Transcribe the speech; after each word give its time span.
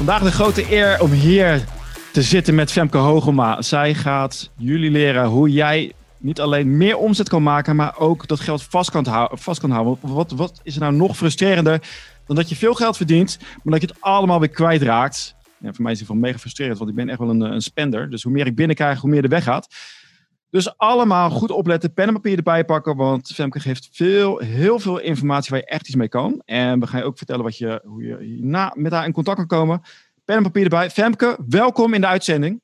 Vandaag 0.00 0.22
de 0.22 0.32
grote 0.32 0.72
eer 0.72 1.00
om 1.00 1.10
hier 1.10 1.64
te 2.12 2.22
zitten 2.22 2.54
met 2.54 2.72
Femke 2.72 2.96
Hogema. 2.96 3.62
Zij 3.62 3.94
gaat 3.94 4.50
jullie 4.56 4.90
leren 4.90 5.26
hoe 5.26 5.50
jij 5.50 5.92
niet 6.18 6.40
alleen 6.40 6.76
meer 6.76 6.96
omzet 6.96 7.28
kan 7.28 7.42
maken, 7.42 7.76
maar 7.76 7.98
ook 7.98 8.26
dat 8.26 8.40
geld 8.40 8.62
vast 8.62 8.90
kan, 8.90 9.06
houden. 9.06 9.38
Vast 9.38 9.60
kan 9.60 9.70
houden. 9.70 9.98
Wat, 10.00 10.30
wat 10.30 10.60
is 10.62 10.74
er 10.74 10.80
nou 10.80 10.94
nog 10.94 11.16
frustrerender 11.16 11.82
dan 12.26 12.36
dat 12.36 12.48
je 12.48 12.56
veel 12.56 12.74
geld 12.74 12.96
verdient, 12.96 13.38
maar 13.40 13.78
dat 13.78 13.80
je 13.80 13.86
het 13.86 13.96
allemaal 14.00 14.40
weer 14.40 14.48
kwijtraakt? 14.48 15.34
Ja, 15.58 15.72
voor 15.72 15.82
mij 15.82 15.92
is 15.92 15.98
het 15.98 16.06
gewoon 16.06 16.22
mega 16.22 16.38
frustrerend, 16.38 16.78
want 16.78 16.90
ik 16.90 16.96
ben 16.96 17.08
echt 17.08 17.18
wel 17.18 17.30
een, 17.30 17.40
een 17.40 17.62
spender. 17.62 18.10
Dus 18.10 18.22
hoe 18.22 18.32
meer 18.32 18.46
ik 18.46 18.54
binnenkrijg, 18.54 19.00
hoe 19.00 19.10
meer 19.10 19.22
er 19.22 19.28
weggaat. 19.28 19.68
Dus 20.50 20.76
allemaal 20.78 21.30
goed 21.30 21.50
opletten, 21.50 21.92
pen 21.92 22.06
en 22.06 22.12
papier 22.12 22.36
erbij 22.36 22.64
pakken, 22.64 22.96
want 22.96 23.30
Femke 23.34 23.60
geeft 23.60 23.88
veel, 23.92 24.38
heel 24.38 24.78
veel 24.78 24.98
informatie 24.98 25.50
waar 25.50 25.58
je 25.58 25.66
echt 25.66 25.86
iets 25.86 25.96
mee 25.96 26.08
kan. 26.08 26.42
En 26.44 26.80
we 26.80 26.86
gaan 26.86 27.00
je 27.00 27.06
ook 27.06 27.16
vertellen 27.16 27.44
wat 27.44 27.58
je, 27.58 27.80
hoe 27.84 28.02
je 28.02 28.18
hierna 28.18 28.72
met 28.76 28.92
haar 28.92 29.04
in 29.04 29.12
contact 29.12 29.36
kan 29.36 29.46
komen. 29.46 29.82
Pen 30.24 30.36
en 30.36 30.42
papier 30.42 30.62
erbij. 30.62 30.90
Femke, 30.90 31.38
welkom 31.48 31.94
in 31.94 32.00
de 32.00 32.06
uitzending. 32.06 32.60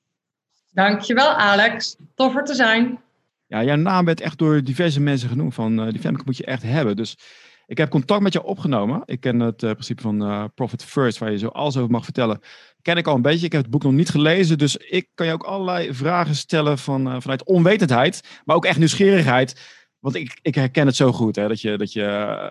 Dankjewel 0.72 1.28
Alex, 1.28 1.96
tof 2.14 2.36
er 2.36 2.44
te 2.44 2.54
zijn. 2.54 2.98
Ja, 3.46 3.64
jouw 3.64 3.76
naam 3.76 4.04
werd 4.04 4.20
echt 4.20 4.38
door 4.38 4.62
diverse 4.62 5.00
mensen 5.00 5.28
genoemd 5.28 5.54
van 5.54 5.80
uh, 5.80 5.90
die 5.90 6.00
Femke 6.00 6.22
moet 6.24 6.36
je 6.36 6.44
echt 6.44 6.62
hebben. 6.62 6.96
Dus 6.96 7.18
ik 7.66 7.78
heb 7.78 7.90
contact 7.90 8.22
met 8.22 8.32
jou 8.32 8.46
opgenomen. 8.46 9.02
Ik 9.04 9.20
ken 9.20 9.40
het 9.40 9.62
uh, 9.62 9.70
principe 9.70 10.02
van 10.02 10.22
uh, 10.22 10.44
Profit 10.54 10.84
First, 10.84 11.18
waar 11.18 11.30
je 11.30 11.38
zo 11.38 11.48
alles 11.48 11.76
over 11.76 11.90
mag 11.90 12.04
vertellen. 12.04 12.40
Ken 12.86 12.96
ik 12.96 13.06
al 13.06 13.14
een 13.14 13.22
beetje. 13.22 13.46
Ik 13.46 13.52
heb 13.52 13.62
het 13.62 13.70
boek 13.70 13.82
nog 13.82 13.92
niet 13.92 14.08
gelezen. 14.08 14.58
Dus 14.58 14.76
ik 14.76 15.08
kan 15.14 15.26
je 15.26 15.32
ook 15.32 15.42
allerlei 15.42 15.94
vragen 15.94 16.34
stellen 16.34 16.78
van, 16.78 17.08
uh, 17.08 17.16
vanuit 17.18 17.44
onwetendheid. 17.44 18.40
Maar 18.44 18.56
ook 18.56 18.64
echt 18.64 18.78
nieuwsgierigheid. 18.78 19.60
Want 19.98 20.14
ik, 20.14 20.38
ik 20.42 20.54
herken 20.54 20.86
het 20.86 20.96
zo 20.96 21.12
goed. 21.12 21.36
Hè, 21.36 21.48
dat 21.48 21.60
je, 21.60 21.76
dat 21.78 21.92
je 21.92 22.06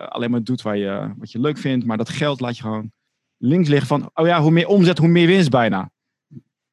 alleen 0.08 0.30
maar 0.30 0.42
doet 0.42 0.62
waar 0.62 0.76
je, 0.76 1.14
wat 1.18 1.32
je 1.32 1.40
leuk 1.40 1.58
vindt. 1.58 1.86
Maar 1.86 1.96
dat 1.96 2.08
geld 2.08 2.40
laat 2.40 2.56
je 2.56 2.62
gewoon 2.62 2.92
links 3.36 3.68
liggen. 3.68 3.86
Van, 3.86 4.10
oh 4.14 4.26
ja, 4.26 4.40
hoe 4.40 4.50
meer 4.50 4.66
omzet, 4.66 4.98
hoe 4.98 5.08
meer 5.08 5.26
winst 5.26 5.50
bijna. 5.50 5.90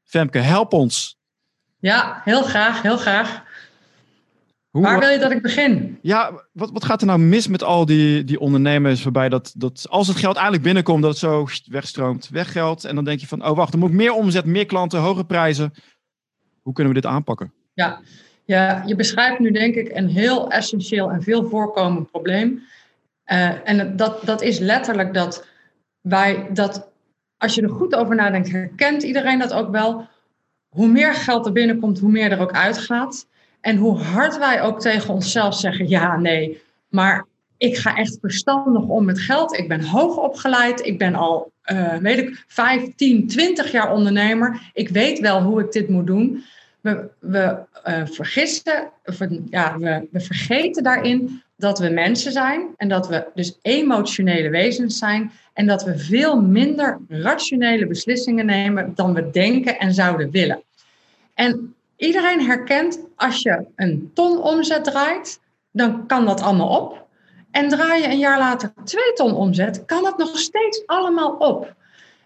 Femke, 0.04 0.40
help 0.40 0.74
ons. 0.74 1.18
Ja, 1.80 2.22
heel 2.24 2.44
graag. 2.44 2.82
Heel 2.82 2.98
graag. 2.98 3.44
Hoe, 4.74 4.82
Waar 4.82 5.00
wil 5.00 5.10
je 5.10 5.20
dat 5.20 5.32
ik 5.32 5.42
begin? 5.42 5.98
Ja, 6.02 6.46
wat, 6.52 6.72
wat 6.72 6.86
gaat 6.86 7.02
er 7.02 7.08
nou 7.08 7.20
mis 7.20 7.48
met 7.48 7.64
al 7.64 7.86
die, 7.86 8.24
die 8.24 8.40
ondernemers 8.40 9.04
waarbij 9.04 9.30
dat, 9.30 9.54
dat 9.58 9.86
als 9.90 10.08
het 10.08 10.18
geld 10.18 10.36
eigenlijk 10.36 10.64
binnenkomt, 10.64 11.02
dat 11.02 11.12
het 11.12 11.20
zo 11.20 11.48
wegstroomt, 11.66 12.30
weggeld. 12.30 12.84
En 12.84 12.96
dan 12.96 13.04
denk 13.04 13.20
je 13.20 13.28
van, 13.28 13.46
oh 13.46 13.56
wacht, 13.56 13.72
dan 13.72 13.80
moet 13.80 13.90
ik 13.90 13.96
meer 13.96 14.14
omzet, 14.14 14.46
meer 14.46 14.66
klanten, 14.66 15.00
hogere 15.00 15.26
prijzen. 15.26 15.74
Hoe 16.62 16.74
kunnen 16.74 16.94
we 16.94 17.02
dit 17.02 17.12
aanpakken? 17.12 17.54
Ja, 17.74 18.02
ja 18.46 18.84
je 18.86 18.96
beschrijft 18.96 19.40
nu 19.40 19.52
denk 19.52 19.76
ik 19.76 19.96
een 19.96 20.08
heel 20.08 20.50
essentieel 20.50 21.12
en 21.12 21.24
veel 21.24 21.50
voorkomend 21.50 22.12
probleem. 22.12 22.64
Uh, 23.26 23.70
en 23.70 23.96
dat, 23.96 24.26
dat 24.26 24.42
is 24.42 24.60
letterlijk 24.60 25.14
dat 25.14 25.48
wij, 26.02 26.48
dat 26.54 26.92
als 27.38 27.56
je 27.56 27.62
er 27.62 27.70
goed 27.70 27.96
over 27.96 28.16
nadenkt, 28.16 28.52
herkent 28.52 29.04
iedereen 29.04 29.40
dat 29.40 29.54
ook 29.54 29.72
wel. 29.72 30.08
Hoe 30.70 30.88
meer 30.88 31.14
geld 31.14 31.46
er 31.46 31.52
binnenkomt, 31.52 32.00
hoe 32.00 32.12
meer 32.12 32.32
er 32.32 32.40
ook 32.40 32.52
uitgaat. 32.52 33.28
En 33.64 33.78
hoe 33.78 33.98
hard 33.98 34.38
wij 34.38 34.62
ook 34.62 34.82
tegen 34.82 35.14
onszelf 35.14 35.56
zeggen: 35.56 35.90
ja, 35.90 36.18
nee, 36.18 36.62
maar 36.90 37.26
ik 37.58 37.78
ga 37.78 37.96
echt 37.96 38.18
verstandig 38.22 38.84
om 38.84 39.06
met 39.06 39.20
geld. 39.20 39.58
Ik 39.58 39.68
ben 39.68 39.84
hoog 39.84 40.18
opgeleid. 40.18 40.86
Ik 40.86 40.98
ben 40.98 41.16
al, 41.16 41.52
uh, 41.72 41.96
weet 41.96 42.18
ik, 42.18 42.44
15, 42.48 43.28
20 43.28 43.72
jaar 43.72 43.94
ondernemer. 43.94 44.62
Ik 44.74 44.90
weet 44.90 45.20
wel 45.20 45.42
hoe 45.42 45.62
ik 45.62 45.72
dit 45.72 45.90
moet 45.90 46.08
doen. 46.08 46.44
We, 46.82 47.10
we 47.20 47.58
uh, 47.88 48.02
vergissen, 48.06 48.90
ja, 49.50 49.78
we, 49.78 50.08
we 50.12 50.20
vergeten 50.20 50.84
daarin 50.84 51.42
dat 51.58 51.80
we 51.80 51.90
mensen 51.90 52.32
zijn 52.32 52.74
en 52.78 52.90
dat 52.90 53.08
we 53.08 53.26
dus 53.34 53.58
emotionele 53.62 54.50
wezens 54.50 54.98
zijn 54.98 55.32
en 55.54 55.68
dat 55.68 55.84
we 55.84 55.98
veel 55.98 56.42
minder 56.42 57.00
rationele 57.08 57.88
beslissingen 57.88 58.46
nemen 58.46 58.92
dan 58.96 59.14
we 59.14 59.30
denken 59.30 59.80
en 59.80 59.94
zouden 59.94 60.32
willen. 60.32 60.62
En 61.34 61.73
Iedereen 62.04 62.42
herkent 62.42 63.00
als 63.16 63.42
je 63.42 63.66
een 63.76 64.12
ton 64.14 64.42
omzet 64.42 64.84
draait, 64.84 65.40
dan 65.72 66.08
kan 66.08 66.26
dat 66.26 66.42
allemaal 66.42 66.82
op. 66.82 67.08
En 67.52 67.70
draai 67.70 68.02
je 68.02 68.08
een 68.08 68.18
jaar 68.18 68.40
later 68.40 68.74
twee 68.84 69.14
ton 69.14 69.34
omzet, 69.34 69.86
kan 69.86 70.06
het 70.06 70.18
nog 70.18 70.38
steeds 70.38 70.84
allemaal 70.86 71.32
op. 71.32 71.76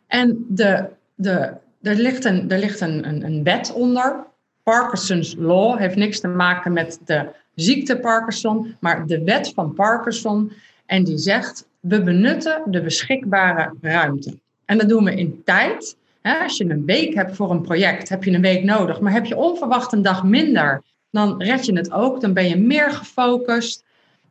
En 0.07 0.45
de, 0.49 0.85
de, 1.15 1.53
er 1.81 1.95
ligt, 1.95 2.25
een, 2.25 2.51
er 2.51 2.59
ligt 2.59 2.79
een, 2.79 3.07
een, 3.07 3.23
een 3.23 3.43
wet 3.43 3.73
onder. 3.73 4.25
Parkinson's 4.63 5.35
Law 5.37 5.77
heeft 5.77 5.95
niks 5.95 6.19
te 6.19 6.27
maken 6.27 6.73
met 6.73 6.99
de 7.05 7.29
ziekte 7.55 7.99
Parkinson, 7.99 8.75
maar 8.79 9.05
de 9.05 9.23
wet 9.23 9.51
van 9.55 9.73
Parkinson. 9.73 10.51
En 10.85 11.03
die 11.03 11.17
zegt, 11.17 11.67
we 11.79 12.03
benutten 12.03 12.61
de 12.65 12.81
beschikbare 12.81 13.73
ruimte. 13.81 14.37
En 14.65 14.77
dat 14.77 14.89
doen 14.89 15.03
we 15.03 15.15
in 15.15 15.41
tijd, 15.45 15.97
als 16.35 16.57
je 16.57 16.69
een 16.69 16.85
week 16.85 17.13
hebt 17.13 17.35
voor 17.35 17.51
een 17.51 17.61
project, 17.61 18.09
heb 18.09 18.23
je 18.23 18.31
een 18.31 18.41
week 18.41 18.63
nodig. 18.63 18.99
Maar 18.99 19.11
heb 19.11 19.25
je 19.25 19.37
onverwacht 19.37 19.93
een 19.93 20.01
dag 20.01 20.23
minder, 20.23 20.83
dan 21.11 21.43
red 21.43 21.65
je 21.65 21.73
het 21.73 21.91
ook. 21.91 22.21
Dan 22.21 22.33
ben 22.33 22.47
je 22.49 22.57
meer 22.57 22.91
gefocust. 22.91 23.85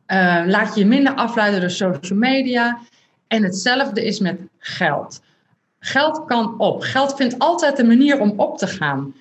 Uh, 0.07 0.43
laat 0.45 0.75
je 0.75 0.79
je 0.79 0.85
minder 0.85 1.13
afleiden 1.13 1.59
door 1.59 1.69
social 1.69 2.19
media. 2.19 2.79
En 3.27 3.43
hetzelfde 3.43 4.05
is 4.05 4.19
met 4.19 4.39
geld. 4.57 5.21
Geld 5.79 6.25
kan 6.25 6.59
op. 6.59 6.81
Geld 6.81 7.15
vindt 7.15 7.39
altijd 7.39 7.79
een 7.79 7.87
manier 7.87 8.19
om 8.19 8.33
op 8.35 8.57
te 8.57 8.67
gaan. 8.67 9.13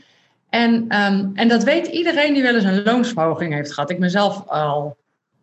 En, 0.48 0.72
um, 0.74 1.30
en 1.34 1.48
dat 1.48 1.64
weet 1.64 1.86
iedereen 1.86 2.34
die 2.34 2.42
wel 2.42 2.54
eens 2.54 2.64
een 2.64 2.82
loonsverhoging 2.82 3.54
heeft 3.54 3.72
gehad. 3.72 3.90
Ik 3.90 4.00
ben 4.00 4.10
zelf 4.10 4.46
al 4.46 4.96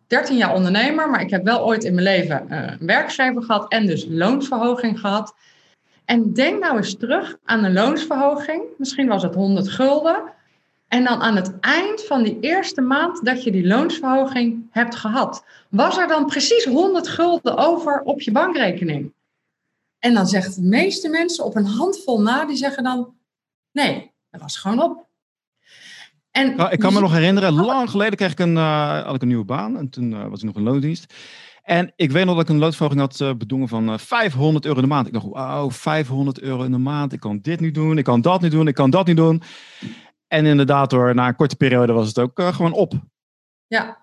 13 0.06 0.36
jaar 0.36 0.54
ondernemer, 0.54 1.10
maar 1.10 1.20
ik 1.20 1.30
heb 1.30 1.44
wel 1.44 1.64
ooit 1.64 1.84
in 1.84 1.94
mijn 1.94 2.06
leven 2.06 2.46
uh, 2.50 2.58
een 2.78 2.86
werkgever 2.86 3.42
gehad 3.42 3.72
en 3.72 3.86
dus 3.86 4.06
loonsverhoging 4.08 5.00
gehad. 5.00 5.34
En 6.04 6.32
denk 6.32 6.60
nou 6.60 6.76
eens 6.76 6.96
terug 6.96 7.36
aan 7.44 7.64
een 7.64 7.72
loonsverhoging. 7.72 8.62
Misschien 8.78 9.08
was 9.08 9.22
het 9.22 9.34
100 9.34 9.68
gulden. 9.68 10.22
En 10.88 11.04
dan 11.04 11.20
aan 11.20 11.36
het 11.36 11.60
eind 11.60 12.02
van 12.02 12.22
die 12.22 12.38
eerste 12.40 12.80
maand 12.80 13.24
dat 13.24 13.44
je 13.44 13.50
die 13.50 13.66
loonsverhoging 13.66 14.66
hebt 14.70 14.94
gehad, 14.94 15.44
was 15.68 15.98
er 15.98 16.08
dan 16.08 16.26
precies 16.26 16.64
100 16.64 17.08
gulden 17.08 17.56
over 17.56 18.00
op 18.00 18.20
je 18.20 18.32
bankrekening? 18.32 19.12
En 19.98 20.14
dan 20.14 20.26
zegt 20.26 20.54
de 20.54 20.62
meeste 20.62 21.08
mensen 21.08 21.44
op 21.44 21.56
een 21.56 21.66
handvol 21.66 22.20
na, 22.20 22.44
die 22.44 22.56
zeggen 22.56 22.82
dan: 22.82 23.14
nee, 23.72 24.12
dat 24.30 24.40
was 24.40 24.56
gewoon 24.56 24.82
op. 24.82 25.06
En 26.30 26.58
ik 26.70 26.78
kan 26.78 26.92
me 26.92 27.00
nog 27.00 27.12
herinneren, 27.12 27.52
lang 27.52 27.90
geleden 27.90 28.16
kreeg 28.16 28.32
ik 28.32 28.38
een, 28.38 28.56
uh, 28.56 29.02
had 29.04 29.14
ik 29.14 29.22
een 29.22 29.28
nieuwe 29.28 29.44
baan 29.44 29.76
en 29.76 29.88
toen 29.88 30.10
uh, 30.10 30.26
was 30.26 30.38
ik 30.38 30.46
nog 30.46 30.56
een 30.56 30.62
loondienst. 30.62 31.14
En 31.64 31.92
ik 31.96 32.10
weet 32.10 32.24
nog 32.24 32.34
dat 32.34 32.44
ik 32.44 32.50
een 32.50 32.58
loodverhoging 32.58 33.00
had 33.00 33.20
uh, 33.20 33.34
bedongen 33.34 33.68
van 33.68 33.90
uh, 33.90 33.98
500 33.98 34.64
euro 34.64 34.76
in 34.76 34.82
de 34.82 34.88
maand. 34.88 35.06
Ik 35.06 35.12
dacht, 35.12 35.26
wauw, 35.26 35.70
500 35.70 36.40
euro 36.40 36.62
in 36.62 36.70
de 36.70 36.78
maand. 36.78 37.12
Ik 37.12 37.20
kan 37.20 37.38
dit 37.42 37.60
niet 37.60 37.74
doen, 37.74 37.98
ik 37.98 38.04
kan 38.04 38.20
dat 38.20 38.40
niet 38.40 38.50
doen, 38.50 38.68
ik 38.68 38.74
kan 38.74 38.90
dat 38.90 39.06
niet 39.06 39.16
doen. 39.16 39.42
En 40.28 40.46
inderdaad 40.46 40.90
hoor, 40.90 41.14
na 41.14 41.28
een 41.28 41.36
korte 41.36 41.56
periode 41.56 41.92
was 41.92 42.08
het 42.08 42.18
ook 42.18 42.38
uh, 42.38 42.54
gewoon 42.54 42.72
op. 42.72 42.92
Ja, 43.66 43.98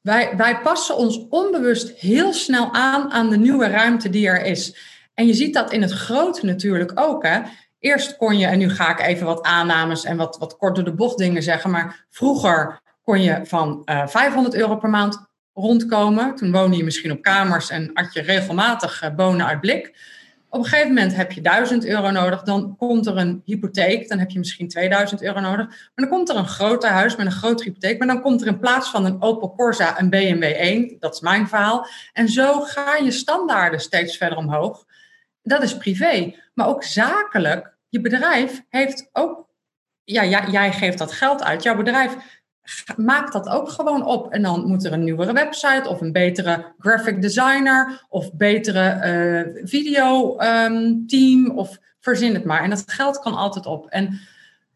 wij, 0.00 0.36
wij 0.36 0.60
passen 0.60 0.96
ons 0.96 1.26
onbewust 1.28 1.98
heel 1.98 2.32
snel 2.32 2.72
aan 2.72 3.10
aan 3.10 3.30
de 3.30 3.38
nieuwe 3.38 3.68
ruimte 3.68 4.10
die 4.10 4.28
er 4.28 4.44
is. 4.44 4.76
En 5.14 5.26
je 5.26 5.34
ziet 5.34 5.54
dat 5.54 5.72
in 5.72 5.82
het 5.82 5.92
grote 5.92 6.46
natuurlijk 6.46 6.92
ook. 6.94 7.22
Hè? 7.22 7.40
Eerst 7.78 8.16
kon 8.16 8.38
je, 8.38 8.46
en 8.46 8.58
nu 8.58 8.70
ga 8.70 8.90
ik 8.90 9.00
even 9.00 9.26
wat 9.26 9.42
aannames 9.42 10.04
en 10.04 10.16
wat, 10.16 10.38
wat 10.38 10.56
kort 10.56 10.74
door 10.74 10.84
de 10.84 10.94
bocht 10.94 11.18
dingen 11.18 11.42
zeggen. 11.42 11.70
Maar 11.70 12.06
vroeger 12.10 12.80
kon 13.02 13.22
je 13.22 13.40
van 13.44 13.82
500 13.84 14.54
euro 14.54 14.76
per 14.76 14.90
maand 14.90 15.26
rondkomen. 15.56 16.34
Toen 16.34 16.52
woonde 16.52 16.76
je 16.76 16.84
misschien 16.84 17.12
op 17.12 17.22
kamers 17.22 17.70
en 17.70 17.90
had 17.94 18.12
je 18.12 18.20
regelmatig 18.20 19.02
eh, 19.02 19.14
bonen 19.14 19.46
uit 19.46 19.60
blik. 19.60 20.14
Op 20.48 20.62
een 20.62 20.68
gegeven 20.68 20.88
moment 20.88 21.16
heb 21.16 21.32
je 21.32 21.40
1000 21.40 21.86
euro 21.86 22.10
nodig, 22.10 22.42
dan 22.42 22.76
komt 22.76 23.06
er 23.06 23.16
een 23.16 23.42
hypotheek, 23.44 24.08
dan 24.08 24.18
heb 24.18 24.30
je 24.30 24.38
misschien 24.38 24.68
2000 24.68 25.22
euro 25.22 25.40
nodig. 25.40 25.66
Maar 25.66 25.90
dan 25.94 26.08
komt 26.08 26.28
er 26.28 26.36
een 26.36 26.48
groter 26.48 26.90
huis 26.90 27.16
met 27.16 27.26
een 27.26 27.32
grote 27.32 27.62
hypotheek, 27.62 27.98
maar 27.98 28.06
dan 28.06 28.20
komt 28.20 28.40
er 28.40 28.46
in 28.46 28.58
plaats 28.58 28.90
van 28.90 29.04
een 29.04 29.22
Opel 29.22 29.54
Corsa 29.54 30.00
een 30.00 30.10
BMW 30.10 30.42
1. 30.42 30.96
Dat 30.98 31.14
is 31.14 31.20
mijn 31.20 31.48
verhaal. 31.48 31.86
En 32.12 32.28
zo 32.28 32.60
gaan 32.60 33.04
je 33.04 33.10
standaarden 33.10 33.80
steeds 33.80 34.16
verder 34.16 34.38
omhoog. 34.38 34.84
Dat 35.42 35.62
is 35.62 35.76
privé, 35.76 36.34
maar 36.54 36.68
ook 36.68 36.84
zakelijk. 36.84 37.76
Je 37.88 38.00
bedrijf 38.00 38.62
heeft 38.68 39.08
ook, 39.12 39.48
ja, 40.04 40.24
jij 40.50 40.72
geeft 40.72 40.98
dat 40.98 41.12
geld 41.12 41.42
uit. 41.42 41.62
Jouw 41.62 41.76
bedrijf 41.76 42.16
maak 42.96 43.32
dat 43.32 43.48
ook 43.48 43.68
gewoon 43.68 44.04
op. 44.04 44.32
En 44.32 44.42
dan 44.42 44.66
moet 44.66 44.84
er 44.84 44.92
een 44.92 45.04
nieuwere 45.04 45.32
website 45.32 45.88
of 45.88 46.00
een 46.00 46.12
betere 46.12 46.72
graphic 46.78 47.22
designer 47.22 48.06
of 48.08 48.32
betere 48.32 49.00
uh, 49.54 49.66
video 49.66 50.40
um, 50.40 51.06
team 51.06 51.50
of 51.50 51.78
verzin 52.00 52.34
het 52.34 52.44
maar. 52.44 52.62
En 52.62 52.70
dat 52.70 52.84
geld 52.86 53.18
kan 53.18 53.34
altijd 53.34 53.66
op. 53.66 53.86
En 53.86 54.20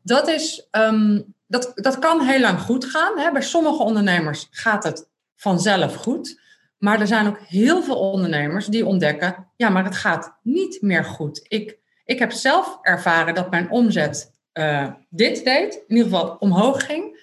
dat, 0.03 0.29
is, 0.29 0.69
um, 0.71 1.35
dat, 1.47 1.73
dat 1.75 1.99
kan 1.99 2.21
heel 2.21 2.41
lang 2.41 2.61
goed 2.61 2.85
gaan. 2.85 3.19
Hè. 3.19 3.33
Bij 3.33 3.43
sommige 3.43 3.83
ondernemers 3.83 4.49
gaat 4.51 4.85
het 4.85 5.09
vanzelf 5.37 5.95
goed. 5.95 6.41
Maar 6.79 7.01
er 7.01 7.07
zijn 7.07 7.27
ook 7.27 7.39
heel 7.39 7.83
veel 7.83 7.99
ondernemers 7.99 8.67
die 8.67 8.87
ontdekken, 8.87 9.47
ja, 9.57 9.69
maar 9.69 9.85
het 9.85 9.97
gaat 9.97 10.39
niet 10.43 10.83
meer 10.83 11.05
goed. 11.05 11.45
Ik, 11.49 11.79
ik 12.05 12.19
heb 12.19 12.33
zelf 12.33 12.79
ervaren 12.83 13.35
dat 13.35 13.51
mijn 13.51 13.71
omzet 13.71 14.31
uh, 14.55 14.87
dit 15.09 15.45
deed, 15.45 15.75
in 15.75 15.97
ieder 15.97 16.11
geval 16.11 16.37
omhoog 16.39 16.87
ging. 16.87 17.20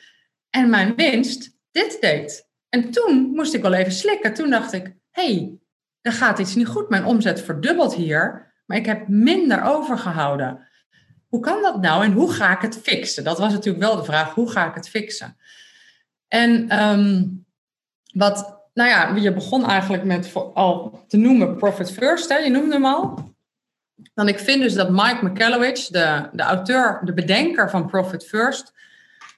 En 0.49 0.69
mijn 0.69 0.95
winst 0.95 1.57
dit 1.71 1.97
deed. 2.01 2.47
En 2.69 2.91
toen 2.91 3.31
moest 3.33 3.53
ik 3.53 3.61
wel 3.61 3.73
even 3.73 3.91
slikken. 3.91 4.33
Toen 4.33 4.49
dacht 4.49 4.73
ik, 4.73 4.95
hé, 5.11 5.33
hey, 5.33 5.57
er 6.01 6.11
gaat 6.11 6.39
iets 6.39 6.55
niet 6.55 6.67
goed. 6.67 6.89
Mijn 6.89 7.05
omzet 7.05 7.41
verdubbelt 7.41 7.95
hier. 7.95 8.45
maar 8.65 8.77
ik 8.77 8.85
heb 8.85 9.07
minder 9.07 9.63
overgehouden. 9.63 10.67
Hoe 11.27 11.39
kan 11.39 11.61
dat 11.61 11.81
nou 11.81 12.03
en 12.03 12.11
hoe 12.11 12.31
ga 12.31 12.55
ik 12.55 12.61
het 12.61 12.77
fixen? 12.77 13.23
Dat 13.23 13.38
was 13.38 13.53
natuurlijk 13.53 13.83
wel 13.83 13.95
de 13.95 14.03
vraag, 14.03 14.33
hoe 14.33 14.51
ga 14.51 14.67
ik 14.67 14.75
het 14.75 14.89
fixen? 14.89 15.38
En 16.27 16.69
ehm, 16.69 17.25
wat, 18.13 18.67
nou 18.73 18.89
ja, 18.89 19.15
je 19.15 19.33
begon 19.33 19.65
eigenlijk 19.65 20.03
met 20.03 20.33
al 20.53 21.03
te 21.07 21.17
noemen 21.17 21.55
Profit 21.55 21.91
First, 21.91 22.29
hè? 22.29 22.38
je 22.38 22.49
noemde 22.49 22.73
hem 22.73 22.85
al. 22.85 23.35
Dan 24.13 24.27
ik 24.27 24.39
vind 24.39 24.61
dus 24.61 24.73
dat 24.73 24.89
Mike 24.89 25.19
McCallowich, 25.21 25.88
de, 25.88 26.29
de 26.31 26.44
auteur, 26.44 27.01
de 27.03 27.13
bedenker 27.13 27.69
van 27.69 27.88
Profit 27.88 28.25
First, 28.25 28.73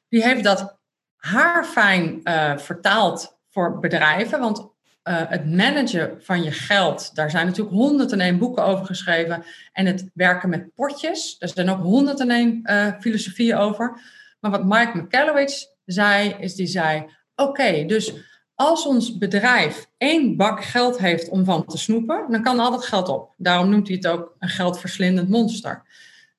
die 0.09 0.23
heeft 0.23 0.43
dat 0.43 0.78
haarfijn 1.19 2.21
uh, 2.23 2.57
vertaald 2.57 3.37
voor 3.49 3.79
bedrijven. 3.79 4.39
Want 4.39 4.59
uh, 4.59 4.65
het 5.03 5.45
managen 5.45 6.17
van 6.19 6.43
je 6.43 6.51
geld, 6.51 7.15
daar 7.15 7.29
zijn 7.29 7.45
natuurlijk 7.45 7.75
101 7.75 8.37
boeken 8.37 8.63
over 8.63 8.85
geschreven. 8.85 9.43
En 9.71 9.85
het 9.85 10.09
werken 10.13 10.49
met 10.49 10.73
potjes, 10.73 11.37
daar 11.37 11.49
zijn 11.49 11.69
ook 11.69 11.81
101 11.81 12.61
uh, 12.63 12.87
filosofieën 12.99 13.57
over. 13.57 14.01
Maar 14.39 14.51
wat 14.51 14.65
Mike 14.65 14.97
McCallowich 14.97 15.65
zei, 15.85 16.35
is 16.39 16.55
die 16.55 16.67
zei: 16.67 17.05
Oké, 17.35 17.85
dus 17.85 18.13
als 18.55 18.85
ons 18.85 19.17
bedrijf 19.17 19.89
één 19.97 20.37
bak 20.37 20.63
geld 20.63 20.97
heeft 20.97 21.29
om 21.29 21.45
van 21.45 21.65
te 21.65 21.77
snoepen, 21.77 22.25
dan 22.29 22.41
kan 22.41 22.59
al 22.59 22.71
dat 22.71 22.85
geld 22.85 23.07
op. 23.07 23.33
Daarom 23.37 23.69
noemt 23.69 23.87
hij 23.87 23.95
het 23.95 24.07
ook 24.07 24.35
een 24.39 24.49
geldverslindend 24.49 25.29
monster. 25.29 25.83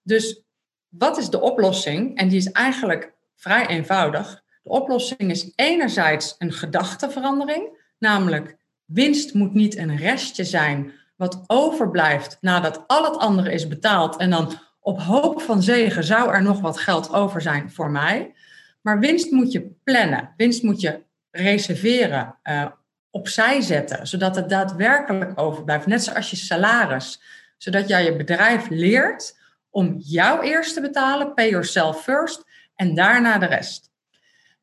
Dus 0.02 0.42
wat 0.88 1.18
is 1.18 1.30
de 1.30 1.40
oplossing? 1.40 2.16
En 2.16 2.28
die 2.28 2.38
is 2.38 2.52
eigenlijk 2.52 3.12
vrij 3.36 3.66
eenvoudig. 3.66 4.42
De 4.62 4.70
oplossing 4.70 5.30
is 5.30 5.52
enerzijds 5.54 6.34
een 6.38 6.52
gedachteverandering, 6.52 7.78
namelijk 7.98 8.56
winst 8.84 9.34
moet 9.34 9.54
niet 9.54 9.76
een 9.76 9.96
restje 9.96 10.44
zijn 10.44 10.92
wat 11.16 11.44
overblijft 11.46 12.38
nadat 12.40 12.84
al 12.86 13.04
het 13.04 13.16
andere 13.16 13.52
is 13.52 13.68
betaald 13.68 14.16
en 14.16 14.30
dan 14.30 14.58
op 14.80 15.00
hoop 15.00 15.42
van 15.42 15.62
zegen 15.62 16.04
zou 16.04 16.32
er 16.32 16.42
nog 16.42 16.60
wat 16.60 16.78
geld 16.78 17.12
over 17.12 17.42
zijn 17.42 17.70
voor 17.70 17.90
mij. 17.90 18.34
Maar 18.80 18.98
winst 18.98 19.30
moet 19.30 19.52
je 19.52 19.70
plannen, 19.84 20.34
winst 20.36 20.62
moet 20.62 20.80
je 20.80 21.02
reserveren, 21.30 22.36
uh, 22.44 22.66
opzij 23.10 23.60
zetten, 23.60 24.06
zodat 24.06 24.36
het 24.36 24.48
daadwerkelijk 24.48 25.40
overblijft. 25.40 25.86
Net 25.86 26.04
zoals 26.04 26.30
je 26.30 26.36
salaris, 26.36 27.22
zodat 27.56 27.88
jij 27.88 28.04
je 28.04 28.16
bedrijf 28.16 28.68
leert 28.68 29.38
om 29.70 29.96
jou 29.98 30.42
eerst 30.44 30.74
te 30.74 30.80
betalen, 30.80 31.34
pay 31.34 31.48
yourself 31.48 32.02
first, 32.02 32.44
en 32.74 32.94
daarna 32.94 33.38
de 33.38 33.46
rest. 33.46 33.89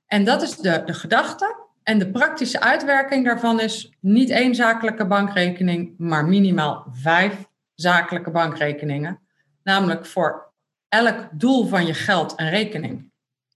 En 0.07 0.23
dat 0.23 0.41
is 0.41 0.57
de, 0.57 0.81
de 0.85 0.93
gedachte. 0.93 1.65
En 1.83 1.99
de 1.99 2.11
praktische 2.11 2.59
uitwerking 2.59 3.25
daarvan 3.25 3.59
is 3.59 3.93
niet 3.99 4.29
één 4.29 4.55
zakelijke 4.55 5.07
bankrekening, 5.07 5.93
maar 5.97 6.25
minimaal 6.25 6.87
vijf 6.91 7.45
zakelijke 7.75 8.31
bankrekeningen. 8.31 9.19
Namelijk 9.63 10.05
voor 10.05 10.53
elk 10.89 11.29
doel 11.31 11.67
van 11.67 11.85
je 11.85 11.93
geld 11.93 12.33
een 12.35 12.49
rekening. 12.49 13.11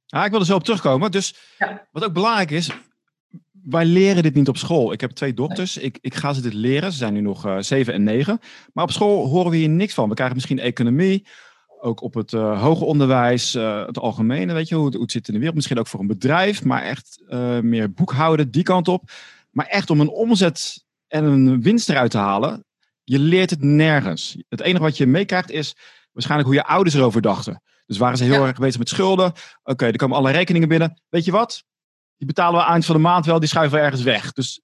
Ja, 0.05 0.25
ik 0.25 0.31
wil 0.31 0.39
er 0.39 0.45
zo 0.45 0.55
op 0.55 0.63
terugkomen. 0.63 1.11
Dus 1.11 1.35
ja. 1.57 1.87
wat 1.91 2.03
ook 2.03 2.13
belangrijk 2.13 2.51
is, 2.51 2.71
wij 3.51 3.85
leren 3.85 4.23
dit 4.23 4.33
niet 4.33 4.47
op 4.47 4.57
school. 4.57 4.91
Ik 4.91 5.01
heb 5.01 5.11
twee 5.11 5.33
dochters. 5.33 5.77
Ik, 5.77 5.97
ik 6.01 6.15
ga 6.15 6.33
ze 6.33 6.41
dit 6.41 6.53
leren. 6.53 6.91
Ze 6.91 6.97
zijn 6.97 7.13
nu 7.13 7.21
nog 7.21 7.45
uh, 7.45 7.57
zeven 7.59 7.93
en 7.93 8.03
negen. 8.03 8.39
Maar 8.73 8.83
op 8.83 8.91
school 8.91 9.27
horen 9.27 9.51
we 9.51 9.57
hier 9.57 9.69
niks 9.69 9.93
van. 9.93 10.09
We 10.09 10.15
krijgen 10.15 10.35
misschien 10.35 10.59
economie 10.59 11.27
ook 11.81 12.01
op 12.01 12.13
het 12.13 12.31
uh, 12.31 12.61
hoger 12.61 12.87
onderwijs, 12.87 13.55
uh, 13.55 13.85
het 13.85 13.97
algemene, 13.97 14.53
weet 14.53 14.67
je, 14.67 14.75
hoe 14.75 14.85
het, 14.85 14.93
hoe 14.93 15.03
het, 15.03 15.11
zit 15.11 15.27
in 15.27 15.33
de 15.33 15.39
wereld. 15.39 15.55
Misschien 15.55 15.79
ook 15.79 15.87
voor 15.87 15.99
een 15.99 16.07
bedrijf, 16.07 16.63
maar 16.63 16.81
echt 16.83 17.23
uh, 17.29 17.59
meer 17.59 17.93
boekhouden, 17.93 18.51
die 18.51 18.63
kant 18.63 18.87
op. 18.87 19.11
Maar 19.51 19.65
echt 19.65 19.89
om 19.89 19.99
een 19.99 20.09
omzet 20.09 20.85
en 21.07 21.23
een 21.23 21.61
winst 21.61 21.89
eruit 21.89 22.11
te 22.11 22.17
halen, 22.17 22.65
je 23.03 23.19
leert 23.19 23.49
het 23.49 23.61
nergens. 23.63 24.37
Het 24.49 24.61
enige 24.61 24.83
wat 24.83 24.97
je 24.97 25.07
meekrijgt 25.07 25.51
is 25.51 25.75
waarschijnlijk 26.11 26.49
hoe 26.49 26.59
je 26.59 26.65
ouders 26.65 26.95
erover 26.95 27.21
dachten. 27.21 27.61
Dus 27.85 27.97
waren 27.97 28.17
ze 28.17 28.23
heel 28.23 28.41
ja. 28.41 28.47
erg 28.47 28.57
bezig 28.57 28.79
met 28.79 28.89
schulden. 28.89 29.25
Oké, 29.25 29.39
okay, 29.63 29.89
er 29.89 29.97
komen 29.97 30.17
alle 30.17 30.31
rekeningen 30.31 30.67
binnen. 30.67 31.01
Weet 31.09 31.25
je 31.25 31.31
wat? 31.31 31.63
Die 32.17 32.27
betalen 32.27 32.59
we 32.59 32.65
eind 32.65 32.85
van 32.85 32.95
de 32.95 33.01
maand 33.01 33.25
wel, 33.25 33.39
die 33.39 33.49
schuiven 33.49 33.77
we 33.77 33.83
ergens 33.83 34.03
weg. 34.03 34.31
Dus 34.31 34.61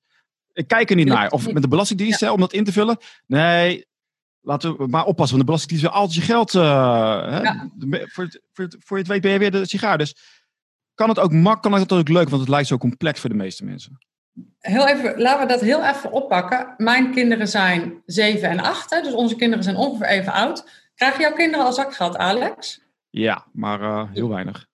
ik 0.54 0.68
kijk 0.68 0.90
er 0.90 0.96
niet 0.96 1.08
naar. 1.08 1.32
Of 1.32 1.52
met 1.52 1.62
de 1.62 1.68
Belastingdienst, 1.68 2.20
ja. 2.20 2.32
om 2.32 2.40
dat 2.40 2.54
in 2.54 2.64
te 2.64 2.72
vullen. 2.72 2.98
Nee, 3.26 3.86
laten 4.48 4.78
we 4.78 4.88
maar 4.88 5.06
oppassen, 5.06 5.38
want 5.38 5.48
de 5.48 5.54
Belastingdienst 5.54 5.84
wil 5.84 6.02
altijd 6.02 6.16
je 6.16 6.34
geld. 6.34 6.54
Uh, 6.54 6.62
ja. 6.62 7.70
voor, 8.06 8.28
voor, 8.54 8.68
voor 8.80 8.98
je 8.98 9.04
het 9.04 9.08
weet 9.08 9.22
ben 9.22 9.32
je 9.32 9.40
weer 9.40 9.52
de 9.52 9.68
sigaar. 9.68 9.98
Dus 9.98 10.16
kan 10.96 11.10
het 11.10 11.20
ook 11.20 11.32
mak, 11.32 11.62
kan 11.62 11.74
het 11.74 11.92
ook 11.92 12.10
leuk, 12.10 12.30
want 12.30 12.42
het 12.42 12.52
lijkt 12.52 12.68
zo 12.68 12.78
complex 12.78 13.20
voor 13.20 13.30
de 13.30 13.36
meeste 13.36 13.66
mensen. 13.66 13.98
Heel 14.60 14.88
even, 14.88 15.22
laten 15.22 15.48
we 15.48 15.54
dat 15.54 15.62
heel 15.62 15.84
even 15.84 16.12
oppakken. 16.12 16.74
Mijn 16.78 17.12
kinderen 17.12 17.48
zijn 17.48 18.02
7 18.06 18.50
en 18.50 18.60
8, 18.60 18.90
hè, 18.90 19.02
dus 19.02 19.14
onze 19.14 19.36
kinderen 19.36 19.64
zijn 19.64 19.76
ongeveer 19.76 20.08
even 20.08 20.34
oud. 20.34 20.70
Krijgen 20.96 21.22
jouw 21.22 21.34
kinderen 21.34 21.66
al 21.66 21.74
zakgeld, 21.74 22.18
Alex? 22.18 22.82
Ja, 23.10 23.46
maar 23.54 23.82
uh, 23.82 24.04
heel 24.14 24.30
weinig. 24.30 24.66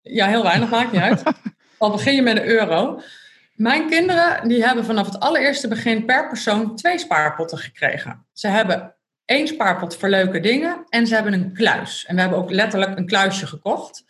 Ja, 0.00 0.26
heel 0.26 0.42
weinig, 0.42 0.70
maakt 0.70 0.92
niet 0.92 1.00
uit. 1.00 1.22
Al 1.78 1.90
begin 1.90 2.14
je 2.14 2.22
met 2.22 2.36
een 2.36 2.46
euro. 2.46 3.00
Mijn 3.54 3.88
kinderen 3.88 4.48
die 4.48 4.64
hebben 4.64 4.84
vanaf 4.84 5.06
het 5.06 5.20
allereerste 5.20 5.68
begin 5.68 6.04
per 6.04 6.28
persoon 6.28 6.76
twee 6.76 6.98
spaarpotten 6.98 7.58
gekregen. 7.58 8.26
Ze 8.32 8.48
hebben 8.48 8.94
één 9.32 9.46
spaarpot 9.46 9.96
voor 9.96 10.08
leuke 10.08 10.40
dingen 10.40 10.84
en 10.88 11.06
ze 11.06 11.14
hebben 11.14 11.32
een 11.32 11.52
kluis. 11.52 12.04
En 12.06 12.14
we 12.14 12.20
hebben 12.20 12.38
ook 12.38 12.50
letterlijk 12.50 12.98
een 12.98 13.06
kluisje 13.06 13.46
gekocht. 13.46 14.04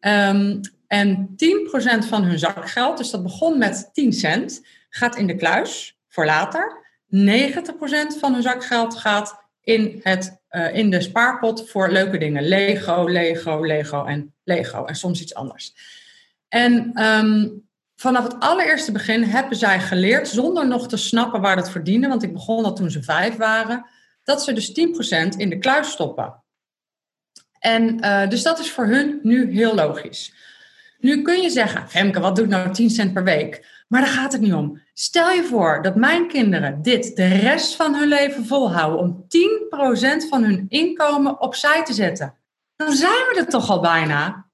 Um, 0.00 0.60
en 0.86 1.28
10% 1.28 2.06
van 2.08 2.24
hun 2.24 2.38
zakgeld, 2.38 2.98
dus 2.98 3.10
dat 3.10 3.22
begon 3.22 3.58
met 3.58 3.90
10 3.92 4.12
cent, 4.12 4.66
gaat 4.88 5.16
in 5.16 5.26
de 5.26 5.36
kluis 5.36 5.98
voor 6.08 6.24
later. 6.24 6.80
90% 7.06 7.18
van 8.18 8.32
hun 8.32 8.42
zakgeld 8.42 8.96
gaat 8.96 9.40
in, 9.60 10.00
het, 10.02 10.40
uh, 10.50 10.74
in 10.76 10.90
de 10.90 11.00
spaarpot 11.00 11.70
voor 11.70 11.90
leuke 11.90 12.18
dingen. 12.18 12.48
Lego, 12.48 13.04
Lego, 13.08 13.64
Lego 13.64 14.04
en 14.04 14.34
Lego. 14.44 14.84
En 14.84 14.94
soms 14.94 15.20
iets 15.20 15.34
anders. 15.34 15.74
En 16.48 17.02
um, 17.02 17.62
vanaf 17.96 18.24
het 18.24 18.40
allereerste 18.40 18.92
begin 18.92 19.22
hebben 19.22 19.56
zij 19.56 19.80
geleerd, 19.80 20.28
zonder 20.28 20.66
nog 20.66 20.88
te 20.88 20.96
snappen 20.96 21.40
waar 21.40 21.56
dat 21.56 21.70
verdiende, 21.70 22.08
want 22.08 22.22
ik 22.22 22.32
begon 22.32 22.62
dat 22.62 22.76
toen 22.76 22.90
ze 22.90 23.02
vijf 23.02 23.36
waren, 23.36 23.86
dat 24.24 24.42
ze 24.42 24.52
dus 24.52 24.68
10% 24.68 24.72
in 25.36 25.48
de 25.48 25.58
kluis 25.58 25.90
stoppen. 25.90 26.42
En 27.58 28.04
uh, 28.04 28.28
dus 28.28 28.42
dat 28.42 28.58
is 28.58 28.70
voor 28.70 28.86
hun 28.86 29.20
nu 29.22 29.52
heel 29.52 29.74
logisch. 29.74 30.34
Nu 30.98 31.22
kun 31.22 31.42
je 31.42 31.50
zeggen, 31.50 31.88
Femke, 31.88 32.20
wat 32.20 32.36
doet 32.36 32.48
nou 32.48 32.72
10 32.72 32.90
cent 32.90 33.12
per 33.12 33.24
week? 33.24 33.84
Maar 33.88 34.00
daar 34.00 34.10
gaat 34.10 34.32
het 34.32 34.40
niet 34.40 34.52
om. 34.52 34.82
Stel 34.92 35.30
je 35.30 35.44
voor 35.44 35.82
dat 35.82 35.96
mijn 35.96 36.28
kinderen 36.28 36.82
dit 36.82 37.16
de 37.16 37.26
rest 37.26 37.76
van 37.76 37.94
hun 37.94 38.08
leven 38.08 38.46
volhouden 38.46 39.00
om 39.00 39.26
10% 40.24 40.28
van 40.28 40.44
hun 40.44 40.66
inkomen 40.68 41.40
opzij 41.40 41.84
te 41.84 41.92
zetten. 41.92 42.34
Dan 42.76 42.92
zijn 42.92 43.12
we 43.12 43.36
er 43.38 43.48
toch 43.48 43.70
al 43.70 43.80
bijna. 43.80 44.50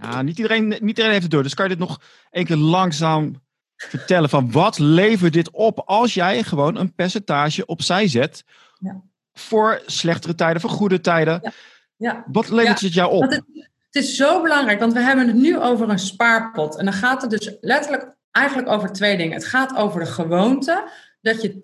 Ja, 0.00 0.22
niet 0.22 0.36
iedereen, 0.36 0.68
niet 0.68 0.82
iedereen 0.82 1.10
heeft 1.10 1.22
het 1.22 1.30
door. 1.30 1.42
Dus 1.42 1.54
kan 1.54 1.68
je 1.68 1.76
dit 1.76 1.86
nog 1.88 2.00
een 2.30 2.44
keer 2.44 2.56
langzaam 2.56 3.45
vertellen 3.76 4.28
van 4.28 4.52
wat 4.52 4.78
levert 4.78 5.32
dit 5.32 5.50
op 5.50 5.82
als 5.84 6.14
jij 6.14 6.42
gewoon 6.42 6.76
een 6.76 6.94
percentage 6.94 7.66
opzij 7.66 8.08
zet 8.08 8.44
ja. 8.78 9.00
voor 9.32 9.82
slechtere 9.86 10.34
tijden, 10.34 10.60
voor 10.60 10.70
goede 10.70 11.00
tijden. 11.00 11.40
Ja. 11.42 11.52
ja. 11.96 12.24
Wat 12.32 12.48
levert 12.48 12.80
het 12.80 12.94
jou 12.94 13.12
op? 13.12 13.22
Het, 13.22 13.42
het, 13.90 14.04
is 14.04 14.16
zo 14.16 14.42
belangrijk, 14.42 14.80
want 14.80 14.92
we 14.92 15.00
hebben 15.00 15.26
het 15.26 15.36
nu 15.36 15.58
over 15.58 15.88
een 15.88 15.98
spaarpot. 15.98 16.76
En 16.76 16.84
dan 16.84 16.94
gaat 16.94 17.22
het 17.22 17.30
dus 17.30 17.56
letterlijk 17.60 18.14
eigenlijk 18.30 18.68
over 18.68 18.92
twee 18.92 19.16
dingen. 19.16 19.34
Het 19.34 19.46
gaat 19.46 19.76
over 19.76 20.00
de 20.00 20.06
gewoonte 20.06 20.88
dat 21.20 21.42
je 21.42 21.54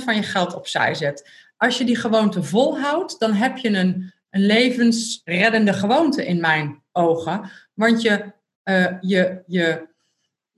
10% 0.00 0.04
van 0.04 0.14
je 0.14 0.22
geld 0.22 0.54
opzij 0.54 0.94
zet. 0.94 1.30
Als 1.56 1.78
je 1.78 1.84
die 1.84 1.96
gewoonte 1.96 2.42
volhoudt, 2.42 3.18
dan 3.18 3.32
heb 3.32 3.56
je 3.56 3.68
een, 3.68 4.12
een 4.30 4.46
levensreddende 4.46 5.72
gewoonte 5.72 6.26
in 6.26 6.40
mijn 6.40 6.82
ogen. 6.92 7.50
Want 7.74 8.02
je, 8.02 8.32
uh, 8.64 8.86
je, 9.00 9.42
je 9.46 9.88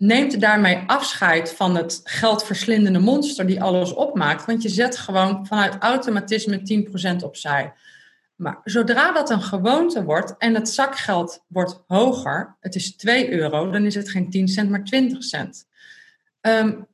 neemt 0.02 0.40
daarmee 0.40 0.82
afscheid 0.87 1.52
van 1.52 1.76
het 1.76 2.00
geldverslindende 2.04 2.99
monster 2.99 3.47
die 3.47 3.62
alles 3.62 3.94
opmaakt. 3.94 4.44
Want 4.44 4.62
je 4.62 4.68
zet 4.68 4.99
gewoon 4.99 5.47
vanuit 5.47 5.76
automatisme 5.78 6.87
10% 7.21 7.25
opzij. 7.25 7.73
Maar 8.35 8.61
zodra 8.64 9.12
dat 9.12 9.30
een 9.30 9.42
gewoonte 9.42 10.04
wordt 10.04 10.35
en 10.38 10.54
het 10.54 10.68
zakgeld 10.68 11.44
wordt 11.47 11.82
hoger, 11.87 12.56
het 12.61 12.75
is 12.75 12.97
2 12.97 13.32
euro, 13.32 13.71
dan 13.71 13.85
is 13.85 13.94
het 13.94 14.11
geen 14.11 14.30
10 14.30 14.49
cent, 14.49 14.71
maar 14.71 14.85
20 14.85 15.25
cent. 15.25 15.66
Um, 16.40 16.87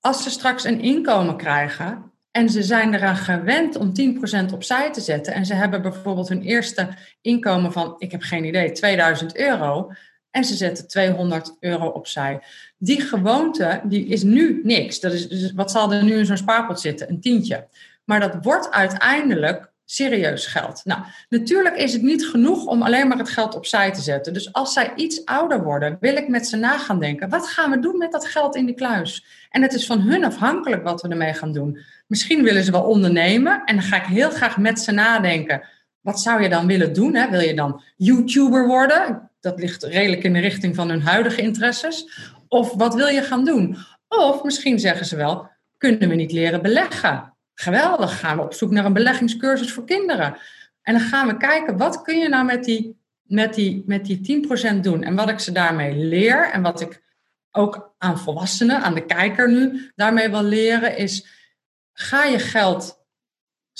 als 0.00 0.22
ze 0.22 0.30
straks 0.30 0.64
een 0.64 0.80
inkomen 0.80 1.36
krijgen 1.36 2.12
en 2.30 2.50
ze 2.50 2.62
zijn 2.62 2.94
eraan 2.94 3.16
gewend 3.16 3.76
om 3.76 3.92
10% 4.50 4.52
opzij 4.52 4.92
te 4.92 5.00
zetten 5.00 5.34
en 5.34 5.46
ze 5.46 5.54
hebben 5.54 5.82
bijvoorbeeld 5.82 6.28
hun 6.28 6.42
eerste 6.42 6.88
inkomen 7.20 7.72
van, 7.72 7.94
ik 7.98 8.10
heb 8.10 8.22
geen 8.22 8.44
idee, 8.44 8.72
2000 8.72 9.36
euro, 9.36 9.92
en 10.30 10.44
ze 10.44 10.54
zetten 10.54 10.88
200 10.88 11.56
euro 11.60 11.86
opzij. 11.86 12.40
Die 12.78 13.00
gewoonte 13.00 13.80
die 13.84 14.06
is 14.06 14.22
nu 14.22 14.60
niks. 14.62 15.00
Dat 15.00 15.12
is, 15.12 15.28
dus 15.28 15.52
wat 15.52 15.70
zal 15.70 15.92
er 15.92 16.04
nu 16.04 16.18
in 16.18 16.26
zo'n 16.26 16.36
spaarpot 16.36 16.80
zitten? 16.80 17.08
Een 17.08 17.20
tientje. 17.20 17.66
Maar 18.04 18.20
dat 18.20 18.36
wordt 18.42 18.70
uiteindelijk 18.70 19.70
serieus 19.90 20.46
geld. 20.46 20.80
Nou, 20.84 21.00
natuurlijk 21.28 21.76
is 21.76 21.92
het 21.92 22.02
niet 22.02 22.26
genoeg 22.26 22.66
om 22.66 22.82
alleen 22.82 23.08
maar 23.08 23.18
het 23.18 23.28
geld 23.28 23.54
opzij 23.54 23.92
te 23.92 24.00
zetten. 24.00 24.32
Dus 24.32 24.52
als 24.52 24.72
zij 24.72 24.92
iets 24.96 25.24
ouder 25.24 25.62
worden, 25.62 25.96
wil 26.00 26.16
ik 26.16 26.28
met 26.28 26.46
ze 26.46 26.56
na 26.56 26.78
gaan 26.78 27.00
denken: 27.00 27.28
wat 27.28 27.48
gaan 27.48 27.70
we 27.70 27.78
doen 27.78 27.98
met 27.98 28.12
dat 28.12 28.26
geld 28.26 28.56
in 28.56 28.66
die 28.66 28.74
kluis? 28.74 29.24
En 29.50 29.62
het 29.62 29.72
is 29.72 29.86
van 29.86 30.00
hun 30.00 30.24
afhankelijk 30.24 30.82
wat 30.82 31.02
we 31.02 31.08
ermee 31.08 31.34
gaan 31.34 31.52
doen. 31.52 31.78
Misschien 32.06 32.42
willen 32.42 32.64
ze 32.64 32.70
wel 32.70 32.82
ondernemen 32.82 33.62
en 33.64 33.76
dan 33.76 33.84
ga 33.84 33.96
ik 33.96 34.06
heel 34.06 34.30
graag 34.30 34.56
met 34.56 34.80
ze 34.80 34.92
nadenken. 34.92 35.62
Wat 36.08 36.20
zou 36.20 36.42
je 36.42 36.48
dan 36.48 36.66
willen 36.66 36.92
doen? 36.92 37.14
Hè? 37.14 37.30
Wil 37.30 37.40
je 37.40 37.54
dan 37.54 37.82
YouTuber 37.96 38.66
worden? 38.66 39.30
Dat 39.40 39.58
ligt 39.58 39.82
redelijk 39.82 40.22
in 40.22 40.32
de 40.32 40.38
richting 40.38 40.74
van 40.74 40.88
hun 40.88 41.02
huidige 41.02 41.42
interesses. 41.42 42.08
Of 42.48 42.74
wat 42.74 42.94
wil 42.94 43.06
je 43.06 43.22
gaan 43.22 43.44
doen? 43.44 43.76
Of 44.08 44.42
misschien 44.42 44.78
zeggen 44.78 45.06
ze 45.06 45.16
wel: 45.16 45.50
kunnen 45.76 46.08
we 46.08 46.14
niet 46.14 46.32
leren 46.32 46.62
beleggen? 46.62 47.34
Geweldig, 47.54 48.20
gaan 48.20 48.36
we 48.36 48.42
op 48.42 48.54
zoek 48.54 48.70
naar 48.70 48.84
een 48.84 48.92
beleggingscursus 48.92 49.72
voor 49.72 49.84
kinderen. 49.84 50.36
En 50.82 50.94
dan 50.94 51.02
gaan 51.02 51.26
we 51.26 51.36
kijken, 51.36 51.76
wat 51.76 52.02
kun 52.02 52.18
je 52.18 52.28
nou 52.28 52.44
met 52.44 52.64
die, 52.64 53.00
met 53.22 53.54
die, 53.54 53.82
met 53.86 54.04
die 54.04 54.46
10% 54.76 54.80
doen? 54.80 55.02
En 55.02 55.14
wat 55.14 55.28
ik 55.28 55.38
ze 55.38 55.52
daarmee 55.52 55.94
leer 55.94 56.50
en 56.50 56.62
wat 56.62 56.80
ik 56.80 57.02
ook 57.50 57.94
aan 57.98 58.18
volwassenen, 58.18 58.82
aan 58.82 58.94
de 58.94 59.06
kijker 59.06 59.50
nu 59.50 59.90
daarmee 59.94 60.28
wil 60.28 60.42
leren, 60.42 60.96
is 60.96 61.26
ga 61.92 62.24
je 62.24 62.38
geld 62.38 62.97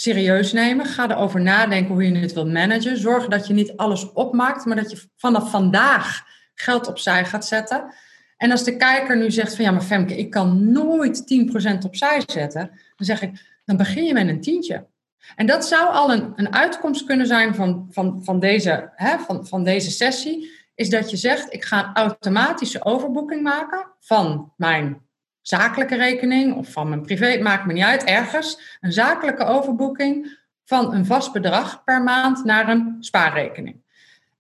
serieus 0.01 0.53
nemen. 0.53 0.87
Ga 0.87 1.11
erover 1.11 1.41
nadenken 1.41 1.95
hoe 1.95 2.09
je 2.09 2.19
het 2.19 2.33
wilt 2.33 2.53
managen. 2.53 2.99
Zorg 2.99 3.27
dat 3.27 3.47
je 3.47 3.53
niet 3.53 3.77
alles 3.77 4.13
opmaakt, 4.13 4.65
maar 4.65 4.77
dat 4.77 4.91
je 4.91 5.09
vanaf 5.17 5.51
vandaag 5.51 6.23
geld 6.55 6.87
opzij 6.87 7.25
gaat 7.25 7.47
zetten. 7.47 7.95
En 8.37 8.51
als 8.51 8.65
de 8.65 8.77
kijker 8.77 9.17
nu 9.17 9.31
zegt 9.31 9.55
van 9.55 9.65
ja, 9.65 9.71
maar 9.71 9.83
Femke, 9.83 10.17
ik 10.17 10.31
kan 10.31 10.73
nooit 10.73 11.23
10% 11.75 11.79
opzij 11.85 12.23
zetten, 12.27 12.71
dan 12.97 13.07
zeg 13.07 13.23
ik, 13.23 13.61
dan 13.65 13.77
begin 13.77 14.05
je 14.05 14.13
met 14.13 14.29
een 14.29 14.41
tientje. 14.41 14.87
En 15.37 15.47
dat 15.47 15.67
zou 15.67 15.89
al 15.89 16.13
een, 16.13 16.33
een 16.37 16.55
uitkomst 16.55 17.05
kunnen 17.05 17.27
zijn 17.27 17.55
van, 17.55 17.87
van, 17.91 18.25
van, 18.25 18.41
deze, 18.41 18.93
hè, 18.95 19.19
van, 19.19 19.47
van 19.47 19.65
deze 19.65 19.91
sessie, 19.91 20.51
is 20.75 20.91
dat 20.91 21.11
je 21.11 21.17
zegt, 21.17 21.53
ik 21.53 21.65
ga 21.65 21.87
een 21.87 21.95
automatische 21.95 22.85
overboeking 22.85 23.43
maken 23.43 23.87
van 24.01 24.53
mijn 24.57 25.08
zakelijke 25.49 25.97
rekening 25.97 26.55
of 26.55 26.73
van 26.73 26.89
mijn 26.89 27.03
privé, 27.03 27.39
maakt 27.43 27.67
me 27.67 27.73
niet 27.73 27.85
uit, 27.85 28.05
ergens, 28.05 28.79
een 28.81 28.93
zakelijke 28.93 29.45
overboeking 29.45 30.39
van 30.65 30.95
een 30.95 31.07
vast 31.07 31.33
bedrag 31.33 31.85
per 31.85 32.03
maand 32.03 32.45
naar 32.45 32.69
een 32.69 32.97
spaarrekening. 33.01 33.77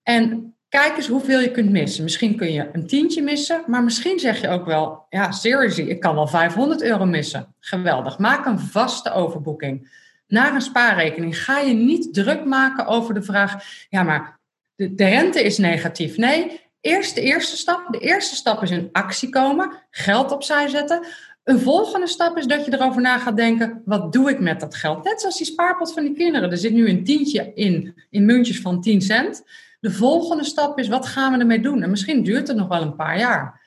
En 0.02 0.54
kijk 0.68 0.96
eens 0.96 1.06
hoeveel 1.06 1.40
je 1.40 1.50
kunt 1.50 1.70
missen. 1.70 2.02
Misschien 2.02 2.36
kun 2.36 2.52
je 2.52 2.68
een 2.72 2.86
tientje 2.86 3.22
missen, 3.22 3.62
maar 3.66 3.82
misschien 3.82 4.18
zeg 4.18 4.40
je 4.40 4.48
ook 4.48 4.66
wel, 4.66 5.06
ja, 5.08 5.30
seriously, 5.30 5.84
ik 5.84 6.00
kan 6.00 6.14
wel 6.14 6.26
500 6.26 6.82
euro 6.82 7.04
missen. 7.04 7.54
Geweldig. 7.60 8.18
Maak 8.18 8.46
een 8.46 8.58
vaste 8.58 9.12
overboeking 9.12 9.90
naar 10.26 10.54
een 10.54 10.60
spaarrekening. 10.60 11.42
Ga 11.44 11.58
je 11.58 11.74
niet 11.74 12.14
druk 12.14 12.44
maken 12.44 12.86
over 12.86 13.14
de 13.14 13.22
vraag, 13.22 13.64
ja, 13.88 14.02
maar 14.02 14.38
de, 14.74 14.94
de 14.94 15.08
rente 15.08 15.42
is 15.42 15.58
negatief. 15.58 16.16
Nee, 16.16 16.60
eerst 16.80 17.14
de 17.14 17.20
eerste 17.20 17.56
stap. 17.56 17.86
De 17.90 17.98
eerste 17.98 18.34
stap 18.34 18.62
is 18.62 18.70
in 18.70 18.88
actie 18.92 19.28
komen, 19.28 19.72
geld 19.90 20.32
opzij 20.32 20.68
zetten. 20.68 21.06
Een 21.44 21.60
volgende 21.60 22.06
stap 22.06 22.36
is 22.36 22.46
dat 22.46 22.64
je 22.64 22.72
erover 22.72 23.02
na 23.02 23.18
gaat 23.18 23.36
denken: 23.36 23.82
wat 23.84 24.12
doe 24.12 24.30
ik 24.30 24.40
met 24.40 24.60
dat 24.60 24.74
geld? 24.74 25.04
Net 25.04 25.20
zoals 25.20 25.36
die 25.36 25.46
spaarpot 25.46 25.92
van 25.92 26.02
die 26.02 26.14
kinderen. 26.14 26.50
Er 26.50 26.58
zit 26.58 26.72
nu 26.72 26.88
een 26.88 27.04
tientje 27.04 27.52
in, 27.54 27.94
in 28.10 28.24
muntjes 28.24 28.60
van 28.60 28.80
10 28.80 29.00
cent. 29.00 29.44
De 29.80 29.92
volgende 29.92 30.44
stap 30.44 30.78
is, 30.78 30.88
wat 30.88 31.06
gaan 31.06 31.32
we 31.32 31.38
ermee 31.38 31.60
doen? 31.60 31.82
En 31.82 31.90
misschien 31.90 32.22
duurt 32.22 32.48
het 32.48 32.56
nog 32.56 32.68
wel 32.68 32.82
een 32.82 32.96
paar 32.96 33.18
jaar. 33.18 33.60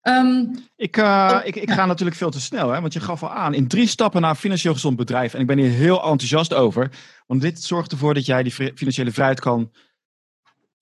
Ehm, 0.00 0.44
ik, 0.76 0.96
uh, 0.96 1.40
ik, 1.44 1.56
ik 1.56 1.70
ga 1.70 1.86
natuurlijk 1.86 2.16
veel 2.16 2.30
te 2.30 2.40
snel, 2.40 2.70
hè? 2.70 2.80
want 2.80 2.92
je 2.92 3.00
gaf 3.00 3.22
al 3.22 3.30
aan, 3.30 3.54
in 3.54 3.68
drie 3.68 3.86
stappen 3.86 4.20
naar 4.20 4.30
een 4.30 4.36
financieel 4.36 4.72
gezond 4.72 4.96
bedrijf. 4.96 5.34
En 5.34 5.40
ik 5.40 5.46
ben 5.46 5.58
hier 5.58 5.70
heel 5.70 6.02
enthousiast 6.02 6.54
over, 6.54 6.90
want 7.26 7.40
dit 7.40 7.62
zorgt 7.62 7.92
ervoor 7.92 8.14
dat 8.14 8.26
jij 8.26 8.42
die 8.42 8.52
financiële 8.52 9.10
vrijheid 9.10 9.40
kan, 9.40 9.70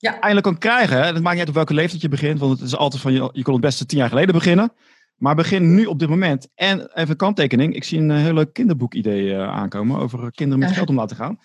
ja. 0.02 0.12
eindelijk 0.12 0.42
kan 0.42 0.59
krijgen. 0.59 0.97
Hè? 0.97 1.04
Het 1.04 1.14
maakt 1.14 1.28
niet 1.28 1.38
uit 1.38 1.49
op 1.49 1.54
welke 1.54 1.75
leeftijd 1.75 2.02
je 2.02 2.09
begint, 2.09 2.38
want 2.38 2.52
het 2.52 2.68
is 2.68 2.76
altijd 2.76 3.02
van, 3.02 3.12
je, 3.12 3.30
je 3.32 3.42
kon 3.42 3.52
het 3.52 3.62
beste 3.62 3.87
tien 3.87 3.99
jaar 3.99 4.09
geleden 4.09 4.35
beginnen. 4.35 4.73
Maar 5.16 5.35
begin 5.35 5.75
nu 5.75 5.87
op 5.87 5.99
dit 5.99 6.09
moment. 6.09 6.49
En 6.54 6.80
even 6.94 7.11
een 7.11 7.16
kanttekening, 7.16 7.75
ik 7.75 7.85
zie 7.85 7.99
een 7.99 8.11
hele 8.11 8.52
kinderboekidee 8.52 9.25
uh, 9.25 9.49
aankomen 9.49 10.00
over 10.00 10.32
kinderen 10.32 10.64
met 10.64 10.73
geld 10.73 10.88
om 10.88 10.97
laten 10.97 11.16
gaan. 11.16 11.38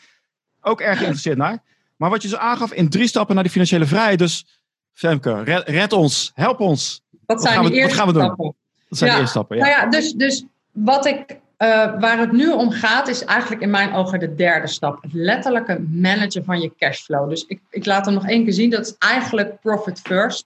Ook 0.61 0.81
erg 0.81 0.93
geïnteresseerd 0.93 1.37
naar. 1.37 1.63
Maar 1.95 2.09
wat 2.09 2.21
je 2.21 2.27
zo 2.27 2.35
aangaf, 2.35 2.73
in 2.73 2.89
drie 2.89 3.07
stappen 3.07 3.33
naar 3.33 3.43
die 3.43 3.53
financiële 3.53 3.85
vrijheid. 3.85 4.19
Dus 4.19 4.45
Femke, 4.93 5.43
red, 5.65 5.93
ons, 5.93 6.31
help 6.33 6.59
ons. 6.59 7.01
Wat, 7.25 7.41
zijn 7.41 7.53
gaan 7.53 7.71
we, 7.71 7.81
wat 7.81 7.93
gaan 7.93 8.07
we 8.07 8.13
doen? 8.13 8.23
Stappen? 8.23 8.55
Dat 8.89 8.97
zijn 8.97 9.11
de 9.11 9.17
eerste 9.17 9.31
stappen. 9.31 9.57
Ja. 9.57 9.63
Nou 9.63 9.75
ja, 9.75 9.89
dus, 9.89 10.13
dus 10.13 10.45
wat 10.71 11.05
ik, 11.05 11.39
uh, 11.57 11.99
waar 11.99 12.19
het 12.19 12.31
nu 12.31 12.51
om 12.51 12.71
gaat, 12.71 13.07
is 13.07 13.23
eigenlijk 13.23 13.61
in 13.61 13.69
mijn 13.69 13.93
ogen 13.93 14.19
de 14.19 14.35
derde 14.35 14.67
stap. 14.67 15.01
Het 15.01 15.13
letterlijke 15.13 15.85
managen 15.89 16.43
van 16.45 16.61
je 16.61 16.71
cashflow. 16.77 17.29
Dus 17.29 17.45
ik, 17.45 17.59
ik 17.69 17.85
laat 17.85 18.05
hem 18.05 18.13
nog 18.13 18.27
één 18.27 18.43
keer 18.43 18.53
zien. 18.53 18.69
Dat 18.69 18.85
is 18.85 18.95
eigenlijk 18.97 19.61
profit 19.61 19.99
first. 19.99 20.45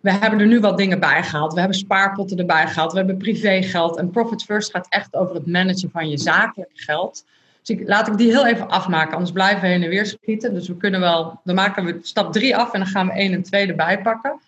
We 0.00 0.12
hebben 0.12 0.40
er 0.40 0.46
nu 0.46 0.60
wat 0.60 0.78
dingen 0.78 1.00
bij 1.00 1.22
gehaald. 1.22 1.52
We 1.52 1.58
hebben 1.58 1.78
spaarpotten 1.78 2.38
erbij 2.38 2.66
gehaald. 2.66 2.92
We 2.92 2.98
hebben 2.98 3.16
privégeld. 3.16 3.96
En 3.96 4.10
profit 4.10 4.42
first 4.42 4.70
gaat 4.70 4.86
echt 4.88 5.14
over 5.14 5.34
het 5.34 5.46
managen 5.46 5.90
van 5.90 6.08
je 6.08 6.18
zakelijke 6.18 6.72
geld. 6.74 7.24
Dus 7.62 7.76
ik, 7.76 7.88
laat 7.88 8.08
ik 8.08 8.16
die 8.16 8.30
heel 8.30 8.46
even 8.46 8.68
afmaken, 8.68 9.12
anders 9.12 9.32
blijven 9.32 9.60
we 9.60 9.66
heen 9.66 9.82
en 9.82 9.88
weer 9.88 10.06
schieten. 10.06 10.54
Dus 10.54 10.68
we 10.68 10.76
kunnen 10.76 11.00
wel, 11.00 11.40
dan 11.44 11.54
maken 11.54 11.84
we 11.84 11.98
stap 12.02 12.32
3 12.32 12.56
af 12.56 12.72
en 12.72 12.80
dan 12.80 12.88
gaan 12.88 13.06
we 13.06 13.12
1 13.12 13.32
en 13.32 13.42
2 13.42 13.66
erbij 13.66 14.02
pakken. 14.02 14.40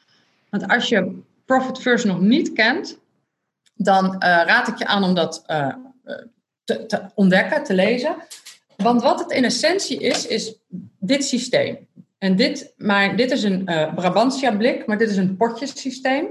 Want 0.50 0.68
als 0.68 0.88
je 0.88 1.22
Profit 1.44 1.78
First 1.78 2.04
nog 2.04 2.20
niet 2.20 2.52
kent, 2.52 2.98
dan 3.74 4.04
uh, 4.04 4.20
raad 4.20 4.68
ik 4.68 4.78
je 4.78 4.86
aan 4.86 5.02
om 5.02 5.14
dat 5.14 5.44
uh, 5.46 5.74
te, 6.64 6.86
te, 6.86 7.02
ontdekken, 7.14 7.64
te 7.64 7.74
lezen. 7.74 8.16
Want 8.76 9.02
wat 9.02 9.18
het 9.18 9.30
in 9.30 9.44
essentie 9.44 10.00
is, 10.00 10.26
is 10.26 10.54
dit 10.98 11.24
systeem. 11.24 11.88
En 12.18 12.36
dit, 12.36 12.72
maar, 12.76 13.16
dit 13.16 13.30
is 13.30 13.42
een 13.42 13.62
uh, 13.70 13.94
Brabantia-blik, 13.94 14.86
maar 14.86 14.98
dit 14.98 15.10
is 15.10 15.16
een 15.16 15.36
potjesysteem. 15.36 16.26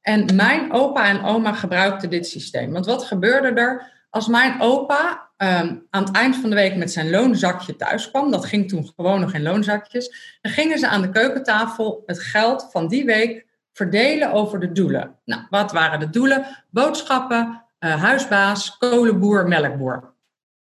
En 0.00 0.36
mijn 0.36 0.72
opa 0.72 1.08
en 1.08 1.24
oma 1.24 1.52
gebruikten 1.52 2.10
dit 2.10 2.26
systeem. 2.26 2.72
Want 2.72 2.86
wat 2.86 3.04
gebeurde 3.04 3.60
er 3.60 3.92
als 4.10 4.28
mijn 4.28 4.60
opa 4.60 5.28
Ehm, 5.38 5.76
aan 5.90 6.04
het 6.04 6.14
eind 6.14 6.36
van 6.36 6.50
de 6.50 6.56
week 6.56 6.76
met 6.76 6.92
zijn 6.92 7.10
loonzakje 7.10 7.76
thuis 7.76 8.10
kwam, 8.10 8.30
dat 8.30 8.44
ging 8.44 8.68
toen 8.68 8.92
gewoon 8.96 9.20
nog 9.20 9.34
in 9.34 9.42
loonzakjes, 9.42 10.38
dan 10.40 10.52
gingen 10.52 10.78
ze 10.78 10.88
aan 10.88 11.02
de 11.02 11.10
keukentafel 11.10 12.02
het 12.06 12.20
geld 12.20 12.68
van 12.70 12.88
die 12.88 13.04
week 13.04 13.46
verdelen 13.72 14.32
over 14.32 14.60
de 14.60 14.72
doelen. 14.72 15.18
Nou, 15.24 15.42
wat 15.50 15.72
waren 15.72 16.00
de 16.00 16.10
doelen? 16.10 16.46
Boodschappen, 16.70 17.64
uh, 17.80 18.02
huisbaas, 18.02 18.76
kolenboer, 18.78 19.48
melkboer. 19.48 20.14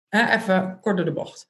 even 0.09 0.79
kort 0.81 0.97
door 0.97 1.05
de 1.05 1.13
bocht. 1.13 1.49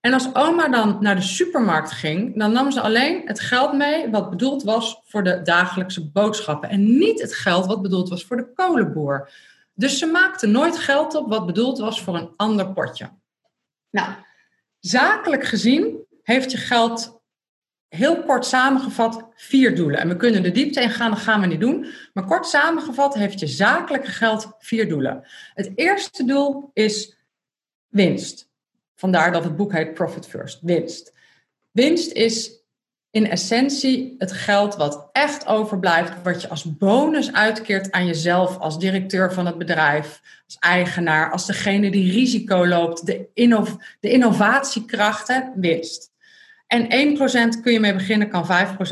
En 0.00 0.12
als 0.12 0.34
oma 0.34 0.68
dan 0.68 0.96
naar 1.00 1.16
de 1.16 1.22
supermarkt 1.22 1.90
ging, 1.90 2.38
dan 2.38 2.52
nam 2.52 2.70
ze 2.70 2.80
alleen 2.80 3.22
het 3.24 3.40
geld 3.40 3.72
mee 3.72 4.10
wat 4.10 4.30
bedoeld 4.30 4.62
was 4.62 5.00
voor 5.04 5.22
de 5.22 5.42
dagelijkse 5.42 6.10
boodschappen. 6.10 6.68
En 6.68 6.98
niet 6.98 7.20
het 7.20 7.34
geld 7.34 7.66
wat 7.66 7.82
bedoeld 7.82 8.08
was 8.08 8.24
voor 8.24 8.36
de 8.36 8.52
kolenboer. 8.52 9.30
Dus 9.74 9.98
ze 9.98 10.06
maakte 10.06 10.46
nooit 10.46 10.78
geld 10.78 11.14
op 11.14 11.28
wat 11.28 11.46
bedoeld 11.46 11.78
was 11.78 12.02
voor 12.02 12.16
een 12.16 12.32
ander 12.36 12.72
potje. 12.72 13.10
Nou, 13.90 14.08
zakelijk 14.80 15.44
gezien 15.44 15.96
heeft 16.22 16.50
je 16.50 16.58
geld 16.58 17.17
heel 17.88 18.22
kort 18.22 18.46
samengevat 18.46 19.28
vier 19.34 19.76
doelen. 19.76 20.00
En 20.00 20.08
we 20.08 20.16
kunnen 20.16 20.42
de 20.42 20.50
diepte 20.50 20.80
ingaan, 20.80 21.10
dat 21.10 21.20
gaan 21.20 21.40
we 21.40 21.46
niet 21.46 21.60
doen. 21.60 21.86
Maar 22.12 22.24
kort 22.24 22.46
samengevat 22.46 23.14
heeft 23.14 23.40
je 23.40 23.46
zakelijke 23.46 24.10
geld 24.10 24.52
vier 24.58 24.88
doelen. 24.88 25.26
Het 25.54 25.72
eerste 25.74 26.24
doel 26.24 26.70
is 26.72 27.16
winst. 27.88 28.50
Vandaar 28.94 29.32
dat 29.32 29.44
het 29.44 29.56
boek 29.56 29.72
heet 29.72 29.94
Profit 29.94 30.26
First, 30.26 30.58
winst. 30.62 31.12
Winst 31.70 32.12
is 32.12 32.58
in 33.10 33.30
essentie 33.30 34.14
het 34.18 34.32
geld 34.32 34.76
wat 34.76 35.08
echt 35.12 35.46
overblijft, 35.46 36.12
wat 36.22 36.42
je 36.42 36.48
als 36.48 36.76
bonus 36.76 37.32
uitkeert 37.32 37.90
aan 37.90 38.06
jezelf 38.06 38.58
als 38.58 38.78
directeur 38.78 39.32
van 39.32 39.46
het 39.46 39.58
bedrijf, 39.58 40.20
als 40.46 40.56
eigenaar, 40.58 41.30
als 41.32 41.46
degene 41.46 41.90
die 41.90 42.12
risico 42.12 42.66
loopt, 42.66 43.06
de, 43.06 43.28
de 44.00 44.10
innovatiekracht, 44.10 45.42
winst. 45.54 46.12
En 46.68 47.16
1% 47.56 47.62
kun 47.62 47.72
je 47.72 47.80
mee 47.80 47.94
beginnen, 47.94 48.28
kan 48.28 48.46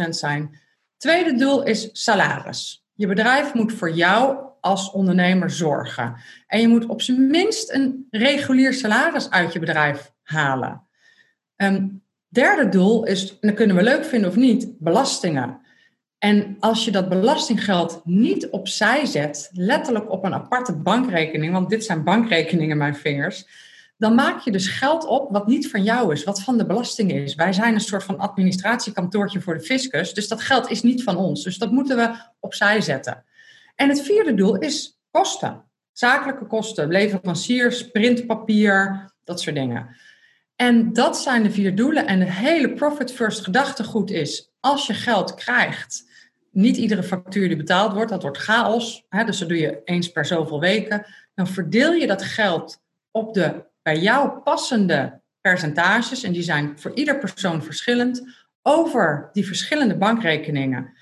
5% 0.06 0.08
zijn. 0.08 0.60
Tweede 0.96 1.34
doel 1.34 1.62
is 1.62 1.88
salaris. 1.92 2.86
Je 2.94 3.06
bedrijf 3.06 3.54
moet 3.54 3.72
voor 3.72 3.90
jou 3.90 4.38
als 4.60 4.90
ondernemer 4.90 5.50
zorgen. 5.50 6.16
En 6.46 6.60
je 6.60 6.68
moet 6.68 6.86
op 6.86 7.02
zijn 7.02 7.30
minst 7.30 7.72
een 7.72 8.06
regulier 8.10 8.74
salaris 8.74 9.30
uit 9.30 9.52
je 9.52 9.58
bedrijf 9.58 10.12
halen. 10.22 10.86
Um, 11.56 12.04
Derde 12.28 12.68
doel 12.68 13.04
is, 13.04 13.30
en 13.30 13.48
dat 13.48 13.54
kunnen 13.54 13.76
we 13.76 13.82
leuk 13.82 14.04
vinden 14.04 14.30
of 14.30 14.36
niet, 14.36 14.78
belastingen. 14.78 15.60
En 16.18 16.56
als 16.60 16.84
je 16.84 16.90
dat 16.90 17.08
belastinggeld 17.08 18.00
niet 18.04 18.48
opzij 18.48 19.06
zet, 19.06 19.50
letterlijk 19.52 20.10
op 20.10 20.24
een 20.24 20.34
aparte 20.34 20.76
bankrekening, 20.76 21.52
want 21.52 21.70
dit 21.70 21.84
zijn 21.84 22.04
bankrekeningen, 22.04 22.76
mijn 22.76 22.96
vingers, 22.96 23.46
dan 23.96 24.14
maak 24.14 24.40
je 24.40 24.50
dus 24.50 24.68
geld 24.68 25.06
op 25.06 25.30
wat 25.30 25.46
niet 25.46 25.70
van 25.70 25.82
jou 25.82 26.12
is, 26.12 26.24
wat 26.24 26.42
van 26.42 26.58
de 26.58 26.66
belasting 26.66 27.12
is. 27.12 27.34
Wij 27.34 27.52
zijn 27.52 27.74
een 27.74 27.80
soort 27.80 28.04
van 28.04 28.18
administratiekantoortje 28.18 29.40
voor 29.40 29.54
de 29.54 29.64
fiscus, 29.64 30.14
dus 30.14 30.28
dat 30.28 30.42
geld 30.42 30.70
is 30.70 30.82
niet 30.82 31.02
van 31.02 31.16
ons. 31.16 31.44
Dus 31.44 31.58
dat 31.58 31.70
moeten 31.70 31.96
we 31.96 32.16
opzij 32.40 32.80
zetten. 32.80 33.24
En 33.74 33.88
het 33.88 34.02
vierde 34.02 34.34
doel 34.34 34.56
is 34.56 34.98
kosten. 35.10 35.64
Zakelijke 35.92 36.46
kosten, 36.46 36.88
leveranciers, 36.88 37.90
printpapier, 37.90 39.10
dat 39.24 39.40
soort 39.40 39.56
dingen. 39.56 39.96
En 40.56 40.92
dat 40.92 41.18
zijn 41.18 41.42
de 41.42 41.50
vier 41.50 41.76
doelen. 41.76 42.06
En 42.06 42.18
de 42.18 42.32
hele 42.32 42.72
profit 42.72 43.12
first 43.12 43.44
gedachtegoed 43.44 44.10
is, 44.10 44.52
als 44.60 44.86
je 44.86 44.94
geld 44.94 45.34
krijgt, 45.34 46.04
niet 46.50 46.76
iedere 46.76 47.02
factuur 47.02 47.48
die 47.48 47.56
betaald 47.56 47.92
wordt, 47.92 48.10
dat 48.10 48.22
wordt 48.22 48.38
chaos. 48.38 49.04
Hè, 49.08 49.24
dus 49.24 49.38
dat 49.38 49.48
doe 49.48 49.58
je 49.58 49.80
eens 49.84 50.12
per 50.12 50.26
zoveel 50.26 50.60
weken. 50.60 51.06
Dan 51.34 51.46
verdeel 51.46 51.92
je 51.92 52.06
dat 52.06 52.22
geld 52.22 52.82
op 53.10 53.34
de 53.34 53.64
bij 53.86 53.98
jou 53.98 54.40
passende 54.40 55.20
percentages. 55.40 56.22
En 56.22 56.32
die 56.32 56.42
zijn 56.42 56.78
voor 56.78 56.94
ieder 56.94 57.18
persoon 57.18 57.62
verschillend. 57.62 58.26
Over 58.62 59.28
die 59.32 59.46
verschillende 59.46 59.96
bankrekeningen. 59.96 60.92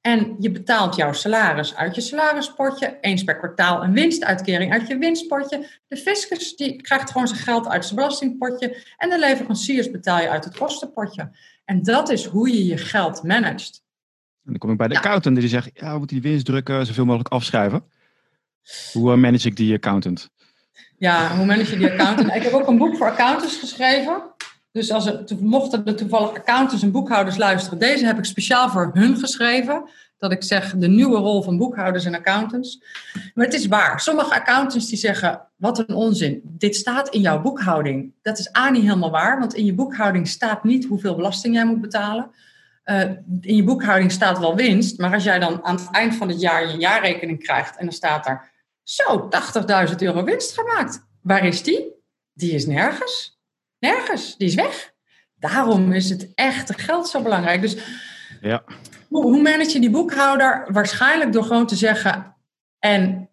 En 0.00 0.36
je 0.38 0.50
betaalt 0.50 0.96
jouw 0.96 1.12
salaris 1.12 1.74
uit 1.74 1.94
je 1.94 2.00
salarispotje. 2.00 2.98
Eens 3.00 3.24
per 3.24 3.36
kwartaal 3.36 3.84
een 3.84 3.92
winstuitkering 3.92 4.72
uit 4.72 4.86
je 4.86 4.98
winstpotje. 4.98 5.66
De 5.88 5.96
fiscus 5.96 6.56
die 6.56 6.82
krijgt 6.82 7.10
gewoon 7.10 7.28
zijn 7.28 7.40
geld 7.40 7.68
uit 7.68 7.84
zijn 7.84 7.96
belastingpotje. 7.96 8.84
En 8.96 9.10
de 9.10 9.18
leveranciers 9.18 9.90
betaal 9.90 10.20
je 10.20 10.28
uit 10.28 10.44
het 10.44 10.56
kostenpotje. 10.56 11.30
En 11.64 11.82
dat 11.82 12.08
is 12.08 12.24
hoe 12.24 12.48
je 12.48 12.66
je 12.66 12.76
geld 12.76 13.22
managt. 13.22 13.82
En 14.44 14.50
dan 14.50 14.58
kom 14.58 14.70
ik 14.70 14.76
bij 14.76 14.88
de 14.88 14.96
accountant 14.96 15.36
die 15.36 15.48
zegt, 15.48 15.70
ja, 15.74 15.92
we 15.92 15.98
moeten 15.98 16.20
die 16.20 16.30
winst 16.30 16.46
drukken, 16.46 16.86
zoveel 16.86 17.04
mogelijk 17.04 17.28
afschrijven. 17.28 17.84
Hoe 18.92 19.12
eh, 19.12 19.18
manage 19.18 19.48
ik 19.48 19.56
die 19.56 19.74
accountant? 19.74 20.30
Ja, 20.98 21.36
hoe 21.36 21.46
manage 21.46 21.70
je 21.70 21.76
die 21.76 21.90
accountant? 21.90 22.34
ik 22.34 22.42
heb 22.42 22.52
ook 22.52 22.68
een 22.68 22.78
boek 22.78 22.96
voor 22.96 23.10
accountants 23.10 23.56
geschreven. 23.56 24.22
Dus 24.72 24.90
als 24.90 25.06
er, 25.06 25.24
mochten 25.40 25.84
er 25.84 25.96
toevallig 25.96 26.28
accountants 26.28 26.82
en 26.82 26.90
boekhouders 26.90 27.36
luisteren, 27.36 27.78
deze 27.78 28.06
heb 28.06 28.18
ik 28.18 28.24
speciaal 28.24 28.68
voor 28.68 28.90
hun 28.92 29.16
geschreven. 29.16 29.88
Dat 30.18 30.32
ik 30.32 30.42
zeg 30.42 30.74
de 30.76 30.88
nieuwe 30.88 31.16
rol 31.16 31.42
van 31.42 31.58
boekhouders 31.58 32.04
en 32.04 32.14
accountants. 32.14 32.82
Maar 33.34 33.44
het 33.44 33.54
is 33.54 33.66
waar. 33.66 34.00
Sommige 34.00 34.34
accountants 34.34 34.88
die 34.88 34.98
zeggen, 34.98 35.40
wat 35.56 35.78
een 35.78 35.94
onzin. 35.94 36.40
Dit 36.44 36.76
staat 36.76 37.08
in 37.08 37.20
jouw 37.20 37.40
boekhouding. 37.40 38.12
Dat 38.22 38.38
is 38.38 38.56
A 38.56 38.70
niet 38.70 38.82
helemaal 38.82 39.10
waar, 39.10 39.38
want 39.38 39.54
in 39.54 39.64
je 39.64 39.74
boekhouding 39.74 40.28
staat 40.28 40.64
niet 40.64 40.84
hoeveel 40.84 41.14
belasting 41.14 41.54
jij 41.54 41.64
moet 41.64 41.80
betalen. 41.80 42.30
Uh, 42.84 43.00
in 43.40 43.56
je 43.56 43.64
boekhouding 43.64 44.12
staat 44.12 44.38
wel 44.38 44.56
winst, 44.56 44.98
maar 44.98 45.12
als 45.12 45.24
jij 45.24 45.38
dan 45.38 45.64
aan 45.64 45.74
het 45.74 45.88
eind 45.90 46.14
van 46.14 46.28
het 46.28 46.40
jaar 46.40 46.70
je 46.70 46.78
jaarrekening 46.78 47.42
krijgt 47.42 47.76
en 47.76 47.84
dan 47.84 47.94
staat 47.94 48.24
daar 48.24 48.52
zo 48.84 49.28
80.000 49.88 49.96
euro 49.96 50.24
winst 50.24 50.54
gemaakt. 50.54 51.06
Waar 51.22 51.46
is 51.46 51.62
die? 51.62 51.92
Die 52.32 52.52
is 52.52 52.66
nergens. 52.66 53.40
Nergens. 53.78 54.36
Die 54.36 54.48
is 54.48 54.54
weg. 54.54 54.92
Daarom 55.34 55.92
is 55.92 56.10
het 56.10 56.34
echte 56.34 56.74
geld 56.74 57.08
zo 57.08 57.22
belangrijk. 57.22 57.60
Dus 57.60 57.76
ja. 58.40 58.64
hoe, 59.08 59.22
hoe 59.22 59.42
manage 59.42 59.72
je 59.72 59.80
die 59.80 59.90
boekhouder? 59.90 60.66
Waarschijnlijk 60.72 61.32
door 61.32 61.44
gewoon 61.44 61.66
te 61.66 61.76
zeggen: 61.76 62.36
en 62.78 63.30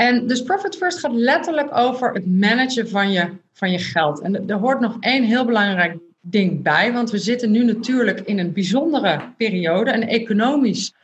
En 0.00 0.26
dus 0.26 0.42
Profit 0.42 0.76
First 0.76 0.98
gaat 0.98 1.12
letterlijk 1.12 1.76
over 1.76 2.12
het 2.12 2.26
managen 2.26 2.88
van 2.88 3.12
je, 3.12 3.28
van 3.52 3.70
je 3.70 3.78
geld. 3.78 4.20
En 4.20 4.48
er 4.48 4.56
hoort 4.56 4.80
nog 4.80 4.96
één 5.00 5.24
heel 5.24 5.44
belangrijk 5.44 5.96
ding 6.20 6.62
bij, 6.62 6.92
want 6.92 7.10
we 7.10 7.18
zitten 7.18 7.50
nu 7.50 7.64
natuurlijk 7.64 8.20
in 8.20 8.38
een 8.38 8.52
bijzondere 8.52 9.20
periode, 9.36 9.92
een 9.92 10.08
economisch 10.08 10.94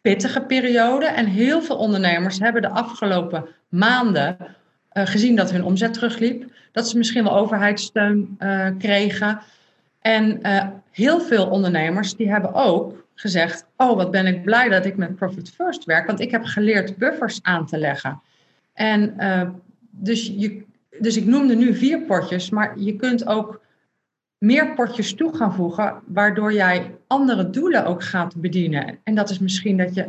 pittige 0.00 0.40
periode. 0.40 1.06
En 1.06 1.26
heel 1.26 1.62
veel 1.62 1.76
ondernemers 1.76 2.38
hebben 2.38 2.62
de 2.62 2.68
afgelopen 2.68 3.46
maanden 3.68 4.36
uh, 4.38 5.06
gezien 5.06 5.36
dat 5.36 5.50
hun 5.50 5.64
omzet 5.64 5.92
terugliep, 5.92 6.52
dat 6.72 6.88
ze 6.88 6.98
misschien 6.98 7.24
wel 7.24 7.36
overheidssteun 7.36 8.36
uh, 8.38 8.68
kregen. 8.78 9.40
En 10.00 10.38
uh, 10.42 10.66
heel 10.90 11.20
veel 11.20 11.46
ondernemers 11.46 12.16
die 12.16 12.30
hebben 12.30 12.54
ook 12.54 13.04
gezegd: 13.14 13.66
Oh, 13.76 13.96
wat 13.96 14.10
ben 14.10 14.26
ik 14.26 14.42
blij 14.42 14.68
dat 14.68 14.84
ik 14.84 14.96
met 14.96 15.16
Profit 15.16 15.50
First 15.50 15.84
werk, 15.84 16.06
want 16.06 16.20
ik 16.20 16.30
heb 16.30 16.44
geleerd 16.44 16.96
buffers 16.96 17.38
aan 17.42 17.66
te 17.66 17.78
leggen. 17.78 18.20
En 18.80 19.14
uh, 19.18 19.48
dus, 19.90 20.26
je, 20.36 20.62
dus 21.00 21.16
ik 21.16 21.26
noemde 21.26 21.54
nu 21.54 21.74
vier 21.74 22.00
potjes, 22.00 22.50
maar 22.50 22.78
je 22.78 22.96
kunt 22.96 23.26
ook 23.26 23.60
meer 24.38 24.74
potjes 24.74 25.14
toe 25.14 25.36
gaan 25.36 25.54
voegen, 25.54 26.02
waardoor 26.06 26.52
jij 26.52 26.94
andere 27.06 27.50
doelen 27.50 27.86
ook 27.86 28.04
gaat 28.04 28.36
bedienen. 28.36 28.98
En 29.04 29.14
dat 29.14 29.30
is 29.30 29.38
misschien 29.38 29.76
dat 29.76 29.94
je 29.94 30.08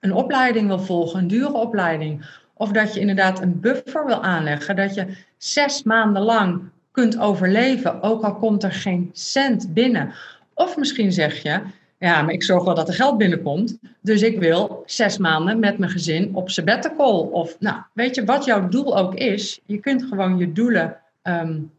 een 0.00 0.12
opleiding 0.12 0.66
wil 0.66 0.78
volgen, 0.78 1.18
een 1.18 1.28
dure 1.28 1.52
opleiding. 1.52 2.26
Of 2.54 2.70
dat 2.70 2.94
je 2.94 3.00
inderdaad 3.00 3.40
een 3.40 3.60
buffer 3.60 4.06
wil 4.06 4.22
aanleggen, 4.22 4.76
dat 4.76 4.94
je 4.94 5.06
zes 5.36 5.82
maanden 5.82 6.22
lang 6.22 6.62
kunt 6.90 7.18
overleven, 7.18 8.02
ook 8.02 8.22
al 8.22 8.34
komt 8.34 8.62
er 8.62 8.72
geen 8.72 9.10
cent 9.12 9.74
binnen. 9.74 10.12
Of 10.54 10.76
misschien 10.76 11.12
zeg 11.12 11.42
je, 11.42 11.60
ja, 12.02 12.22
maar 12.22 12.34
ik 12.34 12.42
zorg 12.42 12.64
wel 12.64 12.74
dat 12.74 12.88
er 12.88 12.94
geld 12.94 13.18
binnenkomt. 13.18 13.78
Dus 14.00 14.22
ik 14.22 14.38
wil 14.38 14.82
zes 14.86 15.18
maanden 15.18 15.58
met 15.58 15.78
mijn 15.78 15.90
gezin 15.90 16.34
op 16.34 16.50
sabbatical. 16.50 17.20
Of, 17.20 17.56
nou, 17.58 17.76
weet 17.92 18.14
je, 18.14 18.24
wat 18.24 18.44
jouw 18.44 18.68
doel 18.68 18.98
ook 18.98 19.14
is, 19.14 19.60
je 19.66 19.78
kunt 19.78 20.02
gewoon 20.02 20.38
je 20.38 20.52
doelen 20.52 20.96
um, 21.22 21.70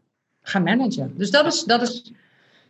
gaan 0.42 0.62
managen. 0.62 1.12
Dus 1.16 1.30
dat 1.30 1.46
is, 1.46 1.64
dat 1.64 1.82
is, 1.82 2.12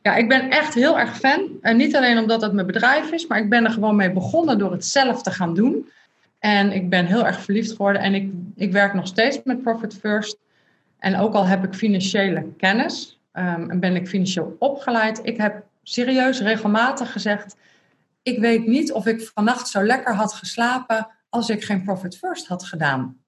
ja, 0.02 0.16
ik 0.16 0.28
ben 0.28 0.50
echt 0.50 0.74
heel 0.74 0.98
erg 0.98 1.16
fan. 1.16 1.48
En 1.60 1.76
niet 1.76 1.96
alleen 1.96 2.18
omdat 2.18 2.42
het 2.42 2.52
mijn 2.52 2.66
bedrijf 2.66 3.12
is, 3.12 3.26
maar 3.26 3.38
ik 3.38 3.48
ben 3.48 3.64
er 3.64 3.70
gewoon 3.70 3.96
mee 3.96 4.12
begonnen 4.12 4.58
door 4.58 4.72
het 4.72 4.84
zelf 4.84 5.22
te 5.22 5.30
gaan 5.30 5.54
doen. 5.54 5.88
En 6.38 6.72
ik 6.72 6.88
ben 6.88 7.06
heel 7.06 7.26
erg 7.26 7.40
verliefd 7.40 7.70
geworden. 7.70 8.02
En 8.02 8.14
ik, 8.14 8.32
ik 8.56 8.72
werk 8.72 8.94
nog 8.94 9.06
steeds 9.06 9.40
met 9.44 9.62
Profit 9.62 9.94
First. 9.94 10.36
En 10.98 11.16
ook 11.16 11.34
al 11.34 11.46
heb 11.46 11.64
ik 11.64 11.74
financiële 11.74 12.46
kennis 12.56 13.18
um, 13.32 13.70
en 13.70 13.80
ben 13.80 13.96
ik 13.96 14.08
financieel 14.08 14.56
opgeleid, 14.58 15.20
ik 15.22 15.36
heb 15.36 15.64
serieus 15.85 16.40
regelmatig 16.40 17.12
gezegd: 17.12 17.57
Ik 18.23 18.38
weet 18.38 18.66
niet 18.66 18.92
of 18.92 19.07
ik 19.07 19.31
vannacht 19.35 19.68
zo 19.68 19.83
lekker 19.83 20.14
had 20.14 20.33
geslapen 20.33 21.09
als 21.29 21.49
ik 21.49 21.64
geen 21.64 21.83
Profit 21.83 22.16
First 22.16 22.47
had 22.47 22.64
gedaan. 22.64 23.25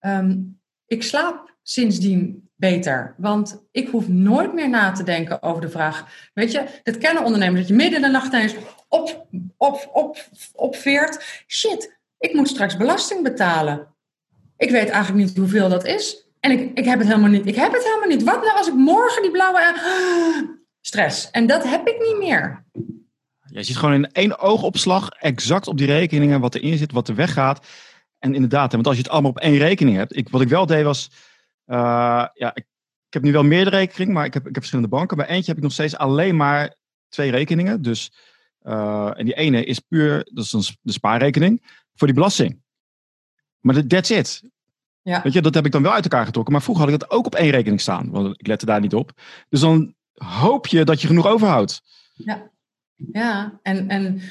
Um, 0.00 0.60
ik 0.86 1.02
slaap 1.02 1.56
sindsdien 1.62 2.50
beter, 2.56 3.14
want 3.16 3.64
ik 3.70 3.88
hoef 3.88 4.08
nooit 4.08 4.52
meer 4.52 4.68
na 4.68 4.92
te 4.92 5.02
denken 5.02 5.42
over 5.42 5.60
de 5.60 5.70
vraag. 5.70 6.30
Weet 6.34 6.52
je, 6.52 6.64
dat 6.82 6.98
kennen 6.98 7.24
ondernemers 7.24 7.60
dat 7.60 7.68
je 7.68 7.74
midden 7.74 7.96
in 7.96 8.04
de 8.04 8.10
nacht 8.10 8.32
ineens 8.32 8.54
op, 8.88 9.26
op, 9.56 9.90
op, 9.92 10.28
opveert. 10.52 11.44
Shit, 11.46 11.98
ik 12.18 12.34
moet 12.34 12.48
straks 12.48 12.76
belasting 12.76 13.22
betalen. 13.22 13.94
Ik 14.56 14.70
weet 14.70 14.88
eigenlijk 14.88 15.26
niet 15.26 15.36
hoeveel 15.36 15.68
dat 15.68 15.84
is. 15.84 16.26
En 16.40 16.50
ik, 16.50 16.78
ik 16.78 16.84
heb 16.84 16.98
het 16.98 17.08
helemaal 17.08 17.30
niet. 17.30 17.46
Ik 17.46 17.54
heb 17.54 17.72
het 17.72 17.84
helemaal 17.84 18.08
niet. 18.08 18.22
Wat 18.22 18.42
nou 18.42 18.56
als 18.56 18.68
ik 18.68 18.74
morgen 18.74 19.22
die 19.22 19.30
blauwe. 19.30 20.60
Stress. 20.92 21.30
En 21.30 21.46
dat 21.46 21.64
heb 21.64 21.88
ik 21.88 21.98
niet 21.98 22.18
meer. 22.18 22.64
Je 23.44 23.62
ziet 23.62 23.76
gewoon 23.76 23.94
in 23.94 24.12
één 24.12 24.38
oogopslag 24.38 25.08
exact 25.08 25.66
op 25.66 25.78
die 25.78 25.86
rekeningen 25.86 26.40
wat 26.40 26.54
erin 26.54 26.78
zit, 26.78 26.92
wat 26.92 27.08
er 27.08 27.14
weggaat. 27.14 27.66
En 28.18 28.34
inderdaad, 28.34 28.72
want 28.72 28.86
als 28.86 28.96
je 28.96 29.02
het 29.02 29.10
allemaal 29.10 29.30
op 29.30 29.38
één 29.38 29.58
rekening 29.58 29.96
hebt. 29.96 30.16
Ik, 30.16 30.28
wat 30.28 30.40
ik 30.40 30.48
wel 30.48 30.66
deed 30.66 30.84
was. 30.84 31.10
Uh, 31.66 31.76
ja, 32.34 32.50
ik, 32.54 32.66
ik, 33.06 33.12
heb 33.12 33.22
nu 33.22 33.32
wel 33.32 33.42
meerdere 33.42 33.76
rekeningen, 33.76 34.14
maar 34.14 34.24
ik 34.24 34.34
heb, 34.34 34.42
ik 34.42 34.54
heb 34.54 34.58
verschillende 34.58 34.96
banken. 34.96 35.16
Bij 35.16 35.26
eentje 35.26 35.46
heb 35.46 35.56
ik 35.56 35.62
nog 35.62 35.72
steeds 35.72 35.96
alleen 35.96 36.36
maar 36.36 36.76
twee 37.08 37.30
rekeningen. 37.30 37.82
Dus, 37.82 38.12
uh, 38.62 39.18
en 39.18 39.24
die 39.24 39.34
ene 39.34 39.64
is 39.64 39.78
puur, 39.78 40.28
dat 40.32 40.44
is 40.44 40.52
een, 40.52 40.76
de 40.80 40.92
spaarrekening, 40.92 41.62
voor 41.94 42.06
die 42.06 42.16
belasting. 42.16 42.62
Maar 43.60 43.86
that's 43.86 44.10
it. 44.10 44.42
Ja. 45.02 45.22
Weet 45.22 45.32
je, 45.32 45.42
dat 45.42 45.54
heb 45.54 45.66
ik 45.66 45.72
dan 45.72 45.82
wel 45.82 45.92
uit 45.92 46.04
elkaar 46.04 46.26
getrokken. 46.26 46.52
Maar 46.52 46.62
vroeger 46.62 46.84
had 46.84 46.92
ik 46.92 47.00
dat 47.00 47.10
ook 47.10 47.26
op 47.26 47.34
één 47.34 47.50
rekening 47.50 47.80
staan. 47.80 48.10
Want 48.10 48.40
ik 48.40 48.46
lette 48.46 48.66
daar 48.66 48.80
niet 48.80 48.94
op. 48.94 49.12
Dus 49.48 49.60
dan 49.60 49.94
hoop 50.14 50.66
je 50.66 50.84
dat 50.84 51.00
je 51.00 51.06
genoeg 51.06 51.26
overhoudt. 51.26 51.82
Ja, 52.14 52.50
ja. 53.12 53.58
En, 53.62 53.88
en 53.88 54.22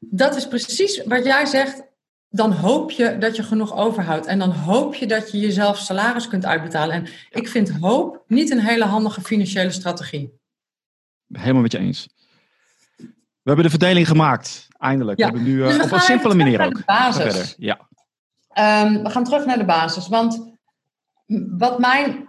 dat 0.00 0.36
is 0.36 0.48
precies 0.48 1.02
wat 1.04 1.24
jij 1.24 1.46
zegt. 1.46 1.82
dan 2.28 2.52
hoop 2.52 2.90
je 2.90 3.18
dat 3.18 3.36
je 3.36 3.42
genoeg 3.42 3.76
overhoudt. 3.76 4.26
En 4.26 4.38
dan 4.38 4.50
hoop 4.50 4.94
je 4.94 5.06
dat 5.06 5.30
je 5.30 5.38
jezelf 5.38 5.78
salaris 5.78 6.28
kunt 6.28 6.44
uitbetalen. 6.46 6.94
En 6.94 7.06
ik 7.30 7.48
vind 7.48 7.70
hoop 7.70 8.24
niet 8.26 8.50
een 8.50 8.60
hele 8.60 8.84
handige 8.84 9.20
financiële 9.20 9.70
strategie. 9.70 10.40
Helemaal 11.32 11.62
met 11.62 11.72
je 11.72 11.78
eens. 11.78 12.08
We 12.96 13.48
hebben 13.50 13.64
de 13.64 13.70
verdeling 13.70 14.08
gemaakt, 14.08 14.68
eindelijk. 14.78 15.18
Ja. 15.18 15.26
We 15.26 15.32
hebben 15.32 15.52
nu 15.52 15.62
Dus 15.62 15.72
uh, 15.72 15.78
we 15.78 15.84
op 15.84 15.92
een 15.92 16.00
simpele 16.00 16.34
manier 16.34 16.60
ook. 16.60 16.84
basis. 16.84 17.54
Ja. 17.58 17.88
Ehm, 18.48 19.02
we 19.02 19.10
gaan 19.10 19.24
terug 19.24 19.44
naar 19.46 19.58
de 19.58 19.64
basis. 19.64 20.08
Want 20.08 20.56
wat 21.56 21.78
mijn, 21.78 22.28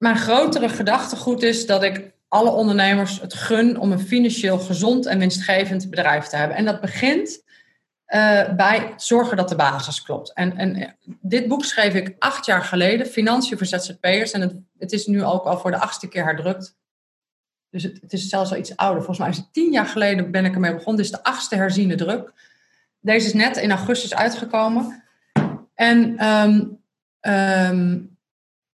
mijn 0.00 0.16
grotere 0.16 0.68
gedachtegoed 0.68 1.42
is, 1.42 1.66
dat 1.66 1.82
ik 1.82 2.12
alle 2.28 2.50
ondernemers 2.50 3.20
het 3.20 3.34
gun 3.34 3.78
om 3.78 3.92
een 3.92 4.00
financieel 4.00 4.58
gezond 4.58 5.06
en 5.06 5.18
winstgevend 5.18 5.90
bedrijf 5.90 6.26
te 6.26 6.36
hebben. 6.36 6.56
En 6.56 6.64
dat 6.64 6.80
begint 6.80 7.42
eh, 8.04 8.54
bij 8.54 8.92
zorgen 8.96 9.36
dat 9.36 9.48
de 9.48 9.56
basis 9.56 10.02
klopt. 10.02 10.32
En, 10.32 10.56
en 10.56 10.74
eh, 10.74 10.88
dit 11.20 11.48
boek 11.48 11.64
schreef 11.64 11.94
ik 11.94 12.14
acht 12.18 12.46
jaar 12.46 12.62
geleden, 12.62 13.06
Financiën 13.06 13.58
voor 13.58 13.66
ZZP'ers. 13.66 14.32
En 14.32 14.40
het, 14.40 14.54
het 14.78 14.92
is 14.92 15.06
nu 15.06 15.24
ook 15.24 15.44
al 15.44 15.58
voor 15.58 15.70
de 15.70 15.78
achtste 15.78 16.08
keer 16.08 16.24
herdrukt. 16.24 16.76
Dus 17.70 17.82
het, 17.82 17.98
het 18.00 18.12
is 18.12 18.28
zelfs 18.28 18.50
al 18.50 18.58
iets 18.58 18.76
ouder. 18.76 18.98
Volgens 18.98 19.18
mij 19.18 19.28
is 19.28 19.36
het 19.36 19.52
tien 19.52 19.72
jaar 19.72 19.86
geleden 19.86 20.30
ben 20.30 20.44
ik 20.44 20.54
ermee 20.54 20.74
begonnen. 20.74 21.02
Dit 21.02 21.12
is 21.12 21.18
de 21.18 21.24
achtste 21.24 21.56
herziene 21.56 21.94
druk. 21.94 22.32
Deze 23.00 23.26
is 23.26 23.34
net 23.34 23.56
in 23.56 23.70
augustus 23.70 24.14
uitgekomen. 24.14 25.02
En 25.74 26.18
ehm, 27.20 27.98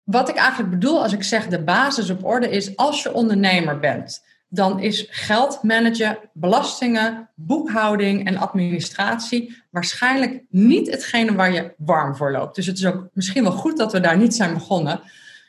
wat 0.04 0.28
ik 0.28 0.36
eigenlijk 0.36 0.70
bedoel 0.70 1.02
als 1.02 1.12
ik 1.12 1.22
zeg 1.22 1.46
de 1.46 1.62
basis 1.62 2.10
op 2.10 2.24
orde 2.24 2.50
is, 2.50 2.76
als 2.76 3.02
je 3.02 3.12
ondernemer 3.12 3.78
bent, 3.78 4.24
dan 4.48 4.80
is 4.80 5.06
geld 5.10 5.62
managen, 5.62 6.18
belastingen, 6.32 7.30
boekhouding 7.34 8.26
en 8.26 8.36
administratie 8.36 9.62
waarschijnlijk 9.70 10.42
niet 10.48 10.90
hetgene 10.90 11.34
waar 11.34 11.52
je 11.52 11.74
warm 11.76 12.16
voor 12.16 12.32
loopt. 12.32 12.54
Dus 12.54 12.66
het 12.66 12.78
is 12.78 12.86
ook 12.86 13.08
misschien 13.12 13.42
wel 13.42 13.52
goed 13.52 13.76
dat 13.76 13.92
we 13.92 14.00
daar 14.00 14.16
niet 14.16 14.34
zijn 14.34 14.54
begonnen. 14.54 15.00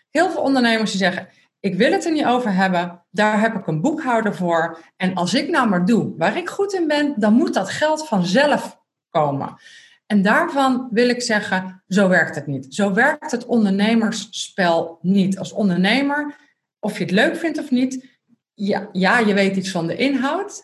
Heel 0.09 0.31
veel 0.31 0.41
ondernemers 0.41 0.91
die 0.91 0.99
zeggen, 0.99 1.27
ik 1.59 1.75
wil 1.75 1.91
het 1.91 2.05
er 2.05 2.11
niet 2.11 2.25
over 2.25 2.53
hebben, 2.53 3.01
daar 3.11 3.39
heb 3.39 3.55
ik 3.55 3.67
een 3.67 3.81
boekhouder 3.81 4.35
voor. 4.35 4.77
En 4.97 5.13
als 5.13 5.33
ik 5.33 5.49
nou 5.49 5.69
maar 5.69 5.85
doe 5.85 6.13
waar 6.17 6.37
ik 6.37 6.49
goed 6.49 6.73
in 6.73 6.87
ben, 6.87 7.13
dan 7.17 7.33
moet 7.33 7.53
dat 7.53 7.69
geld 7.69 8.07
vanzelf 8.07 8.79
komen. 9.09 9.57
En 10.05 10.21
daarvan 10.21 10.87
wil 10.91 11.09
ik 11.09 11.21
zeggen, 11.21 11.83
zo 11.87 12.07
werkt 12.07 12.35
het 12.35 12.47
niet. 12.47 12.75
Zo 12.75 12.93
werkt 12.93 13.31
het 13.31 13.45
ondernemersspel 13.45 14.99
niet. 15.01 15.37
Als 15.37 15.51
ondernemer, 15.51 16.35
of 16.79 16.97
je 16.97 17.03
het 17.03 17.11
leuk 17.11 17.35
vindt 17.35 17.59
of 17.59 17.71
niet, 17.71 18.19
ja, 18.53 18.89
ja, 18.91 19.19
je 19.19 19.33
weet 19.33 19.55
iets 19.55 19.71
van 19.71 19.87
de 19.87 19.95
inhoud. 19.95 20.63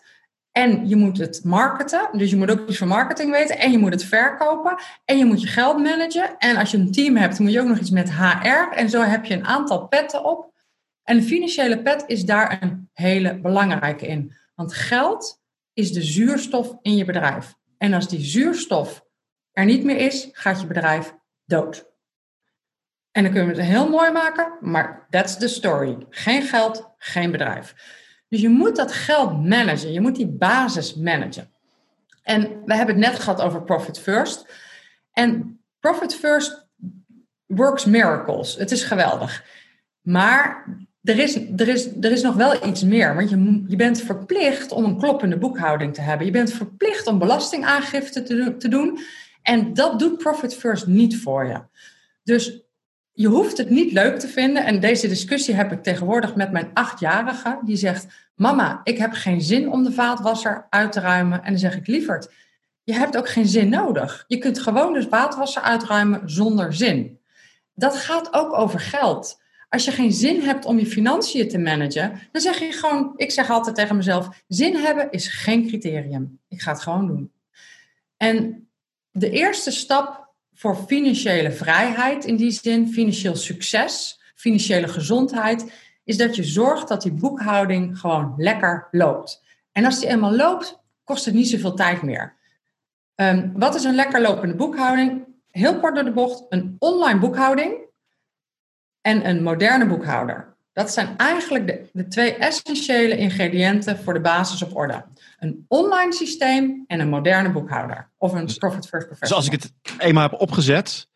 En 0.52 0.88
je 0.88 0.96
moet 0.96 1.18
het 1.18 1.44
marketen. 1.44 2.08
Dus 2.12 2.30
je 2.30 2.36
moet 2.36 2.50
ook 2.50 2.68
iets 2.68 2.78
van 2.78 2.88
marketing 2.88 3.30
weten. 3.30 3.58
En 3.58 3.70
je 3.70 3.78
moet 3.78 3.92
het 3.92 4.04
verkopen. 4.04 4.78
En 5.04 5.18
je 5.18 5.24
moet 5.24 5.40
je 5.40 5.46
geld 5.46 5.78
managen. 5.78 6.36
En 6.38 6.56
als 6.56 6.70
je 6.70 6.76
een 6.76 6.92
team 6.92 7.16
hebt, 7.16 7.38
moet 7.38 7.52
je 7.52 7.60
ook 7.60 7.68
nog 7.68 7.78
iets 7.78 7.90
met 7.90 8.12
HR. 8.12 8.74
En 8.74 8.90
zo 8.90 9.02
heb 9.02 9.24
je 9.24 9.34
een 9.34 9.46
aantal 9.46 9.88
petten 9.88 10.24
op. 10.24 10.52
En 11.02 11.16
de 11.16 11.22
financiële 11.22 11.82
pet 11.82 12.04
is 12.06 12.24
daar 12.24 12.62
een 12.62 12.88
hele 12.92 13.40
belangrijke 13.40 14.06
in. 14.06 14.32
Want 14.54 14.74
geld 14.74 15.40
is 15.72 15.92
de 15.92 16.02
zuurstof 16.02 16.76
in 16.82 16.96
je 16.96 17.04
bedrijf. 17.04 17.54
En 17.78 17.92
als 17.92 18.08
die 18.08 18.20
zuurstof 18.20 19.04
er 19.60 19.66
niet 19.66 19.84
meer 19.84 19.96
is, 19.96 20.28
gaat 20.32 20.60
je 20.60 20.66
bedrijf 20.66 21.14
dood. 21.44 21.88
En 23.10 23.22
dan 23.22 23.32
kunnen 23.32 23.54
we 23.54 23.60
het 23.60 23.70
heel 23.70 23.88
mooi 23.88 24.10
maken, 24.10 24.52
maar 24.60 25.06
that's 25.10 25.36
the 25.36 25.48
story. 25.48 26.06
Geen 26.10 26.42
geld, 26.42 26.90
geen 26.98 27.30
bedrijf. 27.30 27.74
Dus 28.28 28.40
je 28.40 28.48
moet 28.48 28.76
dat 28.76 28.92
geld 28.92 29.46
managen. 29.46 29.92
Je 29.92 30.00
moet 30.00 30.16
die 30.16 30.28
basis 30.28 30.94
managen. 30.94 31.50
En 32.22 32.40
we 32.64 32.74
hebben 32.74 32.94
het 32.94 33.04
net 33.04 33.18
gehad 33.18 33.40
over 33.40 33.62
Profit 33.62 33.98
First. 33.98 34.46
En 35.12 35.60
Profit 35.80 36.14
First 36.14 36.66
works 37.46 37.84
miracles. 37.84 38.56
Het 38.56 38.70
is 38.70 38.82
geweldig. 38.82 39.44
Maar 40.00 40.64
er 41.02 41.18
is, 41.18 41.36
er 41.56 41.68
is, 41.68 41.88
er 42.00 42.12
is 42.12 42.22
nog 42.22 42.34
wel 42.34 42.66
iets 42.66 42.82
meer. 42.82 43.14
Want 43.14 43.30
je, 43.30 43.64
je 43.68 43.76
bent 43.76 44.00
verplicht 44.00 44.72
om 44.72 44.84
een 44.84 44.98
kloppende 44.98 45.38
boekhouding 45.38 45.94
te 45.94 46.00
hebben. 46.00 46.26
Je 46.26 46.32
bent 46.32 46.52
verplicht 46.52 47.06
om 47.06 47.18
belastingaangifte 47.18 48.22
te, 48.22 48.56
te 48.56 48.68
doen. 48.68 48.98
En 49.42 49.74
dat 49.74 49.98
doet 49.98 50.18
Profit 50.18 50.54
First 50.54 50.86
niet 50.86 51.20
voor 51.20 51.46
je. 51.46 51.60
Dus 52.22 52.62
je 53.12 53.26
hoeft 53.26 53.56
het 53.56 53.70
niet 53.70 53.92
leuk 53.92 54.18
te 54.18 54.28
vinden. 54.28 54.64
En 54.64 54.80
deze 54.80 55.08
discussie 55.08 55.54
heb 55.54 55.72
ik 55.72 55.82
tegenwoordig 55.82 56.34
met 56.34 56.52
mijn 56.52 56.70
achtjarige. 56.74 57.58
Die 57.64 57.76
zegt, 57.76 58.06
mama, 58.34 58.80
ik 58.84 58.98
heb 58.98 59.12
geen 59.12 59.40
zin 59.40 59.72
om 59.72 59.84
de 59.84 59.92
vaatwasser 59.92 60.66
uit 60.70 60.92
te 60.92 61.00
ruimen. 61.00 61.42
En 61.42 61.50
dan 61.50 61.60
zeg 61.60 61.76
ik, 61.76 61.86
lieverd, 61.86 62.32
je 62.84 62.92
hebt 62.92 63.16
ook 63.16 63.28
geen 63.28 63.46
zin 63.46 63.68
nodig. 63.68 64.24
Je 64.26 64.38
kunt 64.38 64.60
gewoon 64.60 64.92
de 64.92 65.08
vaatwasser 65.08 65.62
uitruimen 65.62 66.30
zonder 66.30 66.74
zin. 66.74 67.18
Dat 67.74 67.96
gaat 67.96 68.32
ook 68.32 68.52
over 68.52 68.80
geld. 68.80 69.40
Als 69.68 69.84
je 69.84 69.90
geen 69.90 70.12
zin 70.12 70.40
hebt 70.40 70.64
om 70.64 70.78
je 70.78 70.86
financiën 70.86 71.48
te 71.48 71.58
managen, 71.58 72.20
dan 72.32 72.40
zeg 72.40 72.58
je 72.58 72.72
gewoon, 72.72 73.12
ik 73.16 73.30
zeg 73.30 73.50
altijd 73.50 73.76
tegen 73.76 73.96
mezelf, 73.96 74.42
zin 74.48 74.76
hebben 74.76 75.10
is 75.10 75.28
geen 75.28 75.66
criterium. 75.66 76.38
Ik 76.48 76.60
ga 76.60 76.72
het 76.72 76.80
gewoon 76.80 77.06
doen. 77.06 77.32
En 78.16 78.68
de 79.10 79.30
eerste 79.30 79.70
stap 79.70 80.28
voor 80.54 80.76
financiële 80.76 81.52
vrijheid, 81.52 82.24
in 82.24 82.36
die 82.36 82.50
zin 82.50 82.88
financieel 82.92 83.36
succes, 83.36 84.20
financiële 84.34 84.88
gezondheid, 84.88 85.72
is 86.04 86.16
dat 86.16 86.36
je 86.36 86.44
zorgt 86.44 86.88
dat 86.88 87.02
die 87.02 87.12
boekhouding 87.12 87.98
gewoon 87.98 88.34
lekker 88.36 88.88
loopt. 88.90 89.42
En 89.72 89.84
als 89.84 89.98
die 89.98 90.08
eenmaal 90.08 90.36
loopt, 90.36 90.78
kost 91.04 91.24
het 91.24 91.34
niet 91.34 91.48
zoveel 91.48 91.74
tijd 91.74 92.02
meer. 92.02 92.36
Ehm, 93.14 93.50
wat 93.54 93.74
is 93.74 93.84
een 93.84 93.94
lekker 93.94 94.20
lopende 94.20 94.54
boekhouding? 94.54 95.24
Heel 95.50 95.78
kort 95.80 95.94
door 95.94 96.04
de 96.04 96.12
bocht, 96.12 96.44
een 96.48 96.76
online 96.78 97.18
boekhouding 97.18 97.74
en 99.00 99.28
een 99.28 99.42
moderne 99.42 99.86
boekhouder. 99.86 100.56
Dat 100.72 100.92
zijn 100.92 101.16
eigenlijk 101.16 101.66
de, 101.66 101.88
de 101.92 102.08
twee 102.08 102.34
essentiële 102.34 103.16
ingrediënten 103.16 103.98
voor 103.98 104.14
de 104.14 104.20
basis 104.20 104.62
op 104.62 104.76
orde. 104.76 105.04
Een 105.40 105.64
online 105.68 106.12
systeem 106.12 106.84
en 106.86 107.00
een 107.00 107.08
moderne 107.08 107.50
boekhouder. 107.50 108.10
Of 108.18 108.32
een 108.32 108.44
Profit 108.58 108.86
First 108.86 108.90
Dus 108.90 109.18
Professional. 109.18 109.36
als 109.36 109.46
ik 109.46 109.52
het 109.52 109.72
eenmaal 109.98 110.28
heb 110.28 110.40
opgezet, 110.40 111.08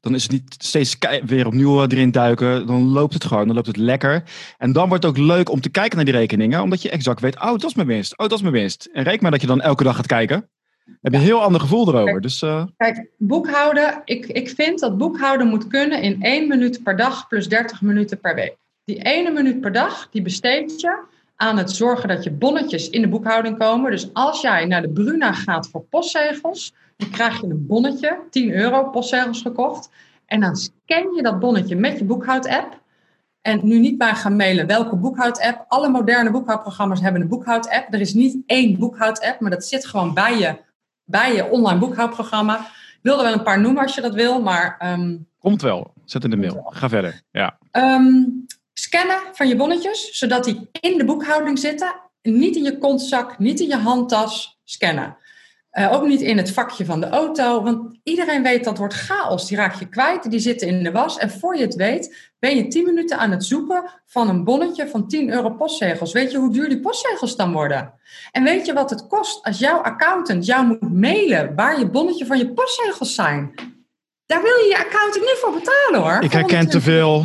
dan 0.00 0.14
is 0.14 0.22
het 0.22 0.32
niet 0.32 0.54
steeds 0.58 0.96
weer 1.24 1.46
opnieuw 1.46 1.82
erin 1.82 2.10
duiken. 2.10 2.66
Dan 2.66 2.88
loopt 2.88 3.14
het 3.14 3.24
gewoon, 3.24 3.46
dan 3.46 3.54
loopt 3.54 3.66
het 3.66 3.76
lekker. 3.76 4.22
En 4.58 4.72
dan 4.72 4.88
wordt 4.88 5.04
het 5.04 5.12
ook 5.12 5.26
leuk 5.26 5.50
om 5.50 5.60
te 5.60 5.70
kijken 5.70 5.96
naar 5.96 6.04
die 6.04 6.14
rekeningen, 6.14 6.62
omdat 6.62 6.82
je 6.82 6.90
exact 6.90 7.20
weet, 7.20 7.40
oh, 7.40 7.50
dat 7.50 7.64
is 7.64 7.74
mijn 7.74 7.88
winst. 7.88 8.18
Oh, 8.18 8.28
dat 8.28 8.32
is 8.38 8.42
mijn 8.42 8.54
winst. 8.54 8.88
En 8.92 9.02
reken 9.02 9.22
maar 9.22 9.30
dat 9.30 9.40
je 9.40 9.46
dan 9.46 9.60
elke 9.60 9.84
dag 9.84 9.96
gaat 9.96 10.06
kijken. 10.06 10.50
Dan 10.84 10.96
heb 11.00 11.12
je 11.12 11.18
een 11.18 11.24
heel 11.24 11.42
ander 11.42 11.60
gevoel 11.60 11.88
erover. 11.88 12.10
Kijk. 12.10 12.22
Dus 12.22 12.42
eh, 12.42 12.64
Kijk, 12.76 13.10
boekhouden. 13.18 14.02
Ik, 14.04 14.26
ik 14.26 14.48
vind 14.48 14.78
dat 14.78 14.98
boekhouden 14.98 15.46
moet 15.46 15.66
kunnen 15.66 16.02
in 16.02 16.22
één 16.22 16.48
minuut 16.48 16.82
per 16.82 16.96
dag 16.96 17.28
plus 17.28 17.48
30 17.48 17.82
minuten 17.82 18.20
per 18.20 18.34
week. 18.34 18.56
Die 18.84 19.02
ene 19.02 19.30
minuut 19.30 19.60
per 19.60 19.72
dag, 19.72 20.08
die 20.10 20.22
besteed 20.22 20.80
je 20.80 21.02
aan 21.42 21.56
het 21.56 21.70
zorgen 21.70 22.08
dat 22.08 22.24
je 22.24 22.30
bonnetjes 22.30 22.90
in 22.90 23.00
de 23.00 23.08
boekhouding 23.08 23.58
komen. 23.58 23.90
Dus 23.90 24.14
als 24.14 24.40
jij 24.40 24.66
naar 24.66 24.82
de 24.82 24.88
Bruna 24.88 25.32
gaat 25.32 25.68
voor 25.68 25.82
postzegels, 25.82 26.74
dan 26.96 27.10
krijg 27.10 27.40
je 27.40 27.46
een 27.46 27.66
bonnetje, 27.66 28.18
10 28.30 28.52
euro 28.52 28.90
postzegels 28.90 29.42
gekocht. 29.42 29.90
En 30.26 30.40
dan 30.40 30.56
scan 30.56 31.14
je 31.14 31.22
dat 31.22 31.38
bonnetje 31.38 31.76
met 31.76 31.98
je 31.98 32.04
boekhoud-app. 32.04 32.80
En 33.40 33.60
nu 33.62 33.78
niet 33.78 33.98
bij 33.98 34.14
gaan 34.14 34.36
mailen 34.36 34.66
welke 34.66 34.96
boekhoud-app. 34.96 35.64
Alle 35.68 35.88
moderne 35.88 36.30
boekhoudprogramma's 36.30 37.00
hebben 37.00 37.20
een 37.20 37.28
boekhoud-app. 37.28 37.92
Er 37.94 38.00
is 38.00 38.14
niet 38.14 38.38
één 38.46 38.78
boekhoud-app, 38.78 39.40
maar 39.40 39.50
dat 39.50 39.64
zit 39.64 39.86
gewoon 39.86 40.14
bij 40.14 40.38
je, 40.38 40.56
bij 41.04 41.34
je 41.34 41.50
online 41.50 41.78
boekhoudprogramma. 41.78 42.58
Ik 42.58 42.98
wil 43.02 43.18
er 43.18 43.24
wel 43.24 43.32
een 43.32 43.42
paar 43.42 43.60
noemen 43.60 43.82
als 43.82 43.94
je 43.94 44.00
dat 44.00 44.14
wil, 44.14 44.42
maar 44.42 44.76
ehm, 44.78 45.16
komt 45.38 45.62
wel. 45.62 45.92
Zet 46.04 46.24
in 46.24 46.30
de 46.30 46.36
mail. 46.36 46.62
Ga 46.66 46.88
verder. 46.88 47.20
Ja. 47.30 47.58
Ehm, 47.70 48.24
scannen 48.74 49.20
van 49.32 49.48
je 49.48 49.56
bonnetjes, 49.56 50.18
zodat 50.18 50.44
die 50.44 50.68
in 50.80 50.98
de 50.98 51.04
boekhouding 51.04 51.58
zitten. 51.58 51.94
Niet 52.22 52.56
in 52.56 52.62
je 52.62 52.78
kontzak, 52.78 53.38
niet 53.38 53.60
in 53.60 53.68
je 53.68 53.76
handtas. 53.76 54.60
Scannen. 54.64 55.16
Eh, 55.72 55.92
ook 55.92 56.06
niet 56.06 56.20
in 56.20 56.36
het 56.36 56.52
vakje 56.52 56.84
van 56.84 57.00
de 57.00 57.08
auto. 57.08 57.62
Want 57.62 57.98
iedereen 58.02 58.42
weet 58.42 58.64
dat 58.64 58.78
wordt 58.78 58.94
chaos. 58.94 59.46
Die 59.46 59.56
raak 59.56 59.74
je 59.74 59.88
kwijt, 59.88 60.30
die 60.30 60.40
zitten 60.40 60.68
in 60.68 60.82
de 60.82 60.90
was. 60.90 61.18
En 61.18 61.30
voor 61.30 61.56
je 61.56 61.62
het 61.62 61.74
weet, 61.74 62.32
ben 62.38 62.56
je 62.56 62.68
10 62.68 62.84
minuten 62.84 63.18
aan 63.18 63.30
het 63.30 63.44
zoeken 63.44 63.90
van 64.06 64.28
een 64.28 64.44
bonnetje 64.44 64.88
van 64.88 65.08
10 65.08 65.30
euro 65.30 65.50
postzegels. 65.50 66.12
Weet 66.12 66.30
je 66.30 66.38
hoe 66.38 66.52
duur 66.52 66.68
die 66.68 66.80
postzegels 66.80 67.36
dan 67.36 67.52
worden? 67.52 67.94
En 68.30 68.42
weet 68.42 68.66
je 68.66 68.72
wat 68.72 68.90
het 68.90 69.06
kost 69.06 69.44
als 69.44 69.58
jouw 69.58 69.78
accountant 69.78 70.46
jou 70.46 70.66
moet 70.66 70.92
mailen 70.92 71.54
waar 71.54 71.78
je 71.78 71.90
bonnetje 71.90 72.26
van 72.26 72.38
je 72.38 72.52
postzegels 72.52 73.14
zijn? 73.14 73.54
Daar 74.26 74.42
wil 74.42 74.56
je 74.56 74.68
je 74.68 74.78
accountant 74.78 75.24
niet 75.24 75.38
voor 75.40 75.52
betalen 75.52 76.00
hoor. 76.00 76.22
Ik 76.22 76.32
herken 76.32 76.68
te 76.68 76.78
120 76.78 76.82
veel. 76.82 77.24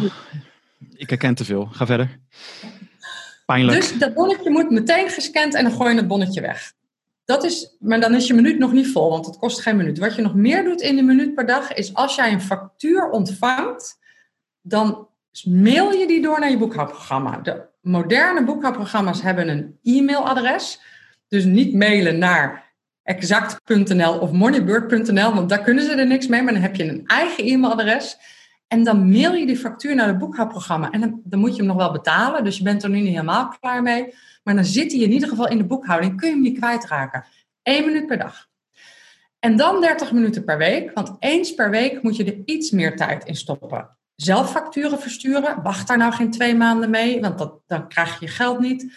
Ik 0.97 1.09
herken 1.09 1.35
te 1.35 1.45
veel. 1.45 1.65
Ga 1.65 1.85
verder. 1.85 2.19
Pijnlijk. 3.45 3.77
Dus 3.77 3.97
dat 3.97 4.13
bonnetje 4.13 4.49
moet 4.49 4.69
meteen 4.69 5.09
gescand 5.09 5.53
en 5.53 5.63
dan 5.63 5.73
gooi 5.73 5.89
je 5.89 5.97
het 5.97 6.07
bonnetje 6.07 6.41
weg. 6.41 6.73
Dat 7.25 7.43
is, 7.43 7.75
maar 7.79 7.99
dan 7.99 8.15
is 8.15 8.27
je 8.27 8.33
minuut 8.33 8.59
nog 8.59 8.71
niet 8.71 8.91
vol, 8.91 9.09
want 9.09 9.25
het 9.25 9.37
kost 9.37 9.61
geen 9.61 9.75
minuut. 9.75 9.97
Wat 9.97 10.15
je 10.15 10.21
nog 10.21 10.35
meer 10.35 10.63
doet 10.63 10.81
in 10.81 10.95
de 10.95 11.01
minuut 11.01 11.35
per 11.35 11.45
dag 11.45 11.73
is 11.73 11.93
als 11.93 12.15
jij 12.15 12.31
een 12.31 12.41
factuur 12.41 13.09
ontvangt, 13.09 13.99
dan 14.61 15.07
mail 15.43 15.91
je 15.91 16.07
die 16.07 16.21
door 16.21 16.39
naar 16.39 16.49
je 16.49 16.57
boekhoudprogramma. 16.57 17.37
De 17.37 17.61
moderne 17.81 18.43
boekhoudprogramma's 18.43 19.21
hebben 19.21 19.49
een 19.49 19.79
e-mailadres. 19.83 20.81
Dus 21.27 21.43
niet 21.43 21.73
mailen 21.73 22.17
naar 22.17 22.73
exact.nl 23.03 24.19
of 24.19 24.31
moneybird.nl, 24.31 25.33
want 25.33 25.49
daar 25.49 25.61
kunnen 25.61 25.83
ze 25.83 25.91
er 25.91 26.07
niks 26.07 26.27
mee, 26.27 26.41
maar 26.41 26.53
dan 26.53 26.61
heb 26.61 26.75
je 26.75 26.83
een 26.83 27.03
eigen 27.05 27.43
e-mailadres. 27.43 28.17
En 28.67 28.83
dan 28.83 29.09
mail 29.11 29.33
je 29.33 29.45
die 29.45 29.57
factuur 29.57 29.95
naar 29.95 30.07
het 30.07 30.17
boekhoudprogramma. 30.17 30.91
En 30.91 30.99
dan, 30.99 31.21
dan, 31.23 31.39
moet 31.39 31.51
je 31.51 31.57
hem 31.57 31.65
nog 31.65 31.77
wel 31.77 31.91
betalen, 31.91 32.43
dus 32.43 32.57
je 32.57 32.63
bent 32.63 32.83
er 32.83 32.89
nu 32.89 32.99
niet 32.99 33.07
helemaal 33.07 33.55
klaar 33.59 33.81
mee. 33.81 34.13
Maar 34.43 34.55
dan 34.55 34.65
zit 34.65 34.91
hij 34.91 35.01
in 35.01 35.11
ieder 35.11 35.29
geval 35.29 35.47
in 35.47 35.57
de 35.57 35.65
boekhouding, 35.65 36.17
kun 36.17 36.27
je 36.27 36.33
hem 36.33 36.43
niet 36.43 36.57
kwijtraken. 36.57 37.25
Eén 37.63 37.85
minuut 37.85 38.07
per 38.07 38.17
dag. 38.17 38.47
En 39.39 39.55
dan 39.55 39.81
30 39.81 40.11
minuten 40.11 40.43
per 40.43 40.57
week, 40.57 40.91
want 40.93 41.15
eens 41.19 41.53
per 41.53 41.69
week 41.69 42.01
moet 42.03 42.15
je 42.15 42.23
er 42.23 42.41
iets 42.45 42.71
meer 42.71 42.95
tijd 42.95 43.25
in 43.25 43.35
stoppen. 43.35 43.97
Zelf 44.15 44.51
facturen 44.51 44.99
versturen, 44.99 45.63
wacht 45.63 45.87
daar 45.87 45.97
nou 45.97 46.13
geen 46.13 46.31
twee 46.31 46.55
maanden 46.55 46.89
mee, 46.89 47.21
want 47.21 47.37
dat, 47.37 47.59
dan 47.67 47.87
krijg 47.87 48.19
je 48.19 48.27
geld 48.27 48.59
niet. 48.59 48.93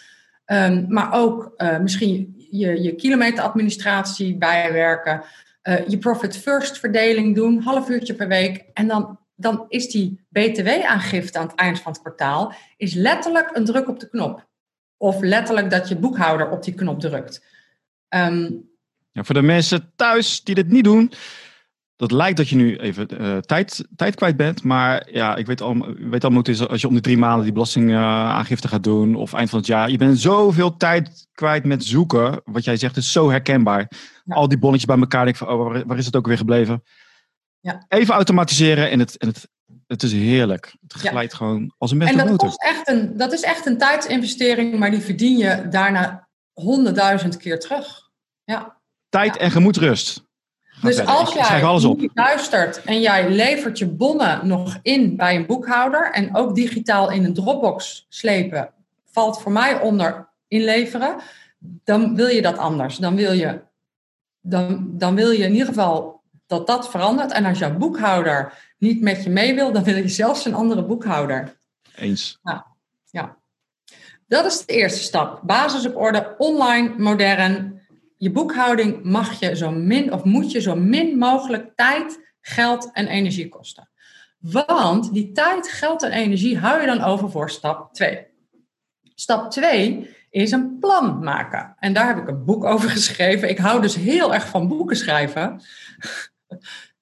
Um, 0.46 0.84
maar 0.88 1.12
ook 1.12 1.54
uh, 1.56 1.78
misschien 1.78 2.34
je, 2.50 2.82
je 2.82 2.94
kilometeradministratie 2.94 4.36
bijwerken, 4.36 5.22
uh, 5.62 5.88
je 5.88 5.98
profit 5.98 6.36
first 6.36 6.78
verdeling 6.78 7.34
doen, 7.34 7.62
half 7.62 7.88
uurtje 7.88 8.14
per 8.14 8.28
week. 8.28 8.64
En 8.72 8.88
dan, 8.88 9.18
dan 9.40 9.64
is 9.68 9.90
die 9.90 10.26
BTW-aangifte 10.28 11.38
aan 11.38 11.46
het 11.46 11.56
eind 11.56 11.80
van 11.80 11.92
het 11.92 12.00
kwartaal 12.00 12.54
is 12.76 12.94
letterlijk 12.94 13.50
een 13.52 13.64
druk 13.64 13.88
op 13.88 14.00
de 14.00 14.08
knop. 14.08 14.48
Of 14.96 15.20
letterlijk 15.20 15.70
dat 15.70 15.88
je 15.88 15.96
boekhouder 15.96 16.50
op 16.50 16.62
die 16.62 16.74
knop 16.74 17.00
drukt. 17.00 17.44
Um, 18.08 18.68
ja, 19.12 19.24
voor 19.24 19.34
de 19.34 19.42
mensen 19.42 19.92
thuis 19.96 20.44
die 20.44 20.54
dit 20.54 20.68
niet 20.68 20.84
doen, 20.84 21.12
dat 22.00 22.12
lijkt 22.12 22.36
dat 22.36 22.48
je 22.48 22.56
nu 22.56 22.76
even 22.76 23.06
uh, 23.20 23.38
tijd, 23.38 23.84
tijd 23.96 24.14
kwijt 24.14 24.36
bent. 24.36 24.62
Maar 24.62 25.08
ja, 25.12 25.36
ik 25.36 25.46
weet 25.46 25.60
al, 25.60 25.94
weet 25.98 26.24
al 26.24 26.30
moet 26.30 26.48
is 26.48 26.68
als 26.68 26.80
je 26.80 26.88
om 26.88 26.94
de 26.94 27.00
drie 27.00 27.18
maanden 27.18 27.44
die 27.44 27.52
belastingaangifte 27.52 28.66
uh, 28.66 28.72
gaat 28.72 28.84
doen 28.84 29.14
of 29.14 29.32
eind 29.32 29.50
van 29.50 29.58
het 29.58 29.68
jaar. 29.68 29.90
Je 29.90 29.98
bent 29.98 30.18
zoveel 30.18 30.76
tijd 30.76 31.28
kwijt 31.34 31.64
met 31.64 31.84
zoeken. 31.84 32.40
Wat 32.44 32.64
jij 32.64 32.76
zegt 32.76 32.96
is 32.96 33.12
zo 33.12 33.30
herkenbaar. 33.30 33.90
Ja. 34.24 34.34
Al 34.34 34.48
die 34.48 34.58
bonnetjes 34.58 34.88
bij 34.88 34.98
elkaar. 34.98 35.24
Denk 35.24 35.36
ik 35.36 35.46
van, 35.46 35.54
oh, 35.54 35.72
waar, 35.72 35.86
waar, 35.86 35.98
is 35.98 36.06
het 36.06 36.16
ook 36.16 36.26
weer 36.26 36.36
gebleven? 36.36 36.82
Ja. 37.60 37.84
Even 37.88 38.14
automatiseren 38.14 38.90
en 38.90 38.98
het, 38.98 39.16
en 39.16 39.28
het, 39.28 39.48
het 39.86 40.02
is 40.02 40.12
heerlijk. 40.12 40.76
Het 40.88 40.92
glijdt 40.92 41.32
ja. 41.32 41.38
gewoon 41.38 41.74
als 41.78 41.90
een 41.90 41.96
mes 41.96 42.10
En 42.10 42.16
dat, 42.16 42.36
kost 42.36 42.62
echt 42.62 42.88
een, 42.88 43.16
dat 43.16 43.32
is 43.32 43.42
echt 43.42 43.66
een 43.66 43.78
tijdsinvestering, 43.78 44.78
maar 44.78 44.90
die 44.90 45.00
verdien 45.00 45.38
je 45.38 45.68
daarna 45.68 46.28
honderdduizend 46.52 47.36
keer 47.36 47.60
terug. 47.60 48.10
Ja. 48.44 48.76
Tijd 49.08 49.36
en 49.36 49.50
gemoedsrust. 49.50 50.28
Dus 50.82 50.96
verder. 50.96 51.14
als 51.14 51.32
jij 51.32 51.62
luistert 52.14 52.82
en 52.84 53.00
jij 53.00 53.30
levert 53.30 53.78
je 53.78 53.86
bonnen 53.86 54.46
nog 54.46 54.78
in 54.82 55.16
bij 55.16 55.36
een 55.36 55.46
boekhouder 55.46 56.12
en 56.12 56.36
ook 56.36 56.54
digitaal 56.54 57.10
in 57.10 57.24
een 57.24 57.34
Dropbox 57.34 58.06
slepen, 58.08 58.70
valt 59.04 59.40
voor 59.40 59.52
mij 59.52 59.80
onder 59.80 60.28
inleveren, 60.48 61.16
dan 61.58 62.14
wil 62.14 62.26
je 62.26 62.42
dat 62.42 62.58
anders. 62.58 62.96
Dan 62.96 63.16
wil 63.16 63.32
je, 63.32 63.60
dan, 64.40 64.90
dan 64.92 65.14
wil 65.14 65.30
je 65.30 65.44
in 65.44 65.52
ieder 65.52 65.66
geval 65.66 66.19
dat 66.50 66.66
dat 66.66 66.90
verandert. 66.90 67.32
En 67.32 67.44
als 67.44 67.58
jouw 67.58 67.76
boekhouder 67.76 68.52
niet 68.78 69.00
met 69.00 69.24
je 69.24 69.30
mee 69.30 69.54
wil, 69.54 69.72
dan 69.72 69.84
wil 69.84 69.96
je 69.96 70.08
zelfs 70.08 70.44
een 70.44 70.54
andere 70.54 70.84
boekhouder. 70.84 71.60
Eens. 71.94 72.38
Ja, 72.42 72.66
ja. 73.10 73.36
Dat 74.26 74.44
is 74.44 74.66
de 74.66 74.72
eerste 74.72 75.02
stap. 75.02 75.40
Basis 75.42 75.86
op 75.86 75.96
orde, 75.96 76.34
online, 76.38 76.94
modern 76.96 77.80
je 78.20 78.30
boekhouding 78.30 79.02
mag 79.02 79.40
je 79.40 79.56
zo 79.56 79.70
min 79.70 80.12
of 80.12 80.24
moet 80.24 80.50
je 80.50 80.60
zo 80.60 80.76
min 80.76 81.18
mogelijk 81.18 81.72
tijd, 81.76 82.20
geld 82.40 82.90
en 82.92 83.06
energie 83.06 83.48
kosten. 83.48 83.90
Want 84.38 85.12
die 85.12 85.32
tijd, 85.32 85.68
geld 85.68 86.02
en 86.02 86.10
energie 86.10 86.58
hou 86.58 86.80
je 86.80 86.86
dan 86.86 87.00
over 87.00 87.30
voor 87.30 87.50
stap 87.50 87.94
2. 87.94 88.26
Stap 89.14 89.50
2 89.50 90.16
is 90.30 90.50
een 90.50 90.78
plan 90.78 91.18
maken. 91.18 91.74
En 91.78 91.92
daar 91.92 92.06
heb 92.06 92.18
ik 92.18 92.28
een 92.28 92.44
boek 92.44 92.64
over 92.64 92.90
geschreven. 92.90 93.48
Ik 93.48 93.58
hou 93.58 93.80
dus 93.80 93.94
heel 93.94 94.34
erg 94.34 94.48
van 94.48 94.68
boeken 94.68 94.96
schrijven. 94.96 95.60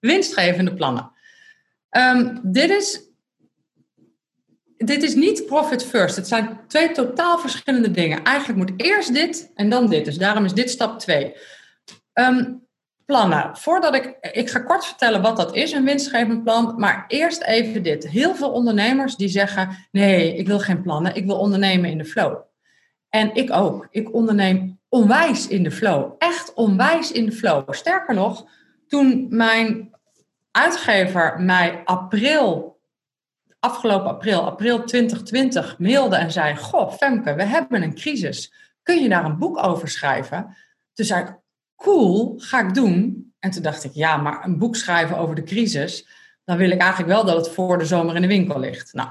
Winstgevende 0.00 0.74
plannen. 0.74 1.12
Um, 1.90 2.40
dit 2.42 2.70
is 2.70 3.06
dit 4.76 5.02
is 5.02 5.14
niet 5.14 5.46
profit 5.46 5.84
first. 5.84 6.16
Het 6.16 6.28
zijn 6.28 6.60
twee 6.66 6.92
totaal 6.92 7.38
verschillende 7.38 7.90
dingen. 7.90 8.24
Eigenlijk 8.24 8.58
moet 8.58 8.82
eerst 8.82 9.14
dit 9.14 9.50
en 9.54 9.70
dan 9.70 9.88
dit. 9.88 10.04
Dus 10.04 10.18
daarom 10.18 10.44
is 10.44 10.52
dit 10.52 10.70
stap 10.70 10.98
2. 10.98 11.34
Um, 12.14 12.66
plannen. 13.08 13.56
Voordat 13.56 13.94
ik. 13.94 14.16
Ik 14.32 14.50
ga 14.50 14.58
kort 14.58 14.84
vertellen 14.84 15.22
wat 15.22 15.36
dat 15.36 15.54
is, 15.54 15.72
een 15.72 15.84
winstgevend 15.84 16.44
plan. 16.44 16.74
Maar 16.76 17.04
eerst 17.08 17.42
even 17.42 17.82
dit. 17.82 18.08
Heel 18.08 18.34
veel 18.34 18.50
ondernemers 18.50 19.16
die 19.16 19.28
zeggen: 19.28 19.88
nee, 19.90 20.36
ik 20.36 20.46
wil 20.46 20.58
geen 20.58 20.82
plannen. 20.82 21.14
Ik 21.14 21.26
wil 21.26 21.38
ondernemen 21.38 21.90
in 21.90 21.98
de 21.98 22.04
flow. 22.04 22.36
En 23.08 23.34
ik 23.34 23.52
ook. 23.52 23.88
Ik 23.90 24.14
onderneem 24.14 24.80
onwijs 24.88 25.46
in 25.46 25.62
de 25.62 25.70
flow. 25.70 26.14
Echt 26.18 26.54
onwijs 26.54 27.12
in 27.12 27.26
de 27.26 27.32
flow. 27.32 27.74
Sterker 27.74 28.14
nog, 28.14 28.46
toen 28.88 29.26
mijn 29.30 29.90
uitgever 30.50 31.40
mij 31.40 31.82
april 31.84 32.68
afgelopen 33.60 34.10
april, 34.10 34.44
april 34.44 34.84
2020, 34.84 35.78
mailde 35.78 36.16
en 36.16 36.32
zei: 36.32 36.56
Goh, 36.56 36.92
Femke, 36.92 37.34
we 37.34 37.44
hebben 37.44 37.82
een 37.82 37.94
crisis. 37.94 38.52
Kun 38.82 39.02
je 39.02 39.08
daar 39.08 39.24
een 39.24 39.38
boek 39.38 39.64
over 39.64 39.88
schrijven? 39.88 40.56
Toen 40.94 41.06
zei 41.06 41.22
ik: 41.22 41.36
Cool, 41.76 42.34
ga 42.38 42.60
ik 42.60 42.74
doen. 42.74 43.26
En 43.38 43.50
toen 43.50 43.62
dacht 43.62 43.84
ik: 43.84 43.92
Ja, 43.92 44.16
maar 44.16 44.44
een 44.44 44.58
boek 44.58 44.76
schrijven 44.76 45.16
over 45.16 45.34
de 45.34 45.42
crisis, 45.42 46.08
dan 46.44 46.56
wil 46.56 46.70
ik 46.70 46.80
eigenlijk 46.80 47.12
wel 47.12 47.24
dat 47.24 47.36
het 47.46 47.54
voor 47.54 47.78
de 47.78 47.84
zomer 47.84 48.14
in 48.14 48.22
de 48.22 48.28
winkel 48.28 48.60
ligt. 48.60 48.92
Nou, 48.92 49.08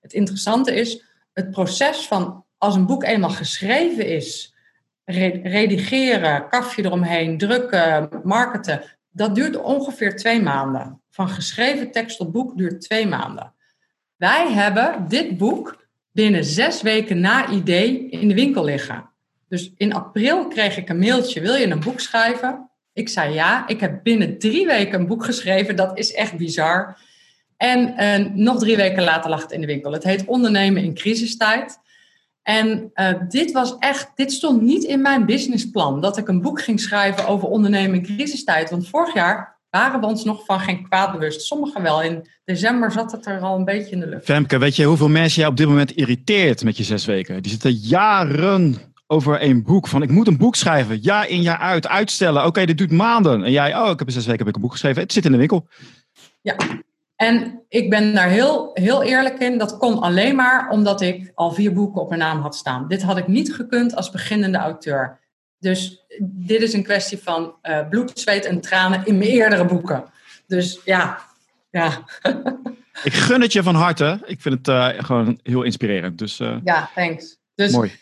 het 0.00 0.12
interessante 0.12 0.74
is 0.74 1.04
het 1.32 1.50
proces 1.50 2.06
van 2.06 2.44
als 2.58 2.74
een 2.74 2.86
boek 2.86 3.04
eenmaal 3.04 3.30
geschreven 3.30 4.06
is, 4.06 4.54
redigeren, 5.04 6.48
kafje 6.48 6.84
eromheen, 6.84 7.38
drukken, 7.38 8.08
marketen, 8.22 8.82
dat 9.10 9.34
duurt 9.34 9.56
ongeveer 9.56 10.16
twee 10.16 10.42
maanden. 10.42 11.00
Van 11.10 11.28
geschreven 11.28 11.90
tekst 11.90 12.16
tot 12.16 12.32
boek 12.32 12.56
duurt 12.56 12.80
twee 12.80 13.06
maanden. 13.06 13.54
Wij 14.16 14.52
hebben 14.52 15.08
dit 15.08 15.38
boek 15.38 15.86
binnen 16.12 16.44
zes 16.44 16.82
weken 16.82 17.20
na 17.20 17.48
idee 17.48 18.08
in 18.08 18.28
de 18.28 18.34
winkel 18.34 18.64
liggen. 18.64 19.10
Dus 19.48 19.72
in 19.76 19.92
april 19.92 20.48
kreeg 20.48 20.76
ik 20.76 20.88
een 20.88 20.98
mailtje: 20.98 21.40
Wil 21.40 21.54
je 21.54 21.70
een 21.70 21.80
boek 21.80 22.00
schrijven? 22.00 22.70
Ik 22.92 23.08
zei 23.08 23.34
ja. 23.34 23.68
Ik 23.68 23.80
heb 23.80 24.02
binnen 24.02 24.38
drie 24.38 24.66
weken 24.66 25.00
een 25.00 25.06
boek 25.06 25.24
geschreven. 25.24 25.76
Dat 25.76 25.98
is 25.98 26.12
echt 26.12 26.36
bizar. 26.36 26.98
En 27.56 27.94
uh, 27.98 28.32
nog 28.34 28.58
drie 28.58 28.76
weken 28.76 29.02
later 29.02 29.30
lag 29.30 29.42
het 29.42 29.52
in 29.52 29.60
de 29.60 29.66
winkel. 29.66 29.92
Het 29.92 30.04
heet 30.04 30.24
Ondernemen 30.24 30.82
in 30.82 30.94
crisistijd. 30.94 31.78
En 32.42 32.90
uh, 32.94 33.12
dit 33.28 33.52
was 33.52 33.76
echt, 33.78 34.10
dit 34.14 34.32
stond 34.32 34.62
niet 34.62 34.84
in 34.84 35.02
mijn 35.02 35.26
businessplan 35.26 36.00
dat 36.00 36.16
ik 36.16 36.28
een 36.28 36.40
boek 36.40 36.62
ging 36.62 36.80
schrijven 36.80 37.26
over 37.26 37.48
ondernemen 37.48 37.96
in 37.96 38.16
crisistijd. 38.16 38.70
Want 38.70 38.88
vorig 38.88 39.14
jaar 39.14 39.58
waren 39.70 40.00
we 40.00 40.06
ons 40.06 40.24
nog 40.24 40.44
van 40.44 40.60
geen 40.60 40.88
kwaad 40.88 41.12
bewust. 41.12 41.42
Sommigen 41.42 41.82
wel. 41.82 42.02
In 42.02 42.26
december 42.44 42.92
zat 42.92 43.12
het 43.12 43.26
er 43.26 43.40
al 43.40 43.56
een 43.56 43.64
beetje 43.64 43.90
in 43.90 44.00
de 44.00 44.06
lucht. 44.06 44.24
Femke, 44.24 44.58
weet 44.58 44.76
je 44.76 44.84
hoeveel 44.84 45.08
mensen 45.08 45.40
jij 45.40 45.50
op 45.50 45.56
dit 45.56 45.68
moment 45.68 45.92
irriteert 45.92 46.64
met 46.64 46.76
je 46.76 46.84
zes 46.84 47.04
weken? 47.04 47.42
Die 47.42 47.50
zitten 47.50 47.72
jaren 47.72 48.76
over 49.06 49.42
een 49.42 49.62
boek. 49.62 49.88
Van 49.88 50.02
ik 50.02 50.10
moet 50.10 50.26
een 50.26 50.36
boek 50.36 50.54
schrijven. 50.54 50.98
Jaar 51.00 51.28
in, 51.28 51.42
jaar 51.42 51.58
uit. 51.58 51.88
Uitstellen. 51.88 52.46
Oké, 52.46 52.64
dit 52.64 52.78
duurt 52.78 52.90
maanden. 52.90 53.44
En 53.44 53.52
jij, 53.52 53.76
oh, 53.76 53.90
ik 53.90 53.98
heb 53.98 54.08
in 54.08 54.14
zes 54.14 54.26
weken 54.26 54.38
heb 54.38 54.48
ik 54.48 54.54
een 54.54 54.60
boek 54.60 54.72
geschreven. 54.72 55.02
Het 55.02 55.12
zit 55.12 55.24
in 55.24 55.32
de 55.32 55.38
winkel. 55.38 55.68
Ja. 56.40 56.56
En 57.20 57.62
ik 57.68 57.90
ben 57.90 58.14
daar 58.14 58.28
heel, 58.28 58.70
heel 58.74 59.02
eerlijk 59.02 59.38
in. 59.38 59.58
Dat 59.58 59.76
kon 59.76 60.00
alleen 60.00 60.36
maar 60.36 60.68
omdat 60.70 61.00
ik 61.00 61.32
al 61.34 61.52
vier 61.52 61.72
boeken 61.72 62.00
op 62.00 62.08
mijn 62.08 62.20
naam 62.20 62.40
had 62.40 62.56
staan. 62.56 62.88
Dit 62.88 63.02
had 63.02 63.16
ik 63.16 63.26
niet 63.26 63.54
gekund 63.54 63.96
als 63.96 64.10
beginnende 64.10 64.58
auteur. 64.58 65.18
Dus 65.58 66.04
dit 66.20 66.62
is 66.62 66.72
een 66.72 66.82
kwestie 66.82 67.18
van 67.18 67.54
uh, 67.62 67.88
bloed, 67.88 68.18
zweet 68.18 68.44
en 68.44 68.60
tranen 68.60 69.06
in 69.06 69.18
mijn 69.18 69.30
eerdere 69.30 69.64
boeken. 69.64 70.04
Dus 70.46 70.80
ja, 70.84 71.18
ja. 71.70 72.04
ik 73.04 73.12
gun 73.12 73.40
het 73.40 73.52
je 73.52 73.62
van 73.62 73.74
harte. 73.74 74.20
Ik 74.24 74.40
vind 74.40 74.66
het 74.66 74.68
uh, 74.68 75.04
gewoon 75.04 75.38
heel 75.42 75.62
inspirerend. 75.62 76.18
Dus, 76.18 76.40
uh, 76.40 76.56
ja, 76.64 76.90
thanks. 76.94 77.38
Dus, 77.54 77.72
mooi. 77.72 77.92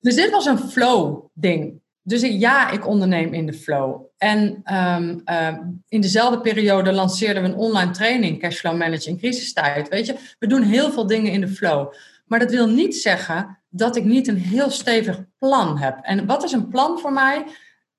Dus 0.00 0.14
dit 0.14 0.30
was 0.30 0.46
een 0.46 0.58
flow-ding. 0.58 1.80
Dus 2.10 2.20
ja, 2.20 2.70
ik 2.70 2.86
onderneem 2.86 3.34
in 3.34 3.46
de 3.46 3.52
flow. 3.52 4.02
En 4.16 4.62
um, 4.74 5.22
uh, 5.24 5.58
in 5.88 6.00
dezelfde 6.00 6.40
periode 6.40 6.92
lanceerden 6.92 7.42
we 7.42 7.48
een 7.48 7.54
online 7.54 7.90
training, 7.90 8.40
Cashflow 8.40 8.76
Managen 8.76 9.10
in 9.10 9.18
crisistijd. 9.18 9.88
Weet 9.88 10.06
je, 10.06 10.16
we 10.38 10.46
doen 10.46 10.62
heel 10.62 10.92
veel 10.92 11.06
dingen 11.06 11.32
in 11.32 11.40
de 11.40 11.48
flow. 11.48 11.92
Maar 12.26 12.38
dat 12.38 12.50
wil 12.50 12.66
niet 12.66 12.96
zeggen 12.96 13.58
dat 13.68 13.96
ik 13.96 14.04
niet 14.04 14.28
een 14.28 14.36
heel 14.36 14.70
stevig 14.70 15.24
plan 15.38 15.78
heb. 15.78 15.98
En 16.02 16.26
wat 16.26 16.44
is 16.44 16.52
een 16.52 16.68
plan 16.68 16.98
voor 16.98 17.12
mij? 17.12 17.36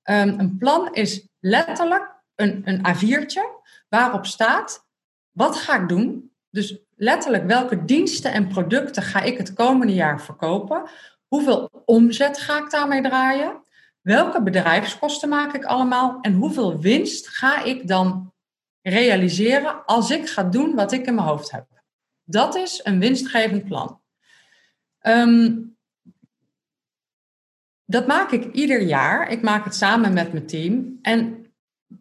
Um, 0.04 0.38
een 0.38 0.56
plan 0.58 0.94
is 0.94 1.28
letterlijk 1.40 2.14
een, 2.34 2.62
een 2.64 2.78
A4'tje 2.78 3.42
waarop 3.88 4.26
staat: 4.26 4.86
wat 5.30 5.56
ga 5.56 5.80
ik 5.80 5.88
doen? 5.88 6.30
Dus 6.50 6.78
letterlijk 6.96 7.46
welke 7.46 7.84
diensten 7.84 8.32
en 8.32 8.48
producten 8.48 9.02
ga 9.02 9.20
ik 9.20 9.38
het 9.38 9.52
komende 9.52 9.94
jaar 9.94 10.22
verkopen? 10.22 10.82
Hoeveel 11.26 11.82
omzet 11.84 12.38
ga 12.38 12.58
ik 12.58 12.70
daarmee 12.70 13.02
draaien? 13.02 13.62
Welke 14.02 14.42
bedrijfskosten 14.42 15.28
maak 15.28 15.54
ik 15.54 15.64
allemaal? 15.64 16.18
En 16.20 16.34
hoeveel 16.34 16.80
winst 16.80 17.28
ga 17.28 17.62
ik 17.62 17.88
dan 17.88 18.32
realiseren 18.82 19.84
als 19.84 20.10
ik 20.10 20.28
ga 20.28 20.42
doen 20.42 20.74
wat 20.74 20.92
ik 20.92 21.06
in 21.06 21.14
mijn 21.14 21.26
hoofd 21.26 21.50
heb? 21.50 21.66
Dat 22.24 22.54
is 22.54 22.80
een 22.84 22.98
winstgevend 22.98 23.64
plan. 23.64 24.00
Um, 25.02 25.76
dat 27.84 28.06
maak 28.06 28.30
ik 28.30 28.54
ieder 28.54 28.82
jaar. 28.82 29.30
Ik 29.30 29.42
maak 29.42 29.64
het 29.64 29.74
samen 29.74 30.12
met 30.12 30.32
mijn 30.32 30.46
team. 30.46 30.98
En 31.02 31.46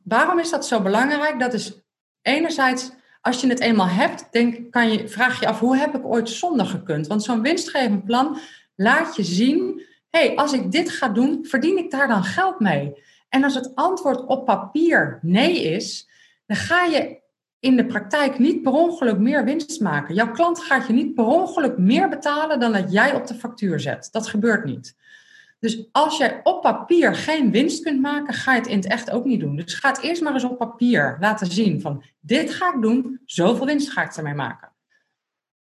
waarom 0.03 0.39
is 0.39 0.49
dat 0.49 0.67
zo 0.67 0.81
belangrijk? 0.81 1.39
Dat 1.39 1.53
is 1.53 1.73
enerzijds, 2.21 2.91
als 3.21 3.41
je 3.41 3.47
het 3.47 3.59
eenmaal 3.59 3.87
hebt, 3.87 4.27
denk, 4.31 4.71
kan 4.71 4.91
je, 4.91 5.09
vraag 5.09 5.39
je 5.39 5.47
af 5.47 5.59
hoe 5.59 5.77
heb 5.77 5.95
ik 5.95 6.05
ooit 6.05 6.29
zonder 6.29 6.65
gekund? 6.65 7.07
Want 7.07 7.23
zo'n 7.23 7.41
winstgevend 7.41 8.05
plan 8.05 8.37
laat 8.75 9.15
je 9.15 9.23
zien, 9.23 9.85
hey, 10.11 10.35
als 10.35 10.53
ik 10.53 10.71
dit 10.71 10.89
ga 10.89 11.09
doen, 11.09 11.45
verdien 11.45 11.77
ik 11.77 11.91
daar 11.91 12.07
dan 12.07 12.23
geld 12.23 12.59
mee? 12.59 13.03
En 13.29 13.43
als 13.43 13.55
het 13.55 13.71
antwoord 13.75 14.25
op 14.25 14.45
papier 14.45 15.19
nee 15.21 15.63
is, 15.63 16.09
dan 16.45 16.57
ga 16.57 16.83
je 16.83 17.19
in 17.59 17.75
de 17.75 17.85
praktijk 17.85 18.39
niet 18.39 18.61
per 18.61 18.71
ongeluk 18.71 19.17
meer 19.17 19.43
winst 19.43 19.81
maken. 19.81 20.15
Jouw 20.15 20.31
klant 20.31 20.59
gaat 20.59 20.87
je 20.87 20.93
niet 20.93 21.13
per 21.13 21.25
ongeluk 21.25 21.77
meer 21.77 22.09
betalen 22.09 22.59
dan 22.59 22.71
dat 22.71 22.91
jij 22.91 23.15
op 23.15 23.27
de 23.27 23.33
factuur 23.33 23.79
zet. 23.79 24.09
Dat 24.11 24.27
gebeurt 24.27 24.65
niet. 24.65 24.95
Dus 25.59 25.85
als 25.91 26.17
jij 26.17 26.39
op 26.43 26.61
papier 26.61 27.15
geen 27.15 27.51
winst 27.51 27.83
kunt 27.83 28.01
maken, 28.01 28.33
ga 28.33 28.53
je 28.53 28.59
het 28.59 28.69
in 28.69 28.77
het 28.77 28.85
echt 28.85 29.11
ook 29.11 29.25
niet 29.25 29.39
doen. 29.39 29.55
Dus 29.55 29.73
ga 29.73 29.89
het 29.89 30.01
eerst 30.01 30.21
maar 30.21 30.33
eens 30.33 30.43
op 30.43 30.57
papier 30.57 31.17
laten 31.19 31.47
zien 31.47 31.81
van 31.81 32.03
dit 32.19 32.53
ga 32.53 32.73
ik 32.75 32.81
doen, 32.81 33.21
zoveel 33.25 33.65
winst 33.65 33.91
ga 33.91 34.03
ik 34.03 34.15
ermee 34.15 34.33
maken. 34.33 34.70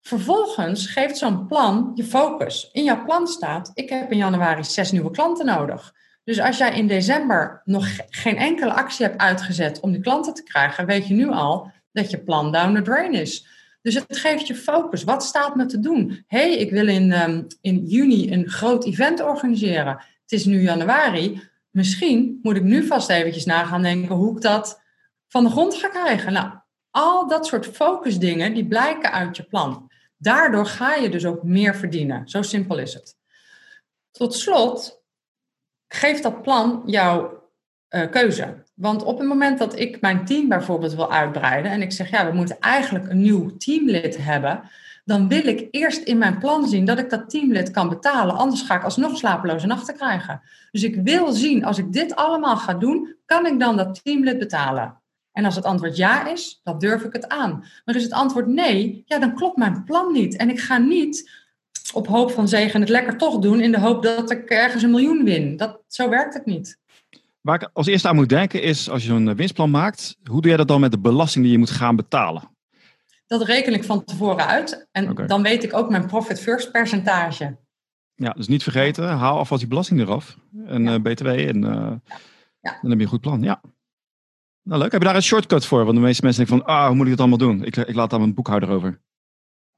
Vervolgens 0.03 0.87
geeft 0.87 1.17
zo'n 1.17 1.47
plan 1.47 1.91
je 1.95 2.03
focus. 2.03 2.69
In 2.71 2.83
jouw 2.83 3.03
plan 3.03 3.27
staat, 3.27 3.71
ik 3.73 3.89
heb 3.89 4.11
in 4.11 4.17
januari 4.17 4.63
zes 4.63 4.91
nieuwe 4.91 5.11
klanten 5.11 5.45
nodig. 5.45 5.93
Dus 6.23 6.39
als 6.39 6.57
jij 6.57 6.77
in 6.77 6.87
december 6.87 7.61
nog 7.65 7.87
geen 8.09 8.37
enkele 8.37 8.73
actie 8.73 9.05
hebt 9.05 9.21
uitgezet 9.21 9.79
om 9.79 9.91
die 9.91 10.01
klanten 10.01 10.33
te 10.33 10.43
krijgen, 10.43 10.85
weet 10.85 11.07
je 11.07 11.13
nu 11.13 11.29
al 11.29 11.71
dat 11.91 12.11
je 12.11 12.23
plan 12.23 12.51
down 12.51 12.75
the 12.75 12.81
drain 12.81 13.13
is. 13.13 13.47
Dus 13.81 13.93
het 13.93 14.17
geeft 14.17 14.47
je 14.47 14.55
focus. 14.55 15.03
Wat 15.03 15.23
staat 15.23 15.55
me 15.55 15.65
te 15.65 15.79
doen? 15.79 16.23
hey, 16.27 16.57
ik 16.57 16.71
wil 16.71 16.87
in, 16.87 17.11
um, 17.11 17.47
in 17.61 17.85
juni 17.85 18.31
een 18.31 18.49
groot 18.49 18.85
event 18.85 19.21
organiseren. 19.21 19.93
Het 20.21 20.31
is 20.31 20.45
nu 20.45 20.61
januari. 20.61 21.41
Misschien 21.69 22.39
moet 22.41 22.55
ik 22.55 22.63
nu 22.63 22.87
vast 22.87 23.09
eventjes 23.09 23.45
na 23.45 23.63
gaan 23.63 23.81
denken 23.81 24.15
hoe 24.15 24.35
ik 24.35 24.41
dat 24.41 24.81
van 25.27 25.43
de 25.43 25.49
grond 25.49 25.75
ga 25.75 25.87
krijgen. 25.87 26.33
Nou, 26.33 26.49
al 26.91 27.27
dat 27.27 27.45
soort 27.45 27.65
focusdingen 27.65 28.53
die 28.53 28.67
blijken 28.67 29.11
uit 29.11 29.37
je 29.37 29.43
plan. 29.43 29.91
Daardoor 30.23 30.65
ga 30.65 30.95
je 30.95 31.09
dus 31.09 31.25
ook 31.25 31.43
meer 31.43 31.75
verdienen. 31.75 32.29
Zo 32.29 32.41
simpel 32.41 32.77
is 32.77 32.93
het. 32.93 33.15
Tot 34.11 34.33
slot 34.33 35.03
geeft 35.87 36.23
dat 36.23 36.41
plan 36.41 36.83
jouw 36.85 37.43
uh, 37.89 38.09
keuze. 38.09 38.63
Want 38.73 39.03
op 39.03 39.17
het 39.17 39.27
moment 39.27 39.59
dat 39.59 39.79
ik 39.79 40.01
mijn 40.01 40.25
team 40.25 40.47
bijvoorbeeld 40.47 40.93
wil 40.93 41.11
uitbreiden 41.11 41.71
en 41.71 41.81
ik 41.81 41.91
zeg, 41.91 42.09
ja, 42.09 42.25
we 42.29 42.35
moeten 42.35 42.59
eigenlijk 42.59 43.09
een 43.09 43.21
nieuw 43.21 43.57
teamlid 43.57 44.17
hebben, 44.17 44.63
dan 45.05 45.27
wil 45.27 45.45
ik 45.45 45.67
eerst 45.71 46.01
in 46.01 46.17
mijn 46.17 46.37
plan 46.37 46.67
zien 46.67 46.85
dat 46.85 46.99
ik 46.99 47.09
dat 47.09 47.29
teamlid 47.29 47.71
kan 47.71 47.89
betalen. 47.89 48.35
Anders 48.35 48.61
ga 48.61 48.75
ik 48.75 48.83
alsnog 48.83 49.17
slapeloze 49.17 49.67
nachten 49.67 49.95
krijgen. 49.95 50.41
Dus 50.71 50.83
ik 50.83 50.95
wil 51.03 51.31
zien, 51.31 51.65
als 51.65 51.77
ik 51.77 51.93
dit 51.93 52.15
allemaal 52.15 52.57
ga 52.57 52.73
doen, 52.73 53.15
kan 53.25 53.45
ik 53.45 53.59
dan 53.59 53.77
dat 53.77 54.03
teamlid 54.03 54.39
betalen? 54.39 55.01
En 55.33 55.45
als 55.45 55.55
het 55.55 55.65
antwoord 55.65 55.97
ja 55.97 56.27
is, 56.27 56.59
dan 56.63 56.79
durf 56.79 57.03
ik 57.03 57.13
het 57.13 57.27
aan. 57.27 57.63
Maar 57.85 57.95
is 57.95 58.03
het 58.03 58.11
antwoord 58.11 58.47
nee, 58.47 59.03
ja, 59.05 59.19
dan 59.19 59.35
klopt 59.35 59.57
mijn 59.57 59.83
plan 59.83 60.11
niet. 60.11 60.35
En 60.35 60.49
ik 60.49 60.59
ga 60.59 60.77
niet 60.77 61.41
op 61.93 62.07
hoop 62.07 62.31
van 62.31 62.47
zegen 62.47 62.79
het 62.79 62.89
lekker 62.89 63.17
toch 63.17 63.39
doen 63.39 63.61
in 63.61 63.71
de 63.71 63.79
hoop 63.79 64.03
dat 64.03 64.31
ik 64.31 64.49
ergens 64.49 64.83
een 64.83 64.91
miljoen 64.91 65.23
win. 65.23 65.57
Dat, 65.57 65.79
zo 65.87 66.09
werkt 66.09 66.33
het 66.33 66.45
niet. 66.45 66.79
Waar 67.41 67.61
ik 67.61 67.69
als 67.73 67.87
eerste 67.87 68.07
aan 68.07 68.15
moet 68.15 68.29
denken 68.29 68.61
is, 68.61 68.89
als 68.89 69.01
je 69.01 69.07
zo'n 69.07 69.35
winstplan 69.35 69.69
maakt, 69.69 70.17
hoe 70.23 70.41
doe 70.41 70.51
je 70.51 70.57
dat 70.57 70.67
dan 70.67 70.79
met 70.79 70.91
de 70.91 70.99
belasting 70.99 71.43
die 71.43 71.53
je 71.53 71.59
moet 71.59 71.69
gaan 71.69 71.95
betalen? 71.95 72.51
Dat 73.27 73.43
reken 73.43 73.73
ik 73.73 73.83
van 73.83 74.03
tevoren 74.03 74.47
uit. 74.47 74.87
En 74.91 75.15
dan 75.27 75.41
weet 75.41 75.63
ik 75.63 75.73
ook 75.73 75.89
mijn 75.89 76.07
profit 76.07 76.39
first 76.39 76.71
percentage. 76.71 77.57
Ja, 78.15 78.29
dus 78.31 78.47
niet 78.47 78.63
vergeten, 78.63 79.07
haal 79.07 79.37
alvast 79.37 79.59
die 79.59 79.69
belasting 79.69 79.99
eraf. 79.99 80.37
En 80.65 80.83
ja. 80.83 80.93
uh, 80.93 81.01
BTW. 81.01 81.27
En 81.27 81.63
uh, 81.63 81.91
ja. 82.59 82.77
dan 82.81 82.89
heb 82.89 82.97
je 82.97 83.03
een 83.03 83.11
goed 83.11 83.21
plan. 83.21 83.43
Ja. 83.43 83.61
Nou 84.63 84.81
leuk. 84.81 84.91
Heb 84.91 85.01
je 85.01 85.07
daar 85.07 85.15
een 85.15 85.23
shortcut 85.23 85.65
voor? 85.65 85.83
Want 85.83 85.95
de 85.95 86.03
meeste 86.03 86.23
mensen 86.23 86.45
denken 86.45 86.65
van, 86.65 86.75
ah, 86.75 86.87
hoe 86.87 86.95
moet 86.95 87.05
ik 87.05 87.11
het 87.11 87.19
allemaal 87.19 87.37
doen? 87.37 87.63
Ik, 87.63 87.77
ik 87.77 87.95
laat 87.95 88.09
daar 88.09 88.19
mijn 88.19 88.33
boekhouder 88.33 88.69
over. 88.69 89.01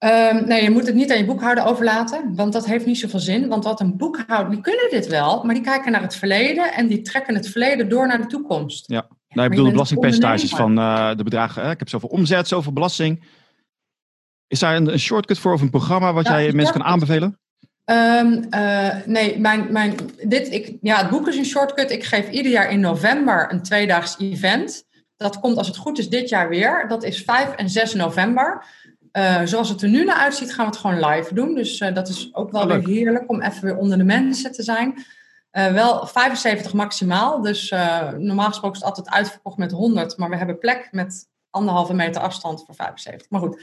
Um, 0.03 0.47
nee, 0.47 0.63
je 0.63 0.69
moet 0.69 0.85
het 0.85 0.95
niet 0.95 1.11
aan 1.11 1.17
je 1.17 1.25
boekhouder 1.25 1.65
overlaten, 1.65 2.35
want 2.35 2.53
dat 2.53 2.65
heeft 2.65 2.85
niet 2.85 2.97
zoveel 2.97 3.19
zin. 3.19 3.47
Want 3.47 3.63
wat 3.63 3.79
een 3.79 3.97
boekhouder, 3.97 4.51
die 4.51 4.61
kunnen 4.61 4.89
dit 4.89 5.07
wel, 5.07 5.43
maar 5.43 5.53
die 5.53 5.63
kijken 5.63 5.91
naar 5.91 6.01
het 6.01 6.15
verleden 6.15 6.73
en 6.73 6.87
die 6.87 7.01
trekken 7.01 7.35
het 7.35 7.49
verleden 7.49 7.89
door 7.89 8.07
naar 8.07 8.21
de 8.21 8.27
toekomst. 8.27 8.89
Ja, 8.89 9.07
nou, 9.27 9.43
ik 9.43 9.49
bedoel 9.49 9.65
de 9.65 9.71
belastingpercentages 9.71 10.49
van 10.49 10.79
uh, 10.79 11.15
de 11.15 11.23
bedragen. 11.23 11.63
Hè? 11.63 11.71
Ik 11.71 11.79
heb 11.79 11.89
zoveel 11.89 12.09
omzet, 12.09 12.47
zoveel 12.47 12.73
belasting. 12.73 13.23
Is 14.47 14.59
daar 14.59 14.75
een, 14.75 14.91
een 14.91 14.99
shortcut 14.99 15.39
voor 15.39 15.53
of 15.53 15.61
een 15.61 15.69
programma 15.69 16.13
wat 16.13 16.25
ja, 16.27 16.41
jij 16.41 16.51
mensen 16.51 16.73
kan 16.73 16.83
aanbevelen? 16.83 17.39
Um, 17.85 18.45
uh, 18.49 18.95
nee, 19.05 19.39
mijn, 19.39 19.71
mijn, 19.71 19.95
dit, 20.23 20.51
ik, 20.51 20.77
ja, 20.81 20.97
het 20.97 21.09
boek 21.09 21.27
is 21.27 21.37
een 21.37 21.45
shortcut. 21.45 21.91
Ik 21.91 22.03
geef 22.03 22.29
ieder 22.29 22.51
jaar 22.51 22.71
in 22.71 22.79
november 22.79 23.51
een 23.51 23.63
tweedaags 23.63 24.19
event. 24.19 24.85
Dat 25.17 25.39
komt 25.39 25.57
als 25.57 25.67
het 25.67 25.77
goed 25.77 25.97
is 25.97 26.09
dit 26.09 26.29
jaar 26.29 26.49
weer. 26.49 26.85
Dat 26.87 27.03
is 27.03 27.23
5 27.23 27.51
en 27.51 27.69
6 27.69 27.93
november. 27.93 28.65
Uh, 29.11 29.41
zoals 29.43 29.69
het 29.69 29.81
er 29.81 29.89
nu 29.89 30.03
naar 30.03 30.15
uitziet, 30.15 30.53
gaan 30.53 30.65
we 30.65 30.71
het 30.71 30.79
gewoon 30.79 31.05
live 31.05 31.33
doen. 31.33 31.55
Dus 31.55 31.79
uh, 31.79 31.93
dat 31.93 32.07
is 32.07 32.29
ook 32.33 32.51
wel 32.51 32.61
oh, 32.61 32.67
weer 32.67 32.87
heerlijk 32.87 33.29
om 33.29 33.41
even 33.41 33.63
weer 33.63 33.77
onder 33.77 33.97
de 33.97 34.03
mensen 34.03 34.51
te 34.51 34.63
zijn. 34.63 35.05
Uh, 35.51 35.67
wel 35.67 36.07
75 36.07 36.73
maximaal. 36.73 37.41
Dus 37.41 37.69
normaal 38.17 38.47
gesproken 38.47 38.79
is 38.79 38.85
het 38.85 38.97
altijd 38.97 39.09
uitverkocht 39.09 39.57
met 39.57 39.71
100. 39.71 40.17
Maar 40.17 40.29
we 40.29 40.35
hebben 40.35 40.57
plek 40.57 40.87
met 40.91 41.27
anderhalve 41.49 41.93
meter 41.93 42.21
afstand 42.21 42.63
voor 42.65 42.75
75. 42.75 43.29
Maar 43.29 43.39
goed, 43.39 43.61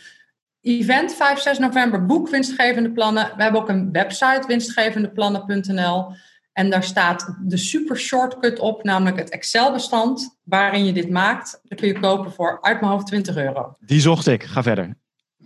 event 0.62 1.14
5, 1.14 1.38
6 1.38 1.58
november, 1.58 2.06
boek 2.06 2.28
winstgevende 2.28 2.92
plannen. 2.92 3.32
We 3.36 3.42
hebben 3.42 3.60
ook 3.60 3.68
een 3.68 3.92
website, 3.92 4.42
winstgevendeplannen.nl. 4.46 6.12
En 6.52 6.70
daar 6.70 6.82
staat 6.82 7.36
de 7.40 7.56
super 7.56 7.96
shortcut 7.96 8.58
op, 8.58 8.84
namelijk 8.84 9.18
het 9.18 9.30
Excel-bestand 9.30 10.38
waarin 10.42 10.84
je 10.84 10.92
dit 10.92 11.10
maakt. 11.10 11.60
Dat 11.62 11.78
kun 11.78 11.88
je 11.88 12.00
kopen 12.00 12.32
voor 12.32 12.62
uit 12.62 12.80
mijn 12.80 12.92
hoofd 12.92 13.06
20 13.06 13.36
euro. 13.36 13.76
Die 13.80 14.00
zocht 14.00 14.26
ik. 14.26 14.42
Ga 14.42 14.62
verder. 14.62 14.96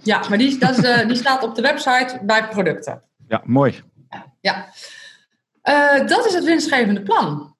Ja, 0.02 0.28
maar 0.28 0.38
die, 0.38 0.58
dat 0.58 0.78
is, 0.78 0.84
uh, 0.84 1.06
die 1.06 1.16
staat 1.16 1.42
op 1.42 1.54
de 1.54 1.62
website 1.62 2.20
bij 2.22 2.48
producten. 2.48 3.02
Ja, 3.28 3.42
mooi. 3.44 3.82
Ja. 4.40 4.68
Uh, 5.64 6.06
dat 6.06 6.26
is 6.26 6.34
het 6.34 6.44
winstgevende 6.44 7.02
plan. 7.02 7.56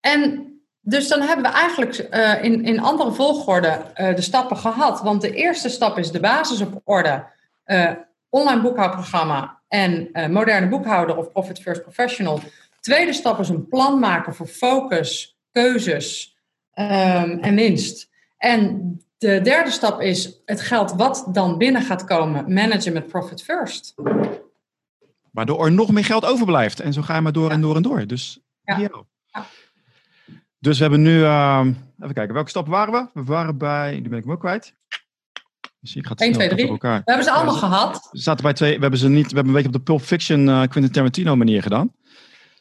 En 0.00 0.47
dus 0.88 1.08
dan 1.08 1.20
hebben 1.20 1.44
we 1.44 1.58
eigenlijk 1.58 2.08
uh, 2.10 2.44
in, 2.44 2.64
in 2.64 2.80
andere 2.80 3.12
volgorde 3.12 3.80
de 3.94 4.22
stappen 4.22 4.56
gehad. 4.56 5.00
Want 5.00 5.20
de 5.20 5.34
eerste 5.34 5.68
stap 5.68 5.98
is 5.98 6.10
de 6.10 6.20
basis 6.20 6.60
op 6.60 6.80
orde. 6.84 7.24
online 8.28 8.60
boekhoudprogramma 8.60 9.60
en 9.68 10.10
moderne 10.30 10.68
boekhouder 10.68 11.16
of 11.16 11.32
Profit 11.32 11.58
First 11.60 11.82
Professional. 11.82 12.40
Tweede 12.80 13.12
stap 13.12 13.38
is 13.38 13.48
een 13.48 13.68
plan 13.68 13.98
maken 13.98 14.34
voor 14.34 14.46
focus, 14.46 15.38
keuzes 15.52 16.36
um, 16.74 17.38
en 17.40 17.54
winst. 17.54 18.08
En 18.36 18.92
de 19.18 19.40
derde 19.40 19.70
stap 19.70 20.00
is 20.00 20.42
het 20.44 20.60
geld 20.60 20.92
wat 20.92 21.28
dan 21.32 21.58
binnen 21.58 21.82
gaat 21.82 22.04
komen, 22.04 22.52
managen 22.52 22.92
met 22.92 23.06
profit 23.06 23.42
first. 23.42 23.94
Waardoor 25.30 25.64
er 25.64 25.72
nog 25.72 25.90
meer 25.90 26.04
geld 26.04 26.24
overblijft. 26.24 26.80
En 26.80 26.92
zo 26.92 27.02
ga 27.02 27.14
je 27.14 27.20
maar 27.20 27.32
door 27.32 27.50
en 27.50 27.60
door 27.60 27.76
en 27.76 27.82
door. 27.82 28.06
Dus, 28.06 28.38
ja. 28.64 28.78
ja. 28.78 28.90
Dus 30.58 30.76
we 30.76 30.82
hebben 30.82 31.02
nu, 31.02 31.18
uh, 31.18 31.66
even 31.98 32.14
kijken, 32.14 32.34
welke 32.34 32.50
stappen 32.50 32.72
waren 32.72 32.92
we? 32.92 33.20
We 33.20 33.24
waren 33.24 33.58
bij, 33.58 33.92
die 33.92 34.08
ben 34.08 34.18
ik 34.18 34.24
hem 34.24 34.32
ook 34.32 34.40
kwijt. 34.40 34.74
Dus 35.80 35.96
ik 35.96 36.06
ga 36.06 36.14
1, 36.14 36.32
2, 36.32 36.48
3. 36.48 36.72
We 36.72 36.88
hebben 37.04 37.24
ze 37.24 37.30
allemaal 37.30 37.54
gehad. 37.54 38.08
We 38.10 38.18
zaten 38.18 38.42
bij 38.42 38.52
twee, 38.52 38.74
we 38.74 38.80
hebben 38.80 38.98
ze 38.98 39.08
niet, 39.08 39.28
we 39.28 39.34
hebben 39.34 39.46
een 39.46 39.62
beetje 39.62 39.68
op 39.68 39.74
de 39.74 39.92
Pulp 39.92 40.00
Fiction 40.00 40.48
uh, 40.48 40.62
Quentin 40.62 40.92
Tarantino 40.92 41.36
manier 41.36 41.62
gedaan. 41.62 41.92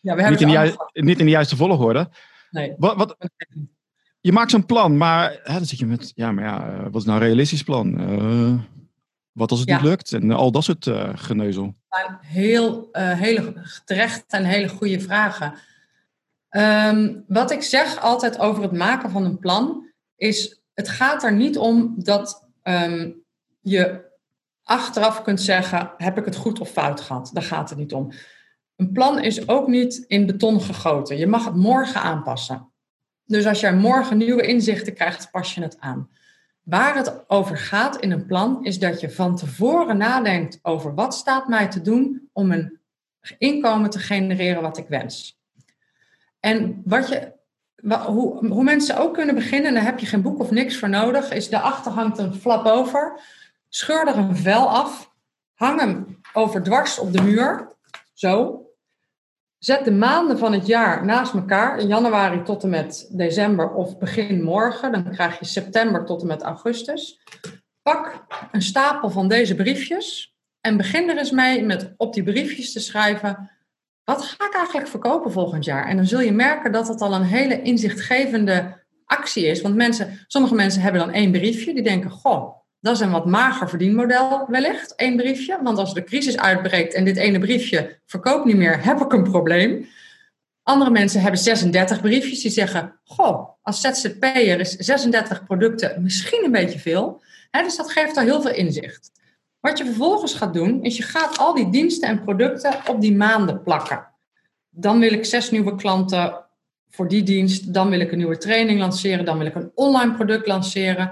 Ja, 0.02 0.16
we 0.16 0.22
hebben 0.22 0.32
niet, 0.32 0.42
in 0.42 0.48
de 0.48 0.54
juiste, 0.54 0.90
niet 0.94 1.20
in 1.20 1.26
de 1.26 1.32
juiste 1.32 1.56
volgorde. 1.56 2.10
Nee. 2.52 2.74
Wat, 2.78 2.96
wat, 2.96 3.16
je 4.22 4.32
maakt 4.32 4.52
zo'n 4.52 4.66
plan, 4.66 4.98
maar 4.98 5.40
hè, 5.44 5.54
dan 5.54 5.66
zit 5.66 5.80
je 5.80 5.86
met, 5.86 6.12
ja, 6.16 6.32
maar 6.32 6.44
ja, 6.44 6.70
eh, 6.70 6.84
wat 6.84 7.02
is 7.02 7.08
nou 7.08 7.20
een 7.20 7.26
realistisch 7.26 7.64
plan? 7.64 8.02
Uh, 8.02 8.60
wat 9.32 9.52
als 9.52 9.60
het 9.60 9.70
niet 9.70 9.82
lukt? 9.82 10.14
En 10.14 10.32
al 10.32 10.52
dat 10.52 10.64
soort 10.64 10.86
uh, 10.86 11.10
geneuzel. 11.16 11.76
Heel, 12.22 12.90
uh, 12.92 13.12
hele 13.12 13.54
terecht 13.86 14.24
en 14.28 14.46
hele 14.46 14.70
goede 14.70 15.00
vragen. 15.00 15.54
Um, 16.58 17.24
wat 17.28 17.52
ik 17.52 17.62
zeg 17.62 18.02
altijd 18.02 18.40
over 18.40 18.64
het 18.64 18.72
maken 18.72 19.10
van 19.10 19.26
een 19.26 19.40
plan, 19.40 19.92
is 20.16 20.62
het 20.74 20.90
gaat 20.90 21.24
er 21.24 21.34
niet 21.34 21.58
om 21.58 21.94
dat 21.98 22.50
um, 22.64 23.24
je 23.62 24.06
achteraf 24.64 25.22
kunt 25.22 25.42
zeggen, 25.42 25.92
heb 25.98 26.18
ik 26.18 26.26
het 26.26 26.36
goed 26.36 26.60
of 26.60 26.70
fout 26.70 27.02
gehad? 27.02 27.30
Daar 27.34 27.44
gaat 27.44 27.70
het 27.70 27.78
niet 27.78 27.94
om. 27.94 28.12
Een 28.76 28.92
plan 28.92 29.20
is 29.20 29.48
ook 29.48 29.68
niet 29.68 30.04
in 30.08 30.26
beton 30.26 30.62
gegoten. 30.62 31.18
Je 31.18 31.28
mag 31.28 31.46
het 31.46 31.56
morgen 31.56 32.02
aanpassen. 32.02 32.72
Dus 33.26 33.46
als 33.46 33.60
jij 33.60 33.76
morgen 33.76 34.18
nieuwe 34.18 34.48
inzichten 34.48 34.94
krijgt, 34.94 35.32
pas 35.32 35.56
je 35.56 35.62
het 35.62 35.80
aan. 35.80 36.10
Waar 36.62 36.96
het 36.96 37.30
over 37.30 37.58
gaat 37.58 37.98
in 37.98 38.12
een 38.12 38.26
plan 38.26 38.66
is 38.66 38.80
dat 38.80 39.00
je 39.00 39.12
van 39.12 39.36
tevoren 39.36 39.98
nadenkt 39.98 40.60
over 40.62 40.94
wat 40.94 41.14
staat 41.14 41.48
mij 41.48 41.68
te 41.68 41.82
doen 41.82 42.30
om 42.34 42.52
een 42.52 42.80
inkomen 43.38 43.90
te 43.90 44.00
genereren 44.00 44.62
wat 44.62 44.78
ik 44.78 44.88
wens. 44.88 45.40
En 46.40 46.82
wat 46.86 47.10
je, 47.10 47.34
hoe, 48.06 48.48
hoe 48.48 48.64
mensen 48.64 48.98
ook 48.98 49.14
kunnen 49.14 49.36
beginnen, 49.36 49.74
daar 49.74 49.84
heb 49.84 50.00
je 50.00 50.06
geen 50.06 50.22
boek 50.22 50.40
of 50.40 50.52
niks 50.52 50.78
voor 50.78 50.90
nodig, 50.90 51.32
is 51.32 51.50
daarachter 51.50 51.92
hangt 51.92 52.18
een 52.18 52.34
flap 52.34 52.66
over. 52.66 53.20
Scheur 53.70 54.08
er 54.08 54.18
een 54.18 54.36
vel 54.38 54.70
af, 54.70 55.14
hang 55.54 55.80
hem 55.80 56.20
over 56.34 56.64
dwars 56.64 57.00
op 57.00 57.14
de 57.14 57.22
muur, 57.22 57.68
zo. 58.14 58.62
Zet 59.58 59.86
de 59.86 59.92
maanden 59.92 60.38
van 60.38 60.54
het 60.54 60.66
jaar 60.66 61.06
naast 61.06 61.34
elkaar, 61.34 61.80
in 61.80 61.88
januari 61.88 62.44
tot 62.44 62.64
en 62.64 62.70
met 62.70 63.10
december 63.12 63.74
of 63.74 63.98
begin 63.98 64.44
morgen. 64.44 64.92
Dan 64.92 65.12
krijg 65.12 65.40
je 65.40 65.46
september 65.46 66.06
tot 66.06 66.22
en 66.22 66.28
met 66.28 66.42
augustus. 66.42 67.22
Pak 67.82 68.26
een 68.52 68.62
stapel 68.62 69.10
van 69.10 69.28
deze 69.28 69.56
briefjes 69.56 70.36
en 70.62 70.78
begin 70.78 71.10
er 71.10 71.18
eens 71.18 71.32
mee 71.32 71.66
met 71.66 71.94
op 71.98 72.14
die 72.14 72.24
briefjes 72.24 72.74
te 72.74 72.80
schrijven: 72.80 73.52
wat 74.08 74.24
ga 74.24 74.46
ik 74.46 74.54
eigenlijk 74.54 74.88
verkopen 74.88 75.32
volgend 75.32 75.66
jaar? 75.66 75.86
En 75.88 75.96
dan 75.96 76.06
zul 76.06 76.20
je 76.20 76.32
merken 76.32 76.72
dat 76.72 76.88
het 76.88 77.02
al 77.02 77.14
een 77.14 77.24
hele 77.24 77.62
inzichtgevende 77.62 78.84
actie 79.06 79.46
is. 79.46 79.62
Want 79.62 79.76
mensen, 79.76 80.20
sommige 80.28 80.56
mensen 80.56 80.82
hebben 80.82 81.02
dan 81.02 81.12
één 81.12 81.32
briefje, 81.32 81.74
die 81.74 81.84
denken: 81.84 82.10
goh, 82.10 82.56
dat 82.80 82.96
is 82.96 83.00
een 83.00 83.12
wat 83.12 83.26
mager 83.26 83.70
verdienmodel 83.70 84.46
wellicht, 84.50 84.96
één 84.96 85.16
briefje. 85.16 85.60
Want 85.64 85.78
als 85.78 85.94
de 85.94 86.04
crisis 86.04 86.38
uitbreekt 86.38 86.94
en 86.94 87.06
dit 87.06 87.18
ene 87.18 87.40
briefje 87.40 88.00
verkoopt 88.06 88.46
niet 88.46 88.56
meer, 88.56 88.84
heb 88.84 89.02
ik 89.02 89.14
een 89.14 89.24
probleem. 89.24 89.88
Andere 90.64 90.90
mensen 90.90 91.22
hebben 91.22 91.40
36 91.40 92.02
briefjes 92.02 92.42
die 92.42 92.52
zeggen: 92.52 93.00
Goh, 93.04 93.50
als 93.62 93.82
ZZP'er 93.82 94.60
is 94.60 94.76
36 94.76 95.44
producten 95.44 96.04
misschien 96.04 96.44
een 96.44 96.52
beetje 96.52 96.80
veel. 96.80 97.22
dus 97.52 97.76
dat 97.76 97.92
geeft 97.92 98.18
al 98.18 98.24
heel 98.24 98.42
veel 98.42 98.54
inzicht. 98.54 99.12
Wat 99.68 99.78
je 99.78 99.86
vervolgens 99.86 100.34
gaat 100.34 100.54
doen, 100.54 100.84
is 100.84 100.98
je 100.98 101.04
gaat 101.04 101.38
al 101.38 101.54
die 101.54 101.70
diensten 101.70 102.10
en 102.10 102.24
producten 102.24 102.76
op 102.88 103.02
die 103.02 103.16
maanden 103.16 103.64
plakken. 103.64 104.08
Dan 104.70 105.00
wil 105.00 105.14
ik 105.14 105.26
zes 105.26 105.52
nieuwe 105.52 105.76
klanten 105.76 106.46
voor 106.90 107.08
die 107.08 107.24
dienst. 107.24 107.74
Dan 107.74 107.90
wil 107.90 108.00
ik 108.00 108.12
een 108.12 108.18
nieuwe 108.18 108.38
training 108.38 108.80
lanceren. 108.80 109.26
Dan 109.26 109.38
wil 109.38 109.48
ik 109.48 109.56
een 109.56 109.72
online 109.76 110.14
product 110.14 110.48
lanceren. 110.48 111.12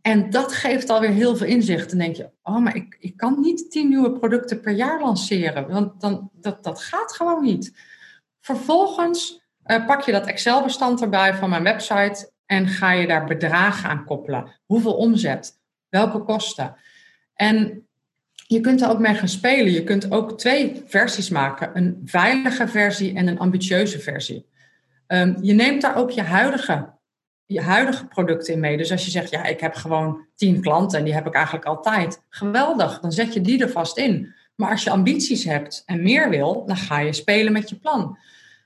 En 0.00 0.30
dat 0.30 0.52
geeft 0.52 0.90
alweer 0.90 1.10
heel 1.10 1.36
veel 1.36 1.46
inzicht. 1.46 1.88
Dan 1.88 1.98
denk 1.98 2.16
je, 2.16 2.30
oh, 2.42 2.58
maar 2.58 2.76
ik, 2.76 2.96
ik 3.00 3.16
kan 3.16 3.40
niet 3.40 3.70
tien 3.70 3.88
nieuwe 3.88 4.12
producten 4.12 4.60
per 4.60 4.72
jaar 4.72 5.00
lanceren. 5.00 5.68
Want 5.68 6.00
dan, 6.00 6.30
dat, 6.32 6.64
dat 6.64 6.80
gaat 6.80 7.12
gewoon 7.12 7.42
niet. 7.42 7.76
Vervolgens 8.40 9.42
uh, 9.66 9.86
pak 9.86 10.02
je 10.02 10.12
dat 10.12 10.26
Excel-bestand 10.26 11.00
erbij 11.00 11.34
van 11.34 11.50
mijn 11.50 11.62
website 11.62 12.32
en 12.46 12.66
ga 12.66 12.90
je 12.92 13.06
daar 13.06 13.24
bedragen 13.26 13.90
aan 13.90 14.04
koppelen. 14.04 14.60
Hoeveel 14.66 14.94
omzet? 14.94 15.60
Welke 15.88 16.18
kosten? 16.18 16.76
En 17.38 17.86
je 18.46 18.60
kunt 18.60 18.80
er 18.80 18.90
ook 18.90 18.98
mee 18.98 19.14
gaan 19.14 19.28
spelen. 19.28 19.72
Je 19.72 19.84
kunt 19.84 20.10
ook 20.10 20.38
twee 20.38 20.82
versies 20.86 21.28
maken: 21.28 21.70
een 21.76 22.02
veilige 22.04 22.68
versie 22.68 23.14
en 23.14 23.26
een 23.26 23.38
ambitieuze 23.38 23.98
versie. 23.98 24.46
Um, 25.06 25.36
je 25.40 25.52
neemt 25.52 25.82
daar 25.82 25.96
ook 25.96 26.10
je 26.10 26.22
huidige 26.22 26.96
je 27.48 27.60
huidige 27.60 28.06
producten 28.06 28.54
in 28.54 28.60
mee. 28.60 28.76
Dus 28.76 28.90
als 28.90 29.04
je 29.04 29.10
zegt, 29.10 29.30
ja, 29.30 29.44
ik 29.44 29.60
heb 29.60 29.74
gewoon 29.74 30.26
tien 30.34 30.60
klanten 30.60 30.98
en 30.98 31.04
die 31.04 31.14
heb 31.14 31.26
ik 31.26 31.34
eigenlijk 31.34 31.64
altijd. 31.64 32.22
Geweldig, 32.28 33.00
dan 33.00 33.12
zet 33.12 33.34
je 33.34 33.40
die 33.40 33.62
er 33.62 33.70
vast 33.70 33.98
in. 33.98 34.34
Maar 34.54 34.70
als 34.70 34.84
je 34.84 34.90
ambities 34.90 35.44
hebt 35.44 35.82
en 35.86 36.02
meer 36.02 36.30
wil, 36.30 36.66
dan 36.66 36.76
ga 36.76 36.98
je 36.98 37.12
spelen 37.12 37.52
met 37.52 37.68
je 37.68 37.76
plan. 37.76 38.18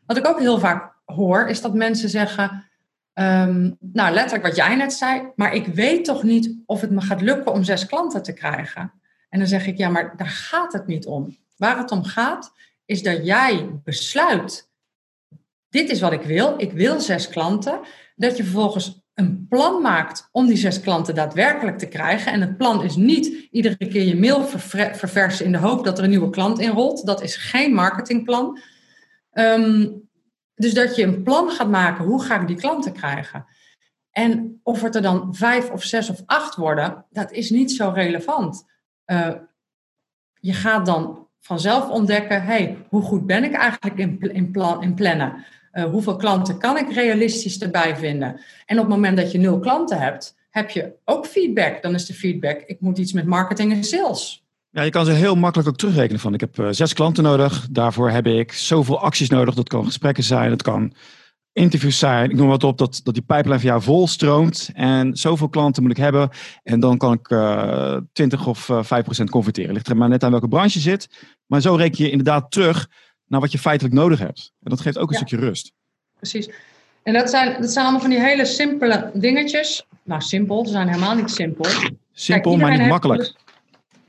Wat 0.06 0.16
ik 0.16 0.26
ook 0.26 0.38
heel 0.38 0.58
vaak 0.58 0.94
hoor, 1.04 1.48
is 1.48 1.60
dat 1.60 1.74
mensen 1.74 2.08
zeggen, 2.08 2.70
ehm, 3.12 3.70
nou 3.80 4.14
letterlijk 4.14 4.42
wat 4.42 4.56
jij 4.56 4.74
net 4.76 4.92
zei, 4.92 5.28
maar 5.36 5.54
ik 5.54 5.66
weet 5.66 6.04
toch 6.04 6.22
niet 6.22 6.56
of 6.66 6.80
het 6.80 6.90
me 6.90 7.00
gaat 7.00 7.20
lukken 7.20 7.52
om 7.52 7.64
zes 7.64 7.86
klanten 7.86 8.22
te 8.22 8.32
krijgen. 8.32 8.92
En 9.28 9.38
dan 9.38 9.48
zeg 9.48 9.66
ik, 9.66 9.78
ja, 9.78 9.88
maar 9.88 10.16
daar 10.16 10.28
gaat 10.28 10.72
het 10.72 10.86
niet 10.86 11.06
om. 11.06 11.36
Waar 11.56 11.78
het 11.78 11.90
om 11.90 12.04
gaat, 12.04 12.52
is 12.84 13.02
dat 13.02 13.26
jij 13.26 13.80
besluit, 13.84 14.70
dit 15.68 15.90
is 15.90 16.00
wat 16.00 16.12
ik 16.12 16.22
wil, 16.22 16.54
ik 16.56 16.72
wil 16.72 17.00
zes 17.00 17.28
klanten 17.28 17.80
dat 18.16 18.36
je 18.36 18.42
vervolgens 18.42 19.02
een 19.14 19.46
plan 19.48 19.82
maakt 19.82 20.28
om 20.32 20.46
die 20.46 20.56
zes 20.56 20.80
klanten 20.80 21.14
daadwerkelijk 21.14 21.78
te 21.78 21.88
krijgen. 21.88 22.32
En 22.32 22.40
het 22.40 22.56
plan 22.56 22.84
is 22.84 22.96
niet 22.96 23.48
iedere 23.50 23.76
keer 23.76 24.02
je 24.02 24.16
mail 24.16 24.44
verversen 24.92 25.44
in 25.44 25.52
de 25.52 25.58
hoop 25.58 25.84
dat 25.84 25.98
er 25.98 26.04
een 26.04 26.10
nieuwe 26.10 26.30
klant 26.30 26.58
inrolt. 26.58 27.06
Dat 27.06 27.22
is 27.22 27.36
geen 27.36 27.74
marketingplan. 27.74 28.58
Ehm, 29.30 29.88
dus 30.62 30.74
dat 30.74 30.96
je 30.96 31.02
een 31.02 31.22
plan 31.22 31.50
gaat 31.50 31.68
maken, 31.68 32.04
hoe 32.04 32.22
ga 32.22 32.40
ik 32.40 32.46
die 32.46 32.56
klanten 32.56 32.92
krijgen? 32.92 33.46
En 34.10 34.60
of 34.62 34.82
het 34.82 34.94
er 34.94 35.02
dan 35.02 35.34
vijf 35.34 35.70
of 35.70 35.82
zes 35.82 36.10
of 36.10 36.22
acht 36.26 36.56
worden, 36.56 37.04
dat 37.10 37.32
is 37.32 37.50
niet 37.50 37.72
zo 37.72 37.90
relevant. 37.94 38.64
Uh, 39.06 39.32
je 40.40 40.52
gaat 40.52 40.86
dan 40.86 41.28
vanzelf 41.40 41.88
ontdekken, 41.88 42.42
hey, 42.42 42.76
hoe 42.88 43.02
goed 43.02 43.26
ben 43.26 43.44
ik 43.44 43.52
eigenlijk 43.52 43.98
in, 43.98 44.20
in, 44.20 44.50
plan, 44.50 44.82
in 44.82 44.94
plannen? 44.94 45.44
Uh, 45.72 45.84
hoeveel 45.84 46.16
klanten 46.16 46.58
kan 46.58 46.78
ik 46.78 46.92
realistisch 46.92 47.60
erbij 47.60 47.96
vinden? 47.96 48.40
En 48.66 48.78
op 48.78 48.84
het 48.84 48.94
moment 48.94 49.16
dat 49.16 49.32
je 49.32 49.38
nul 49.38 49.58
klanten 49.58 49.98
hebt, 49.98 50.36
heb 50.50 50.70
je 50.70 50.92
ook 51.04 51.26
feedback. 51.26 51.82
Dan 51.82 51.94
is 51.94 52.06
de 52.06 52.14
feedback, 52.14 52.60
ik 52.66 52.80
moet 52.80 52.98
iets 52.98 53.12
met 53.12 53.26
marketing 53.26 53.72
en 53.72 53.84
sales. 53.84 54.41
Ja, 54.74 54.82
je 54.82 54.90
kan 54.90 55.04
ze 55.04 55.12
heel 55.12 55.34
makkelijk 55.34 55.68
ook 55.68 55.76
terugrekenen 55.76 56.20
van 56.20 56.34
ik 56.34 56.40
heb 56.40 56.58
uh, 56.58 56.66
zes 56.70 56.92
klanten 56.92 57.22
nodig. 57.22 57.66
Daarvoor 57.70 58.10
heb 58.10 58.26
ik 58.26 58.52
zoveel 58.52 59.00
acties 59.00 59.28
nodig. 59.28 59.54
Dat 59.54 59.68
kan 59.68 59.84
gesprekken 59.84 60.24
zijn, 60.24 60.50
dat 60.50 60.62
kan 60.62 60.92
interviews 61.52 61.98
zijn. 61.98 62.30
Ik 62.30 62.36
noem 62.36 62.48
wat 62.48 62.64
op 62.64 62.78
dat, 62.78 63.00
dat 63.04 63.14
die 63.14 63.22
pipeline 63.22 63.58
voor 63.58 63.68
jou 63.68 63.82
vol 63.82 64.08
stroomt. 64.08 64.70
En 64.74 65.16
zoveel 65.16 65.48
klanten 65.48 65.82
moet 65.82 65.90
ik 65.92 65.96
hebben. 65.96 66.30
En 66.62 66.80
dan 66.80 66.98
kan 66.98 67.12
ik 67.12 67.30
uh, 67.30 67.96
20 68.12 68.46
of 68.46 68.68
uh, 68.68 68.82
5 68.82 69.04
procent 69.04 69.30
converteren. 69.30 69.72
Ligt 69.72 69.88
er 69.88 69.96
maar 69.96 70.08
net 70.08 70.24
aan 70.24 70.30
welke 70.30 70.48
branche 70.48 70.78
je 70.78 70.84
zit. 70.84 71.08
Maar 71.46 71.60
zo 71.60 71.74
reken 71.74 72.04
je 72.04 72.10
inderdaad 72.10 72.50
terug 72.50 72.88
naar 73.26 73.40
wat 73.40 73.52
je 73.52 73.58
feitelijk 73.58 73.94
nodig 73.94 74.18
hebt. 74.18 74.52
En 74.62 74.70
dat 74.70 74.80
geeft 74.80 74.98
ook 74.98 75.10
een 75.10 75.16
stukje 75.16 75.36
rust. 75.36 75.72
Precies. 76.16 76.50
En 77.02 77.12
dat 77.12 77.30
zijn, 77.30 77.60
dat 77.60 77.70
zijn 77.70 77.84
allemaal 77.84 78.02
van 78.02 78.10
die 78.10 78.20
hele 78.20 78.44
simpele 78.44 79.10
dingetjes. 79.14 79.86
Nou, 80.02 80.20
simpel, 80.20 80.66
ze 80.66 80.72
zijn 80.72 80.88
helemaal 80.88 81.14
niet 81.14 81.30
simpel. 81.30 81.64
Simpel, 82.12 82.56
maar 82.56 82.78
niet 82.78 82.88
makkelijk. 82.88 83.34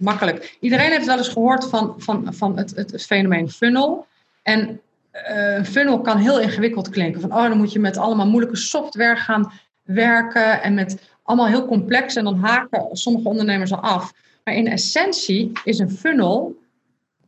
Makkelijk. 0.03 0.57
Iedereen 0.59 0.91
heeft 0.91 1.05
wel 1.05 1.17
eens 1.17 1.29
gehoord 1.29 1.69
van, 1.69 1.93
van, 1.97 2.33
van 2.33 2.57
het, 2.57 2.75
het, 2.75 3.03
fenomeen 3.05 3.49
funnel. 3.49 4.07
En 4.43 4.81
uh, 5.29 5.55
een 5.55 5.65
funnel 5.65 6.01
kan 6.01 6.17
heel 6.17 6.39
ingewikkeld 6.39 6.89
klinken. 6.89 7.21
Van, 7.21 7.33
oh, 7.33 7.47
dan 7.47 7.57
moet 7.57 7.71
je 7.71 7.79
met 7.79 7.97
allemaal 7.97 8.27
moeilijke 8.27 8.57
software 8.57 9.15
gaan 9.15 9.51
werken. 9.83 10.61
En 10.61 10.73
met 10.73 11.11
allemaal 11.23 11.47
heel 11.47 11.65
complex. 11.65 12.15
En 12.15 12.23
dan 12.23 12.39
haken 12.39 12.87
sommige 12.91 13.27
ondernemers 13.27 13.71
al 13.71 13.81
af. 13.81 14.13
Maar 14.43 14.53
in 14.53 14.67
essentie 14.67 15.51
is 15.63 15.79
een 15.79 15.91
funnel, 15.91 16.55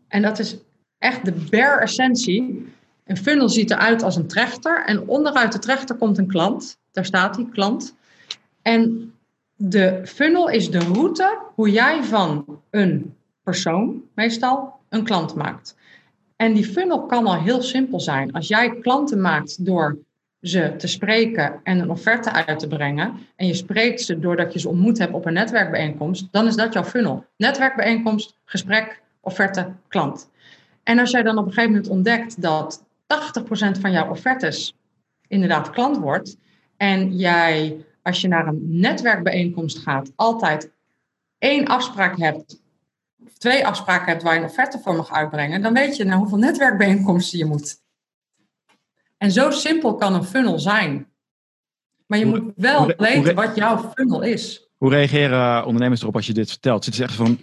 en 0.07 0.21
dat 0.21 0.39
is 0.39 0.57
echt 0.97 1.25
de 1.25 1.31
bare 1.49 1.81
essentie. 1.81 2.73
Een 3.05 3.17
funnel 3.17 3.49
ziet 3.49 3.71
eruit 3.71 4.03
als 4.03 4.15
een 4.15 4.27
trechter 4.27 4.85
en 4.85 5.07
onderuit 5.07 5.51
de 5.51 5.59
trechter 5.59 5.95
komt 5.95 6.17
een 6.17 6.27
klant. 6.27 6.77
Daar 6.91 7.05
staat 7.05 7.35
die 7.35 7.49
klant. 7.49 7.95
En 8.61 9.13
de 9.55 10.01
funnel 10.05 10.49
is 10.49 10.71
de 10.71 10.79
route 10.79 11.39
hoe 11.55 11.71
jij 11.71 12.03
van 12.03 12.61
een 12.69 13.15
persoon 13.43 14.03
meestal 14.13 14.73
een 14.89 15.03
klant 15.03 15.35
maakt. 15.35 15.75
En 16.35 16.53
die 16.53 16.65
funnel 16.65 17.05
kan 17.05 17.25
al 17.25 17.41
heel 17.41 17.61
simpel 17.61 17.99
zijn. 17.99 18.31
Als 18.31 18.47
jij 18.47 18.79
klanten 18.79 19.21
maakt 19.21 19.65
door 19.65 19.97
ze 20.41 20.73
te 20.77 20.87
spreken 20.87 21.59
en 21.63 21.79
een 21.79 21.89
offerte 21.89 22.31
uit 22.31 22.59
te 22.59 22.67
brengen. 22.67 23.19
En 23.35 23.47
je 23.47 23.53
spreekt 23.53 24.01
ze 24.01 24.19
doordat 24.19 24.53
je 24.53 24.59
ze 24.59 24.69
ontmoet 24.69 24.97
hebt 24.97 25.13
op 25.13 25.25
een 25.25 25.33
netwerkbijeenkomst. 25.33 26.27
Dan 26.31 26.47
is 26.47 26.55
dat 26.55 26.73
jouw 26.73 26.83
funnel. 26.83 27.25
Netwerkbijeenkomst, 27.37 28.37
gesprek, 28.45 29.01
offerte, 29.19 29.71
klant. 29.87 30.29
En 30.83 30.99
als 30.99 31.11
jij 31.11 31.23
dan 31.23 31.37
op 31.37 31.45
een 31.45 31.53
gegeven 31.53 31.71
moment 31.71 31.89
ontdekt 31.89 32.41
dat 32.41 32.83
80% 32.83 32.85
van 33.79 33.91
jouw 33.91 34.09
offertes 34.09 34.73
inderdaad 35.27 35.69
klant 35.69 35.97
wordt. 35.97 36.37
En 36.77 37.15
jij, 37.15 37.85
als 38.05 38.21
je 38.21 38.27
naar 38.27 38.47
een 38.47 38.79
netwerkbijeenkomst 38.79 39.77
gaat, 39.77 40.11
altijd 40.15 40.71
één 41.37 41.65
afspraak 41.65 42.17
hebt, 42.17 42.61
of 43.25 43.33
twee 43.33 43.67
afspraken 43.67 44.07
hebt 44.07 44.23
waar 44.23 44.33
je 44.33 44.39
een 44.39 44.45
offerte 44.45 44.79
voor 44.79 44.95
mag 44.95 45.11
uitbrengen, 45.11 45.61
dan 45.61 45.73
weet 45.73 45.95
je 45.95 46.03
naar 46.03 46.17
hoeveel 46.17 46.37
netwerkbijeenkomsten 46.37 47.37
je 47.37 47.45
moet. 47.45 47.81
En 49.17 49.31
zo 49.31 49.51
simpel 49.51 49.95
kan 49.95 50.13
een 50.13 50.23
funnel 50.23 50.59
zijn. 50.59 51.07
Maar 52.05 52.19
je 52.19 52.25
moet 52.25 52.53
wel 52.55 52.93
weten 52.97 53.35
wat 53.35 53.55
jouw 53.55 53.91
funnel 53.95 54.21
is. 54.21 54.69
Hoe 54.77 54.89
reageren 54.89 55.65
ondernemers 55.65 56.01
erop 56.01 56.15
als 56.15 56.27
je 56.27 56.33
dit 56.33 56.49
vertelt? 56.49 56.83
Zitten 56.83 57.03
ze 57.03 57.09
echt 57.09 57.17
van, 57.17 57.39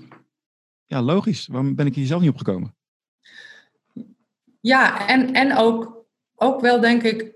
ja 0.86 1.02
logisch, 1.02 1.46
waarom 1.46 1.74
ben 1.74 1.86
ik 1.86 1.94
hier 1.94 2.06
zelf 2.06 2.20
niet 2.20 2.30
opgekomen? 2.30 2.74
Ja, 4.60 5.08
en, 5.08 5.32
en 5.32 5.56
ook, 5.56 6.04
ook 6.34 6.60
wel 6.60 6.80
denk 6.80 7.02
ik, 7.02 7.34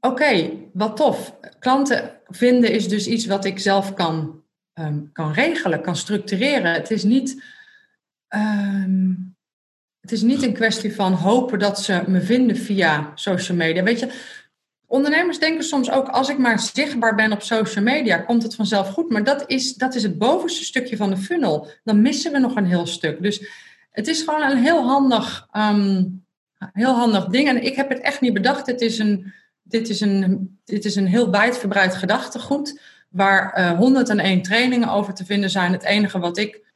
oké, 0.00 0.50
wat 0.72 0.96
tof. 0.96 1.36
Klanten 1.58 2.17
vinden 2.28 2.72
is 2.72 2.88
dus 2.88 3.06
iets 3.06 3.26
wat 3.26 3.44
ik 3.44 3.58
zelf 3.58 3.94
kan, 3.94 4.42
um, 4.74 5.10
kan 5.12 5.32
regelen, 5.32 5.80
kan 5.80 5.96
structureren. 5.96 6.72
Het 6.72 6.90
is 6.90 7.02
niet. 7.02 7.42
Um, 8.28 9.36
het 10.00 10.12
is 10.12 10.22
niet 10.22 10.42
een 10.42 10.52
kwestie 10.52 10.94
van 10.94 11.12
hopen 11.12 11.58
dat 11.58 11.80
ze 11.80 12.02
me 12.06 12.20
vinden 12.20 12.56
via 12.56 13.12
social 13.14 13.56
media. 13.56 13.82
Weet 13.82 13.98
je, 13.98 14.12
ondernemers 14.86 15.38
denken 15.38 15.64
soms 15.64 15.90
ook: 15.90 16.08
als 16.08 16.28
ik 16.28 16.38
maar 16.38 16.60
zichtbaar 16.60 17.14
ben 17.14 17.32
op 17.32 17.42
social 17.42 17.84
media, 17.84 18.18
komt 18.18 18.42
het 18.42 18.54
vanzelf 18.54 18.88
goed. 18.88 19.10
Maar 19.10 19.24
dat 19.24 19.44
is, 19.46 19.74
dat 19.74 19.94
is 19.94 20.02
het 20.02 20.18
bovenste 20.18 20.64
stukje 20.64 20.96
van 20.96 21.10
de 21.10 21.16
funnel. 21.16 21.68
Dan 21.84 22.02
missen 22.02 22.32
we 22.32 22.38
nog 22.38 22.56
een 22.56 22.66
heel 22.66 22.86
stuk. 22.86 23.22
Dus 23.22 23.48
het 23.90 24.06
is 24.06 24.22
gewoon 24.22 24.42
een 24.42 24.62
heel 24.62 24.86
handig, 24.86 25.48
um, 25.56 26.24
heel 26.72 26.94
handig 26.94 27.26
ding. 27.26 27.48
En 27.48 27.64
ik 27.64 27.76
heb 27.76 27.88
het 27.88 28.00
echt 28.00 28.20
niet 28.20 28.32
bedacht. 28.32 28.66
Het 28.66 28.80
is 28.80 28.98
een, 28.98 29.32
dit, 29.68 29.88
is 29.88 30.00
een, 30.00 30.58
dit 30.64 30.84
is 30.84 30.96
een 30.96 31.06
heel 31.06 31.30
wijdverbreid 31.30 31.94
gedachtegoed. 31.94 32.80
Waar 33.08 33.58
uh, 33.58 33.70
eh, 33.70 33.78
101 33.78 34.42
trainingen 34.42 34.88
over 34.88 35.14
te 35.14 35.24
vinden 35.24 35.50
zijn. 35.50 35.72
Het 35.72 35.84
enige 35.84 36.18
wat 36.18 36.38
ik 36.38 36.66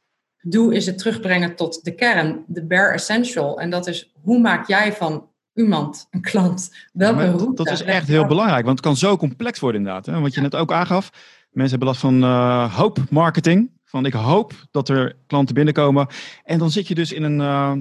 doe, 0.41 0.75
is 0.75 0.85
het 0.85 0.97
terugbrengen 0.97 1.55
tot 1.55 1.83
de 1.83 1.95
kern, 1.95 2.43
de 2.47 2.65
bare 2.65 2.93
essential. 2.93 3.59
En 3.59 3.69
dat 3.69 3.87
is 3.87 4.11
hoe 4.21 4.39
maak 4.39 4.67
jij 4.67 4.93
van 4.93 5.27
iemand, 5.53 6.07
een 6.11 6.21
klant, 6.21 6.75
welke 6.93 7.23
Ja, 7.23 7.31
route? 7.31 7.63
Dat 7.63 7.71
is 7.71 7.81
echt 7.81 8.07
heel 8.07 8.25
belangrijk, 8.25 8.65
want 8.65 8.77
het 8.77 8.87
kan 8.87 8.97
zo 8.97 9.17
complex 9.17 9.59
worden 9.59 9.81
inderdaad. 9.81 10.05
Hè? 10.05 10.19
Wat 10.19 10.33
je 10.33 10.41
net 10.41 10.55
ook 10.55 10.71
aangaf, 10.71 11.09
mensen 11.49 11.69
hebben 11.69 11.87
last 11.87 11.99
van 11.99 12.23
eh, 12.23 12.77
hoop 12.77 12.99
marketing. 13.09 13.71
Van 13.83 14.05
ik 14.05 14.13
hoop 14.13 14.53
dat 14.71 14.89
er 14.89 15.15
klanten 15.27 15.55
binnenkomen. 15.55 16.07
En 16.43 16.59
dan 16.59 16.71
zit 16.71 16.87
je 16.87 16.95
dus 16.95 17.11
in 17.11 17.23
een, 17.23 17.41
eh, 17.41 17.73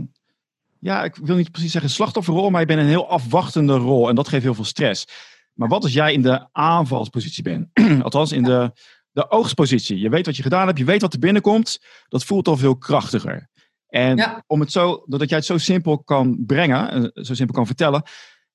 ja, 0.83 1.05
ik 1.05 1.17
wil 1.17 1.37
niet 1.37 1.51
precies 1.51 1.73
zeggen 1.73 1.91
slachtofferrol, 1.91 2.51
maar 2.51 2.61
je 2.61 2.67
bent 2.67 2.81
een 2.81 2.87
heel 2.87 3.09
afwachtende 3.09 3.77
rol. 3.77 4.09
En 4.09 4.15
dat 4.15 4.29
geeft 4.29 4.43
heel 4.43 4.55
veel 4.55 4.65
stress. 4.65 5.05
Maar 5.53 5.69
wat 5.69 5.83
als 5.83 5.93
jij 5.93 6.13
in 6.13 6.23
de 6.23 6.49
aanvalspositie 6.53 7.43
bent? 7.43 7.69
Althans, 8.05 8.33
in 8.33 8.43
de, 8.43 8.73
de 9.11 9.31
oogstpositie. 9.31 9.99
Je 9.99 10.09
weet 10.09 10.27
wat 10.27 10.37
je 10.37 10.43
gedaan 10.43 10.67
hebt, 10.67 10.79
je 10.79 10.85
weet 10.85 11.01
wat 11.01 11.13
er 11.13 11.19
binnenkomt. 11.19 11.79
Dat 12.09 12.25
voelt 12.25 12.49
al 12.49 12.57
veel 12.57 12.77
krachtiger. 12.77 13.49
En 13.87 14.17
Ja. 14.17 14.45
om 14.47 14.61
het 14.61 14.73
zo, 14.73 15.03
doordat 15.07 15.29
jij 15.29 15.39
het 15.39 15.47
zo 15.47 15.59
simpel 15.59 15.99
kan 15.99 16.43
brengen, 16.47 16.91
eh, 17.15 17.23
zo 17.25 17.35
simpel 17.35 17.55
kan 17.57 17.67
vertellen, 17.67 18.03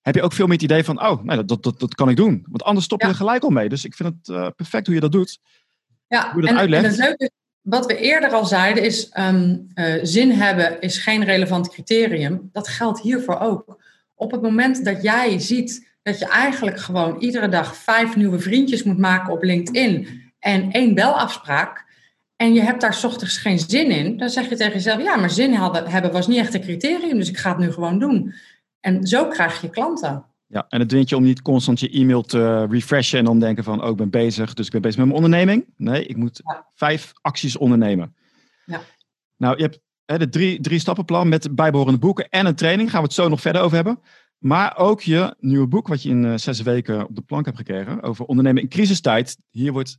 heb 0.01 0.15
je 0.15 0.21
ook 0.21 0.33
veel 0.33 0.45
meer 0.45 0.53
het 0.55 0.63
idee 0.63 0.83
van, 0.83 1.01
oh, 1.07 1.23
nou, 1.23 1.45
dat, 1.45 1.63
dat, 1.63 1.79
dat 1.79 1.95
kan 1.95 2.09
ik 2.09 2.15
doen. 2.15 2.45
Want 2.49 2.63
anders 2.63 2.85
stop 2.85 2.99
je 2.99 3.05
Ja. 3.07 3.11
er 3.11 3.17
gelijk 3.17 3.43
al 3.43 3.49
mee. 3.49 3.69
Dus 3.69 3.85
ik 3.85 3.95
vind 3.95 4.13
het 4.15 4.35
eh, 4.35 4.47
perfect 4.55 4.85
hoe 4.85 4.95
je 4.95 5.01
dat 5.01 5.11
doet. 5.11 5.39
Ja, 6.07 6.31
Hoe 6.31 6.41
je 6.41 6.47
dat 6.47 6.49
en, 6.49 6.55
en 6.55 6.61
uitlegt. 6.61 6.85
het 6.85 6.97
leuke 6.97 7.23
is, 7.23 7.29
wat 7.69 7.85
we 7.85 7.97
eerder 7.97 8.29
al 8.29 8.45
zeiden 8.45 8.83
is, 8.83 9.09
eh, 9.09 9.93
zin 10.01 10.31
hebben 10.31 10.81
is 10.81 10.97
geen 10.97 11.23
relevant 11.23 11.69
criterium. 11.69 12.49
Dat 12.51 12.67
geldt 12.67 13.01
hiervoor 13.01 13.39
ook. 13.39 13.83
Op 14.15 14.31
het 14.31 14.41
moment 14.41 14.85
dat 14.85 15.01
jij 15.01 15.39
ziet 15.39 15.87
dat 16.01 16.19
je 16.19 16.25
eigenlijk 16.25 16.79
gewoon 16.79 17.19
iedere 17.19 17.49
dag 17.49 17.75
vijf 17.75 18.15
nieuwe 18.15 18.39
vriendjes 18.39 18.83
moet 18.83 18.97
maken 18.97 19.33
op 19.33 19.43
LinkedIn 19.43 20.07
en 20.39 20.71
één 20.71 20.93
belafspraak, 20.93 21.85
en 22.35 22.53
je 22.53 22.61
hebt 22.61 22.81
daar 22.81 22.99
ochtends 23.03 23.37
geen 23.37 23.59
zin 23.59 23.91
in, 23.91 24.17
dan 24.17 24.29
zeg 24.29 24.49
je 24.49 24.55
tegen 24.55 24.73
jezelf, 24.73 25.01
ja, 25.01 25.15
maar 25.15 25.29
zin 25.29 25.53
hebben 25.53 26.11
was 26.11 26.27
niet 26.27 26.37
echt 26.37 26.53
een 26.53 26.61
criterium, 26.61 27.17
dus 27.17 27.29
ik 27.29 27.37
ga 27.37 27.49
het 27.49 27.57
nu 27.57 27.71
gewoon 27.71 27.99
doen. 27.99 28.33
En 28.79 29.07
zo 29.07 29.27
krijg 29.27 29.61
je 29.61 29.69
klanten. 29.69 30.25
Ja, 30.47 30.65
en 30.69 30.79
het 30.79 30.89
dwingt 30.89 31.09
je 31.09 31.15
om 31.15 31.23
niet 31.23 31.41
constant 31.41 31.79
je 31.79 31.89
e-mail 31.89 32.21
te 32.21 32.65
refreshen 32.65 33.19
en 33.19 33.25
dan 33.25 33.39
denken 33.39 33.63
van, 33.63 33.83
oh, 33.83 33.89
ik 33.89 33.95
ben 33.95 34.09
bezig, 34.09 34.53
dus 34.53 34.65
ik 34.65 34.71
ben 34.71 34.81
bezig 34.81 34.97
met 34.97 35.05
mijn 35.07 35.23
onderneming. 35.23 35.65
Nee, 35.77 36.05
ik 36.05 36.15
moet 36.17 36.41
Ja. 36.43 36.67
vijf 36.73 37.13
acties 37.21 37.57
ondernemen. 37.57 38.15
Ja. 38.65 38.81
Nou, 39.37 39.55
je 39.57 39.61
hebt 39.63 39.79
hè, 40.05 40.17
de 40.17 40.29
drie, 40.29 40.61
drie 40.61 40.79
stappenplan 40.79 41.29
met 41.29 41.55
bijbehorende 41.55 41.99
boeken 41.99 42.29
en 42.29 42.45
een 42.45 42.55
training. 42.55 42.89
Gaan 42.89 42.99
we 42.99 43.05
het 43.05 43.15
zo 43.15 43.27
nog 43.27 43.41
verder 43.41 43.61
over 43.61 43.75
hebben. 43.75 43.99
Maar 44.37 44.77
ook 44.77 45.01
je 45.01 45.35
nieuwe 45.39 45.67
boek, 45.67 45.87
wat 45.87 46.03
je 46.03 46.09
in 46.09 46.25
eh, 46.25 46.37
zes 46.37 46.61
weken 46.61 47.07
op 47.07 47.15
de 47.15 47.21
plank 47.21 47.45
hebt 47.45 47.57
gekregen, 47.57 48.01
over 48.01 48.25
ondernemen 48.25 48.61
in 48.61 48.69
crisistijd. 48.69 49.37
Hier, 49.49 49.71
wordt, 49.71 49.97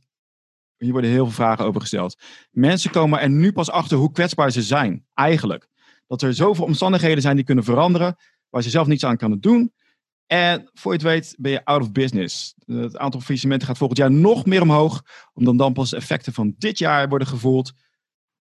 hier 0.77 0.91
worden 0.91 1.09
heel 1.09 1.25
veel 1.25 1.33
vragen 1.33 1.65
over 1.65 1.81
gesteld. 1.81 2.17
Mensen 2.51 2.91
komen 2.91 3.19
er 3.19 3.29
nu 3.29 3.51
pas 3.51 3.69
achter 3.71 3.97
hoe 3.97 4.11
kwetsbaar 4.11 4.51
ze 4.51 4.61
zijn, 4.61 5.05
eigenlijk. 5.13 5.67
Dat 6.07 6.21
er 6.21 6.33
zoveel 6.33 6.65
omstandigheden 6.65 7.21
zijn 7.21 7.35
die 7.35 7.45
kunnen 7.45 7.63
veranderen, 7.63 8.15
waar 8.49 8.63
ze 8.63 8.69
zelf 8.69 8.87
niets 8.87 9.05
aan 9.05 9.17
kunnen 9.17 9.39
doen. 9.39 9.73
En 10.31 10.69
voor 10.73 10.91
je 10.91 10.97
het 10.97 11.07
weet 11.07 11.35
ben 11.37 11.51
je 11.51 11.65
out 11.65 11.81
of 11.81 11.91
business. 11.91 12.53
Het 12.65 12.97
aantal 12.97 13.19
faillissementen 13.21 13.67
gaat 13.67 13.77
volgend 13.77 13.99
jaar 13.99 14.11
nog 14.11 14.45
meer 14.45 14.61
omhoog, 14.61 15.03
omdat 15.33 15.57
dan 15.57 15.73
pas 15.73 15.89
de 15.89 15.95
effecten 15.95 16.33
van 16.33 16.55
dit 16.57 16.77
jaar 16.77 17.09
worden 17.09 17.27
gevoeld. 17.27 17.71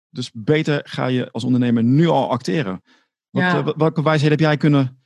Dus 0.09 0.31
beter 0.33 0.81
ga 0.83 1.05
je 1.05 1.31
als 1.31 1.43
ondernemer 1.43 1.83
nu 1.83 2.07
al 2.07 2.29
acteren. 2.29 2.81
Wat, 3.29 3.43
Ja. 3.43 3.57
eh, 3.57 3.67
welke 3.77 4.03
wijsheid 4.03 4.31
heb 4.31 4.39
jij 4.39 4.57
kunnen, 4.57 5.03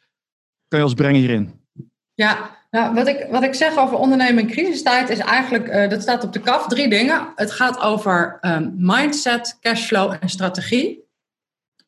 kun 0.68 0.78
je 0.78 0.84
ons 0.86 0.94
brengen 0.94 1.20
hierin? 1.20 1.66
Ja, 2.14 2.58
nou, 2.72 2.94
wat, 2.94 3.08
ik, 3.08 3.28
wat 3.30 3.44
ik 3.44 3.54
zeg 3.54 3.78
over 3.78 3.98
ondernemen 3.98 4.44
in 4.44 4.50
crisistijd 4.50 5.10
is 5.10 5.20
eigenlijk, 5.20 5.68
eh, 5.68 5.90
dat 5.90 6.02
staat 6.02 6.24
op 6.24 6.34
de 6.34 6.40
kaf, 6.40 6.68
drie 6.68 6.90
dingen. 6.90 7.32
Het 7.36 7.52
gaat 7.52 7.80
over 7.80 8.38
ehm, 8.42 8.70
mindset, 8.76 9.58
cashflow 9.62 10.16
en 10.20 10.30
strategie. 10.30 11.04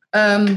Ehm, 0.10 0.56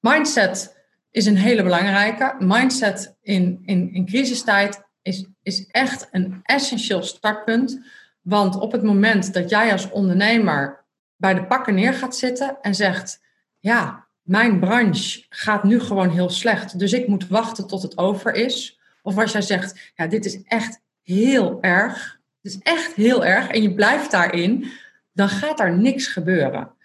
mindset 0.00 0.75
is 1.16 1.26
een 1.26 1.36
hele 1.36 1.62
belangrijke. 1.62 2.34
Mindset 2.38 3.16
in, 3.22 3.62
in, 3.64 3.94
in 3.94 4.06
crisistijd 4.06 4.82
is, 5.02 5.26
is 5.42 5.66
echt 5.66 6.08
een 6.10 6.40
essentieel 6.42 7.02
startpunt. 7.02 7.80
Want 8.20 8.58
op 8.58 8.72
het 8.72 8.82
moment 8.82 9.32
dat 9.32 9.50
jij 9.50 9.72
als 9.72 9.90
ondernemer 9.90 10.84
bij 11.16 11.34
de 11.34 11.46
pakken 11.46 11.74
neer 11.74 11.94
gaat 11.94 12.16
zitten 12.16 12.56
en 12.60 12.74
zegt, 12.74 13.20
ja, 13.58 14.06
mijn 14.22 14.60
branche 14.60 15.24
gaat 15.28 15.64
nu 15.64 15.80
gewoon 15.80 16.10
heel 16.10 16.30
slecht, 16.30 16.78
dus 16.78 16.92
ik 16.92 17.08
moet 17.08 17.28
wachten 17.28 17.66
tot 17.66 17.82
het 17.82 17.98
over 17.98 18.34
is. 18.34 18.80
Of 19.02 19.18
als 19.18 19.32
jij 19.32 19.42
zegt, 19.42 19.92
ja, 19.94 20.06
dit 20.06 20.24
is 20.24 20.42
echt 20.42 20.80
heel 21.02 21.58
erg, 21.60 22.20
dit 22.40 22.52
is 22.52 22.58
echt 22.62 22.94
heel 22.94 23.24
erg 23.24 23.48
en 23.48 23.62
je 23.62 23.74
blijft 23.74 24.10
daarin, 24.10 24.70
dan 25.12 25.28
gaat 25.28 25.60
er 25.60 25.78
niks 25.78 26.06
gebeuren. 26.06 26.75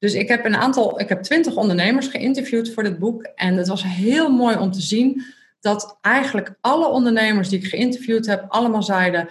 Dus 0.00 0.14
ik 0.14 0.28
heb 0.28 0.44
een 0.44 0.56
aantal, 0.56 1.00
ik 1.00 1.08
heb 1.08 1.22
twintig 1.22 1.56
ondernemers 1.56 2.06
geïnterviewd 2.06 2.72
voor 2.72 2.82
dit 2.82 2.98
boek 2.98 3.22
en 3.22 3.56
het 3.56 3.68
was 3.68 3.82
heel 3.82 4.30
mooi 4.30 4.56
om 4.56 4.70
te 4.70 4.80
zien 4.80 5.24
dat 5.60 5.98
eigenlijk 6.00 6.54
alle 6.60 6.88
ondernemers 6.88 7.48
die 7.48 7.58
ik 7.58 7.66
geïnterviewd 7.66 8.26
heb, 8.26 8.44
allemaal 8.48 8.82
zeiden, 8.82 9.28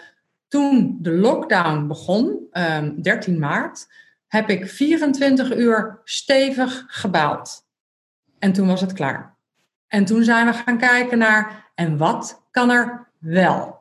toen 0.48 0.98
de 1.02 1.12
lockdown 1.12 1.88
begon, 1.88 2.48
ehm, 2.52 3.02
13 3.02 3.40
maart, 3.40 3.88
heb 4.28 4.50
ik 4.50 4.68
24 4.68 5.56
uur 5.56 6.02
stevig 6.04 6.86
gebaald. 6.88 7.66
En 8.40 8.54
toen 8.54 8.68
was 8.68 8.82
het 8.82 8.94
klaar. 8.94 9.36
En 9.88 10.06
toen 10.06 10.24
zijn 10.24 10.46
we 10.46 10.54
gaan 10.54 10.78
kijken 10.78 11.18
naar, 11.18 11.72
en 11.76 11.98
wat 11.98 12.42
kan 12.52 12.70
er 12.70 13.08
wel? 13.18 13.79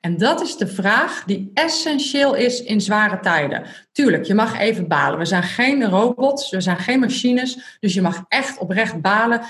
En 0.00 0.16
dat 0.16 0.40
is 0.40 0.56
de 0.56 0.66
vraag 0.66 1.24
die 1.24 1.50
essentieel 1.54 2.34
is 2.34 2.62
in 2.62 2.80
zware 2.80 3.20
tijden. 3.20 3.64
Tuurlijk, 3.92 4.24
je 4.24 4.34
mag 4.34 4.58
even 4.58 4.88
balen. 4.88 5.18
We 5.18 5.24
zijn 5.24 5.42
geen 5.42 5.84
robots, 5.84 6.50
we 6.50 6.60
zijn 6.60 6.76
geen 6.76 7.00
machines. 7.00 7.76
Dus 7.80 7.94
je 7.94 8.02
mag 8.02 8.24
echt 8.28 8.58
oprecht 8.58 9.00
balen. 9.00 9.40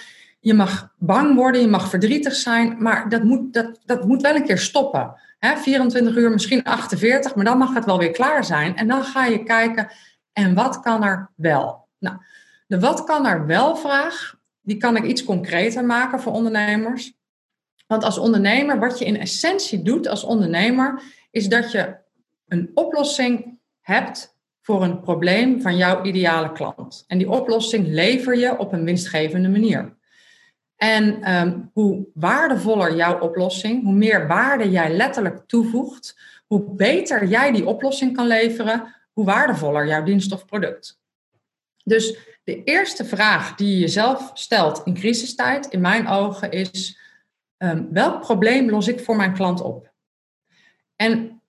Je 0.40 0.54
mag 0.54 0.92
bang 0.98 1.34
worden, 1.34 1.60
je 1.60 1.68
mag 1.68 1.88
verdrietig 1.88 2.34
zijn. 2.34 2.82
Maar 2.82 3.08
dat 3.08 3.22
moet, 3.22 3.52
dat, 3.52 3.80
dat 3.84 4.04
moet 4.04 4.22
wel 4.22 4.34
een 4.34 4.44
keer 4.44 4.58
stoppen. 4.58 5.14
Hè, 5.38 5.56
24 5.56 6.16
uur, 6.16 6.30
misschien 6.30 6.64
48, 6.64 7.34
maar 7.34 7.44
dan 7.44 7.58
mag 7.58 7.74
het 7.74 7.84
wel 7.84 7.98
weer 7.98 8.10
klaar 8.10 8.44
zijn. 8.44 8.76
En 8.76 8.88
dan 8.88 9.04
ga 9.04 9.24
je 9.24 9.42
kijken, 9.42 9.88
en 10.32 10.54
wat 10.54 10.80
kan 10.80 11.04
er 11.04 11.30
wel? 11.36 11.88
Nou, 11.98 12.16
de 12.66 12.80
wat 12.80 13.04
kan 13.04 13.26
er 13.26 13.46
wel 13.46 13.76
vraag, 13.76 14.34
die 14.60 14.76
kan 14.76 14.96
ik 14.96 15.04
iets 15.04 15.24
concreter 15.24 15.84
maken 15.84 16.20
voor 16.20 16.32
ondernemers. 16.32 17.12
Want 17.88 18.04
als 18.04 18.18
ondernemer, 18.18 18.78
wat 18.78 18.98
je 18.98 19.04
in 19.04 19.16
essentie 19.16 19.82
doet 19.82 20.08
als 20.08 20.24
ondernemer, 20.24 21.02
is 21.30 21.48
dat 21.48 21.72
je 21.72 21.96
een 22.48 22.70
oplossing 22.74 23.58
hebt 23.80 24.36
voor 24.60 24.82
een 24.82 25.00
probleem 25.00 25.60
van 25.62 25.76
jouw 25.76 26.04
ideale 26.04 26.52
klant. 26.52 27.04
En 27.06 27.18
die 27.18 27.30
oplossing 27.30 27.86
lever 27.86 28.38
je 28.38 28.58
op 28.58 28.72
een 28.72 28.84
winstgevende 28.84 29.48
manier. 29.48 29.96
En 30.76 31.34
um, 31.34 31.70
hoe 31.72 32.06
waardevoller 32.14 32.96
jouw 32.96 33.20
oplossing, 33.20 33.82
hoe 33.82 33.94
meer 33.94 34.26
waarde 34.26 34.70
jij 34.70 34.96
letterlijk 34.96 35.42
toevoegt, 35.46 36.18
hoe 36.46 36.74
beter 36.74 37.26
jij 37.26 37.52
die 37.52 37.66
oplossing 37.66 38.16
kan 38.16 38.26
leveren, 38.26 38.94
hoe 39.12 39.24
waardevoller 39.24 39.86
jouw 39.86 40.02
dienst 40.02 40.32
of 40.32 40.44
product. 40.46 41.00
Dus 41.84 42.18
de 42.44 42.64
eerste 42.64 43.04
vraag 43.04 43.54
die 43.54 43.68
je 43.72 43.78
jezelf 43.78 44.30
stelt 44.34 44.82
in 44.84 44.94
crisistijd, 44.94 45.66
in 45.66 45.80
mijn 45.80 46.08
ogen, 46.08 46.50
is: 46.50 46.98
um, 47.58 47.88
welk 47.92 48.20
probleem 48.20 48.70
los 48.70 48.88
ik 48.88 49.00
voor 49.00 49.16
mijn 49.16 49.32
klant 49.32 49.60
op? 49.60 49.92
En 50.96 51.42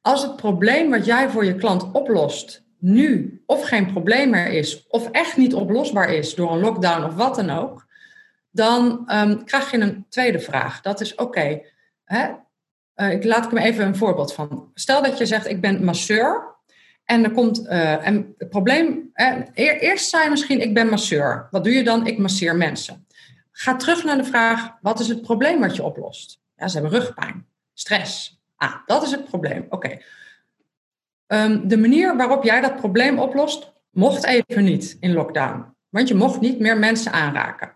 als 0.00 0.22
het 0.22 0.36
probleem 0.36 0.90
wat 0.90 1.04
jij 1.04 1.28
voor 1.28 1.44
je 1.44 1.54
klant 1.54 1.90
oplost 1.92 2.66
nu 2.78 3.42
of 3.46 3.68
geen 3.68 3.92
probleem 3.92 4.30
meer 4.30 4.46
is, 4.46 4.86
of 4.88 5.10
echt 5.10 5.36
niet 5.36 5.54
oplosbaar 5.54 6.14
is 6.14 6.34
door 6.34 6.52
een 6.52 6.60
lockdown 6.60 7.04
of 7.04 7.14
wat 7.14 7.34
dan 7.34 7.50
ook, 7.50 7.86
dan 8.50 9.10
um, 9.12 9.44
krijg 9.44 9.70
je 9.70 9.78
een 9.78 10.06
tweede 10.08 10.40
vraag. 10.40 10.80
Dat 10.80 11.00
is: 11.00 11.14
oké, 11.14 11.60
uh, 12.06 13.10
ik 13.10 13.24
laat 13.24 13.44
ik 13.44 13.52
me 13.52 13.60
even 13.60 13.86
een 13.86 13.96
voorbeeld 13.96 14.34
van. 14.34 14.70
Stel 14.74 15.02
dat 15.02 15.18
je 15.18 15.26
zegt: 15.26 15.48
ik 15.48 15.60
ben 15.60 15.84
masseur. 15.84 16.56
En 17.04 17.24
er 17.24 17.30
komt 17.30 17.66
uh, 17.66 18.06
en 18.06 18.34
het 18.38 18.50
probleem. 18.50 19.10
Uh, 19.14 19.36
eerst 19.80 20.08
zei 20.08 20.24
je 20.24 20.30
misschien: 20.30 20.60
ik 20.60 20.74
ben 20.74 20.88
masseur. 20.88 21.48
Wat 21.50 21.64
doe 21.64 21.72
je 21.72 21.84
dan? 21.84 22.06
Ik 22.06 22.18
masseer 22.18 22.56
mensen. 22.56 23.06
Ga 23.60 23.76
terug 23.76 24.04
naar 24.04 24.16
de 24.16 24.24
vraag: 24.24 24.70
wat 24.80 25.00
is 25.00 25.08
het 25.08 25.22
probleem 25.22 25.60
wat 25.60 25.76
je 25.76 25.82
oplost? 25.82 26.40
Ja, 26.56 26.68
ze 26.68 26.78
hebben 26.78 27.00
rugpijn, 27.00 27.46
stress. 27.74 28.40
Ah, 28.56 28.74
dat 28.86 29.02
is 29.02 29.10
het 29.10 29.24
probleem. 29.24 29.66
Oké. 29.68 29.98
Um, 31.26 31.68
de 31.68 31.76
manier 31.76 32.16
waarop 32.16 32.44
jij 32.44 32.60
dat 32.60 32.76
probleem 32.76 33.18
oplost, 33.18 33.72
mocht 33.90 34.24
even 34.24 34.64
niet 34.64 34.96
in 35.00 35.12
lockdown. 35.12 35.74
Want 35.88 36.08
je 36.08 36.14
mocht 36.14 36.40
niet 36.40 36.58
meer 36.58 36.78
mensen 36.78 37.12
aanraken. 37.12 37.72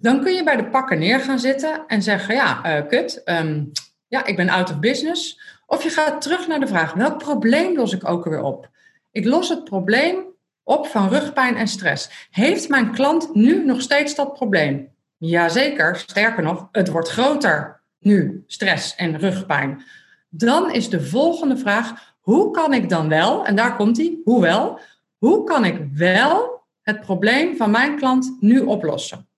Dan 0.00 0.22
kun 0.22 0.32
je 0.32 0.44
bij 0.44 0.56
de 0.56 0.66
pakken 0.66 0.98
neer 0.98 1.20
gaan 1.20 1.38
zitten 1.38 1.84
en 1.86 2.02
zeggen: 2.02 2.34
ja, 2.34 2.78
uh, 2.78 2.88
kut. 2.88 3.22
Um, 3.24 3.70
ja, 4.06 4.24
ik 4.24 4.36
ben 4.36 4.48
out 4.48 4.70
of 4.70 4.78
business. 4.78 5.40
Of 5.66 5.82
je 5.82 5.90
gaat 5.90 6.22
terug 6.22 6.46
naar 6.46 6.60
de 6.60 6.66
vraag: 6.66 6.92
welk 6.92 7.18
probleem 7.18 7.76
los 7.76 7.92
ik 7.92 8.08
ook 8.08 8.24
weer 8.24 8.42
op? 8.42 8.70
Ik 9.10 9.24
los 9.24 9.48
het 9.48 9.64
probleem 9.64 10.24
op 10.62 10.86
van 10.86 11.08
rugpijn 11.08 11.56
en 11.56 11.68
stress. 11.68 12.28
Heeft 12.30 12.68
mijn 12.68 12.92
klant 12.92 13.34
nu 13.34 13.64
nog 13.64 13.80
steeds 13.80 14.14
dat 14.14 14.32
probleem? 14.32 14.92
Jazeker, 15.26 15.96
sterker 15.96 16.42
nog, 16.42 16.68
het 16.72 16.88
wordt 16.88 17.08
groter 17.08 17.82
nu, 17.98 18.44
stress 18.46 18.94
en 18.94 19.18
rugpijn. 19.18 19.82
Dan 20.28 20.72
is 20.72 20.88
de 20.88 21.00
volgende 21.00 21.56
vraag: 21.56 22.14
hoe 22.20 22.50
kan 22.50 22.72
ik 22.72 22.88
dan 22.88 23.08
wel, 23.08 23.46
en 23.46 23.56
daar 23.56 23.76
komt 23.76 23.96
hij, 23.96 24.18
hoe 24.24 24.40
wel, 24.40 24.80
hoe 25.18 25.44
kan 25.44 25.64
ik 25.64 25.86
wel 25.92 26.62
het 26.82 27.00
probleem 27.00 27.56
van 27.56 27.70
mijn 27.70 27.96
klant 27.96 28.36
nu 28.40 28.60
oplossen? 28.60 29.28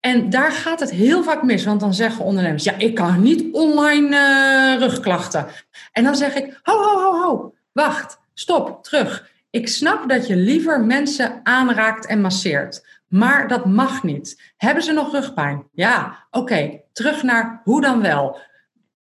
En 0.00 0.30
daar 0.30 0.52
gaat 0.52 0.80
het 0.80 0.90
heel 0.90 1.22
vaak 1.22 1.42
mis, 1.42 1.64
want 1.64 1.80
dan 1.80 1.94
zeggen 1.94 2.24
ondernemers: 2.24 2.64
Ja, 2.64 2.78
ik 2.78 2.94
kan 2.94 3.22
niet 3.22 3.54
online 3.54 4.16
uh, 4.16 4.80
rugklachten. 4.80 5.46
En 5.92 6.04
dan 6.04 6.16
zeg 6.16 6.34
ik: 6.34 6.60
Ho, 6.62 6.82
ho, 6.82 7.00
ho, 7.00 7.22
ho, 7.22 7.54
wacht, 7.72 8.18
stop, 8.34 8.84
terug. 8.84 9.30
Ik 9.50 9.68
snap 9.68 10.08
dat 10.08 10.26
je 10.26 10.36
liever 10.36 10.80
mensen 10.80 11.40
aanraakt 11.42 12.06
en 12.06 12.20
masseert. 12.20 12.95
Maar 13.08 13.48
dat 13.48 13.66
mag 13.66 14.02
niet. 14.02 14.52
Hebben 14.56 14.82
ze 14.82 14.92
nog 14.92 15.12
rugpijn? 15.12 15.68
Ja, 15.72 16.26
oké. 16.30 16.80
Terug 16.92 17.22
naar 17.22 17.60
hoe 17.64 17.80
dan 17.80 18.02
wel. 18.02 18.38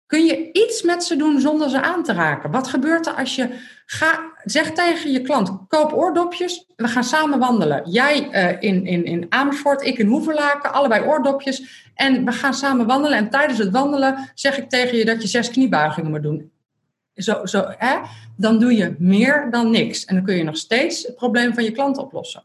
Kun 0.06 0.24
je 0.24 0.52
iets 0.52 0.82
met 0.82 1.04
ze 1.04 1.16
doen 1.16 1.40
zonder 1.40 1.70
ze 1.70 1.82
aan 1.82 2.02
te 2.02 2.12
raken? 2.12 2.50
Wat 2.50 2.68
gebeurt 2.68 3.06
er 3.06 3.12
als 3.12 3.34
je 3.34 3.48
ga, 3.86 4.32
zegt 4.44 4.74
tegen 4.74 5.10
je 5.10 5.20
klant: 5.20 5.50
koop 5.68 5.92
oordopjes, 5.92 6.66
we 6.76 6.88
gaan 6.88 7.04
samen 7.04 7.38
wandelen. 7.38 7.90
Jij 7.90 8.28
uh, 8.30 8.70
in, 8.70 8.86
in, 8.86 9.04
in 9.04 9.26
Amersfoort, 9.28 9.82
ik 9.82 9.98
in 9.98 10.06
Hoeverlaken, 10.06 10.72
allebei 10.72 11.06
oordopjes. 11.06 11.90
En 11.94 12.24
we 12.24 12.32
gaan 12.32 12.54
samen 12.54 12.86
wandelen. 12.86 13.18
En 13.18 13.30
tijdens 13.30 13.58
het 13.58 13.70
wandelen 13.70 14.30
zeg 14.34 14.58
ik 14.58 14.68
tegen 14.68 14.98
je 14.98 15.04
dat 15.04 15.22
je 15.22 15.28
zes 15.28 15.50
kniebuigingen 15.50 16.10
moet 16.10 16.22
doen. 16.22 16.52
Zo, 17.14 17.46
zo, 17.46 17.64
hè? 17.78 17.96
Dan 18.36 18.58
doe 18.58 18.76
je 18.76 18.94
meer 18.98 19.48
dan 19.50 19.70
niks. 19.70 20.04
En 20.04 20.14
dan 20.14 20.24
kun 20.24 20.36
je 20.36 20.44
nog 20.44 20.56
steeds 20.56 21.02
het 21.02 21.14
probleem 21.14 21.54
van 21.54 21.64
je 21.64 21.70
klant 21.70 21.98
oplossen 21.98 22.42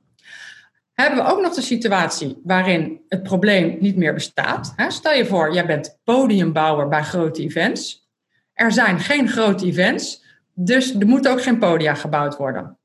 hebben 1.01 1.23
we 1.23 1.31
ook 1.31 1.41
nog 1.41 1.53
de 1.53 1.61
situatie 1.61 2.41
waarin 2.43 3.01
het 3.07 3.23
probleem 3.23 3.77
niet 3.79 3.95
meer 3.95 4.13
bestaat. 4.13 4.73
Stel 4.87 5.13
je 5.13 5.25
voor, 5.25 5.53
jij 5.53 5.65
bent 5.65 5.99
podiumbouwer 6.03 6.87
bij 6.87 7.03
grote 7.03 7.41
events. 7.41 8.09
Er 8.53 8.71
zijn 8.71 8.99
geen 8.99 9.29
grote 9.29 9.65
events, 9.65 10.23
dus 10.53 10.93
er 10.93 11.07
moet 11.07 11.27
ook 11.27 11.41
geen 11.41 11.59
podia 11.59 11.93
gebouwd 11.93 12.37
worden. 12.37 12.77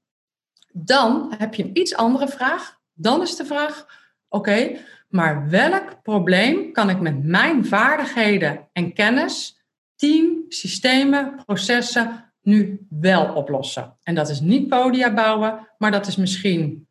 Dan 0.72 1.34
heb 1.38 1.54
je 1.54 1.62
een 1.62 1.78
iets 1.78 1.94
andere 1.94 2.28
vraag. 2.28 2.78
Dan 2.92 3.22
is 3.22 3.36
de 3.36 3.44
vraag: 3.44 3.86
oké, 4.28 4.76
maar 5.08 5.48
welk 5.48 6.02
probleem 6.02 6.72
kan 6.72 6.90
ik 6.90 7.00
met 7.00 7.24
mijn 7.24 7.66
vaardigheden 7.66 8.68
en 8.72 8.92
kennis, 8.92 9.64
team, 9.96 10.44
systemen, 10.48 11.42
processen 11.44 12.32
nu 12.42 12.86
wel 12.88 13.34
oplossen? 13.34 13.96
En 14.02 14.14
dat 14.14 14.28
is 14.28 14.40
niet 14.40 14.68
podia 14.68 15.14
bouwen, 15.14 15.68
maar 15.78 15.90
dat 15.90 16.06
is 16.06 16.16
misschien 16.16 16.86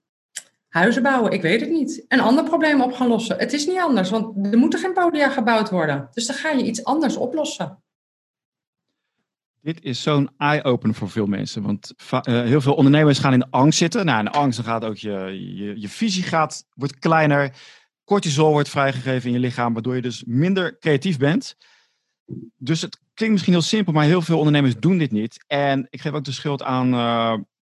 huizen 0.72 1.04
bouwen, 1.04 1.32
ik 1.32 1.42
weet 1.42 1.62
het 1.62 1.70
niet. 1.70 2.06
Een 2.08 2.20
ander 2.20 2.44
probleem 2.44 2.82
op 2.82 2.94
gaan 2.94 3.08
lossen. 3.08 3.38
Het 3.38 3.54
is 3.54 3.66
niet 3.66 3.80
anders, 3.80 4.10
want 4.10 4.46
er 4.52 4.58
moeten 4.58 4.80
geen 4.80 4.94
podia 4.94 5.30
gebouwd 5.30 5.70
worden. 5.70 6.10
Dus 6.12 6.26
dan 6.26 6.36
ga 6.36 6.50
je 6.50 6.64
iets 6.64 6.84
anders 6.84 7.16
oplossen. 7.16 7.84
Dit 9.62 9.84
is 9.84 10.02
zo'n 10.02 10.30
eye-opener 10.38 10.96
voor 10.96 11.10
veel 11.10 11.26
mensen. 11.26 11.62
Want 11.62 11.94
uh, 12.14 12.22
heel 12.24 12.62
veel 12.62 12.74
ondernemers 12.74 13.20
gaan 13.20 13.34
in 13.34 13.50
angst 13.50 13.78
zitten. 13.78 14.06
Nou, 14.06 14.20
in 14.20 14.32
angst 14.32 14.58
dan 14.58 14.66
gaat 14.66 14.86
ook 14.86 14.98
je, 14.98 15.10
je, 15.56 15.80
je 15.80 15.90
visie 15.90 16.24
gaat, 16.24 16.66
wordt 16.74 17.00
kleiner. 17.00 17.56
Cortisol 18.04 18.52
wordt 18.52 18.70
vrijgegeven 18.70 19.28
in 19.28 19.34
je 19.34 19.40
lichaam, 19.40 19.74
waardoor 19.74 19.96
je 19.96 20.02
dus 20.02 20.24
minder 20.26 20.78
creatief 20.80 21.18
bent. 21.18 21.56
Dus 22.58 22.82
het 22.82 23.00
klinkt 23.14 23.34
misschien 23.34 23.54
heel 23.54 23.62
simpel, 23.64 23.94
maar 23.94 24.06
heel 24.06 24.22
veel 24.22 24.38
ondernemers 24.38 24.80
doen 24.80 24.98
dit 24.98 25.12
niet. 25.12 25.44
En 25.48 25.88
ik 25.90 26.02
geef 26.02 26.14
ook 26.14 26.24
de 26.24 26.32
schuld 26.32 26.64
aan, 26.64 26.94
uh, 26.94 27.34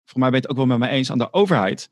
voor 0.06 0.20
mij 0.20 0.30
ben 0.30 0.40
het 0.40 0.50
ook 0.50 0.58
wel 0.58 0.66
met 0.66 0.78
mij 0.78 0.90
eens, 0.90 1.12
aan 1.12 1.18
de 1.18 1.34
overheid. 1.34 1.90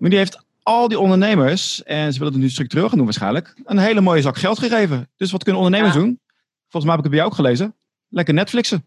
Maar 0.00 0.10
die 0.10 0.18
heeft 0.18 0.44
al 0.62 0.88
die 0.88 0.98
ondernemers, 0.98 1.82
en 1.82 2.12
ze 2.12 2.18
willen 2.18 2.34
het 2.34 2.42
nu 2.42 2.50
structureel 2.50 2.88
gaan 2.88 2.96
doen 2.96 3.06
waarschijnlijk, 3.06 3.54
een 3.64 3.78
hele 3.78 4.00
mooie 4.00 4.22
zak 4.22 4.36
geld 4.36 4.58
gegeven. 4.58 5.08
Dus 5.16 5.30
wat 5.30 5.42
kunnen 5.42 5.62
ondernemers 5.62 5.94
doen? 5.94 6.20
Volgens 6.68 6.84
mij 6.84 6.94
heb 6.94 6.98
ik 6.98 7.02
het 7.02 7.10
bij 7.10 7.18
jou 7.18 7.26
ook 7.28 7.34
gelezen. 7.34 7.74
Lekker 8.08 8.34
Netflixen. 8.34 8.86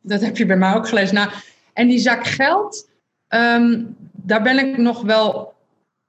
Dat 0.00 0.20
heb 0.20 0.36
je 0.36 0.46
bij 0.46 0.56
mij 0.56 0.74
ook 0.74 0.88
gelezen. 0.88 1.14
Nou, 1.14 1.30
en 1.72 1.88
die 1.88 1.98
zak 1.98 2.26
geld, 2.26 2.88
ehm, 3.28 3.82
daar 4.12 4.42
ben 4.42 4.58
ik 4.58 4.76
nog 4.76 5.02
wel. 5.02 5.54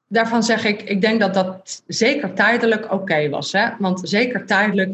Daarvan 0.08 0.44
zeg 0.44 0.66
ik, 0.66 0.82
ik 0.82 1.02
denk 1.02 1.20
dat 1.20 1.34
dat 1.34 1.84
zeker 1.88 2.34
tijdelijk 2.34 2.92
oké 2.92 3.30
was. 3.30 3.52
Hè? 3.52 3.70
Want 3.80 4.02
zeker 4.04 4.46
tijdelijk 4.46 4.92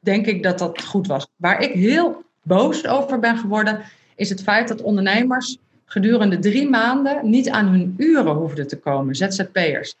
denk 0.00 0.26
ik 0.26 0.42
dat 0.42 0.58
dat 0.58 0.84
goed 0.84 1.06
was. 1.06 1.26
Waar 1.36 1.60
ik 1.62 1.72
heel 1.72 2.24
boos 2.42 2.86
over 2.86 3.18
ben 3.18 3.38
geworden, 3.38 3.82
is 4.16 4.28
het 4.28 4.42
feit 4.42 4.68
dat 4.68 4.82
ondernemers 4.82 5.58
gedurende 5.88 6.38
drie 6.38 6.68
maanden 6.68 7.30
niet 7.30 7.48
aan 7.48 7.66
hun 7.66 7.94
uren 7.96 8.34
hoefden 8.34 8.66
te 8.66 8.78
komen, 8.78 9.14
ZZP'ers. 9.14 9.96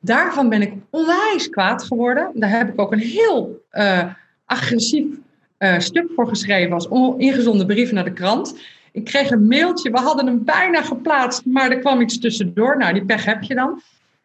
Daarvan 0.00 0.48
ben 0.48 0.62
ik 0.62 0.72
onwijs 0.90 1.48
kwaad 1.50 1.82
geworden. 1.82 2.30
Daar 2.34 2.50
heb 2.50 2.68
ik 2.68 2.80
ook 2.80 2.92
een 2.92 2.98
heel 2.98 3.64
uh, 3.72 4.04
agressief 4.44 5.06
uh, 5.58 5.78
stuk 5.78 6.06
voor 6.14 6.28
geschreven 6.28 6.72
als 6.72 6.88
ingezonde 7.16 7.66
brief 7.66 7.92
naar 7.92 8.04
de 8.04 8.12
krant. 8.12 8.58
Ik 8.92 9.04
kreeg 9.04 9.30
een 9.30 9.46
mailtje, 9.46 9.90
we 9.90 9.98
hadden 9.98 10.26
hem 10.26 10.44
bijna 10.44 10.82
geplaatst, 10.82 11.44
maar 11.44 11.70
er 11.70 11.78
kwam 11.78 12.00
iets 12.00 12.18
tussendoor. 12.18 12.76
Nou, 12.76 12.92
die 12.92 13.04
pech 13.04 13.24
heb 13.24 13.42
je 13.42 13.54
dan. 13.54 13.82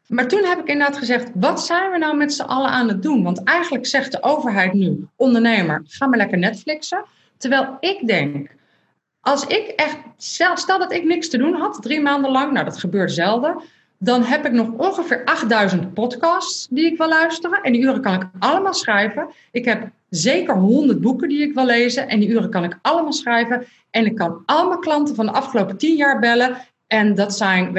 Maar 0.07 0.27
toen 0.27 0.43
heb 0.43 0.59
ik 0.59 0.67
inderdaad 0.67 0.97
gezegd, 0.97 1.29
wat 1.33 1.65
zijn 1.65 1.91
we 1.91 1.97
nou 1.97 2.17
met 2.17 2.33
z'n 2.33 2.41
allen 2.41 2.69
aan 2.69 2.87
het 2.87 3.03
doen? 3.03 3.23
Want 3.23 3.43
eigenlijk 3.43 3.85
zegt 3.85 4.11
de 4.11 4.23
overheid 4.23 4.73
nu, 4.73 5.05
ondernemer, 5.15 5.83
ga 5.87 6.07
maar 6.07 6.17
lekker 6.17 6.37
Netflixen. 6.37 7.05
Terwijl 7.37 7.77
ik 7.79 8.07
denk, 8.07 8.49
als 9.21 9.45
ik 9.45 9.73
echt, 9.75 9.97
stel 10.17 10.79
dat 10.79 10.91
ik 10.91 11.03
niks 11.03 11.29
te 11.29 11.37
doen 11.37 11.53
had, 11.53 11.81
drie 11.81 12.01
maanden 12.01 12.31
lang, 12.31 12.51
nou 12.51 12.65
dat 12.65 12.79
gebeurt 12.79 13.11
zelden, 13.11 13.61
dan 13.97 14.23
heb 14.23 14.45
ik 14.45 14.51
nog 14.51 14.69
ongeveer 14.77 15.25
8000 15.25 15.93
podcasts 15.93 16.67
die 16.69 16.85
ik 16.85 16.97
wil 16.97 17.07
luisteren. 17.07 17.61
En 17.61 17.71
die 17.71 17.81
uren 17.81 18.01
kan 18.01 18.13
ik 18.13 18.29
allemaal 18.39 18.73
schrijven. 18.73 19.29
Ik 19.51 19.65
heb 19.65 19.89
zeker 20.09 20.55
100 20.55 21.01
boeken 21.01 21.29
die 21.29 21.41
ik 21.41 21.53
wil 21.53 21.65
lezen. 21.65 22.07
En 22.07 22.19
die 22.19 22.29
uren 22.29 22.49
kan 22.49 22.63
ik 22.63 22.79
allemaal 22.81 23.13
schrijven. 23.13 23.65
En 23.89 24.05
ik 24.05 24.15
kan 24.15 24.41
al 24.45 24.67
mijn 24.67 24.79
klanten 24.79 25.15
van 25.15 25.25
de 25.25 25.31
afgelopen 25.31 25.77
10 25.77 25.95
jaar 25.95 26.19
bellen. 26.19 26.57
En 26.87 27.15
dat 27.15 27.37
zijn 27.37 27.73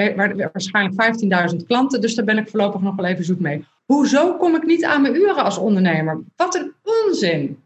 waarschijnlijk 0.53 1.19
15.000 1.53 1.67
klanten. 1.67 2.01
Dus 2.01 2.15
daar 2.15 2.25
ben 2.25 2.39
ik 2.39 2.49
voorlopig 2.49 2.81
nog 2.81 2.97
wel 2.97 3.07
even 3.07 3.25
zoet 3.25 3.41
mee. 3.41 3.65
Hoezo 3.85 4.35
kom 4.35 4.55
ik 4.55 4.65
niet 4.65 4.85
aan 4.85 5.03
mijn 5.03 5.17
uren 5.17 5.45
als 5.45 5.59
ondernemer? 5.59 6.21
Wat 6.37 6.55
een 6.55 6.73
onzin. 7.07 7.63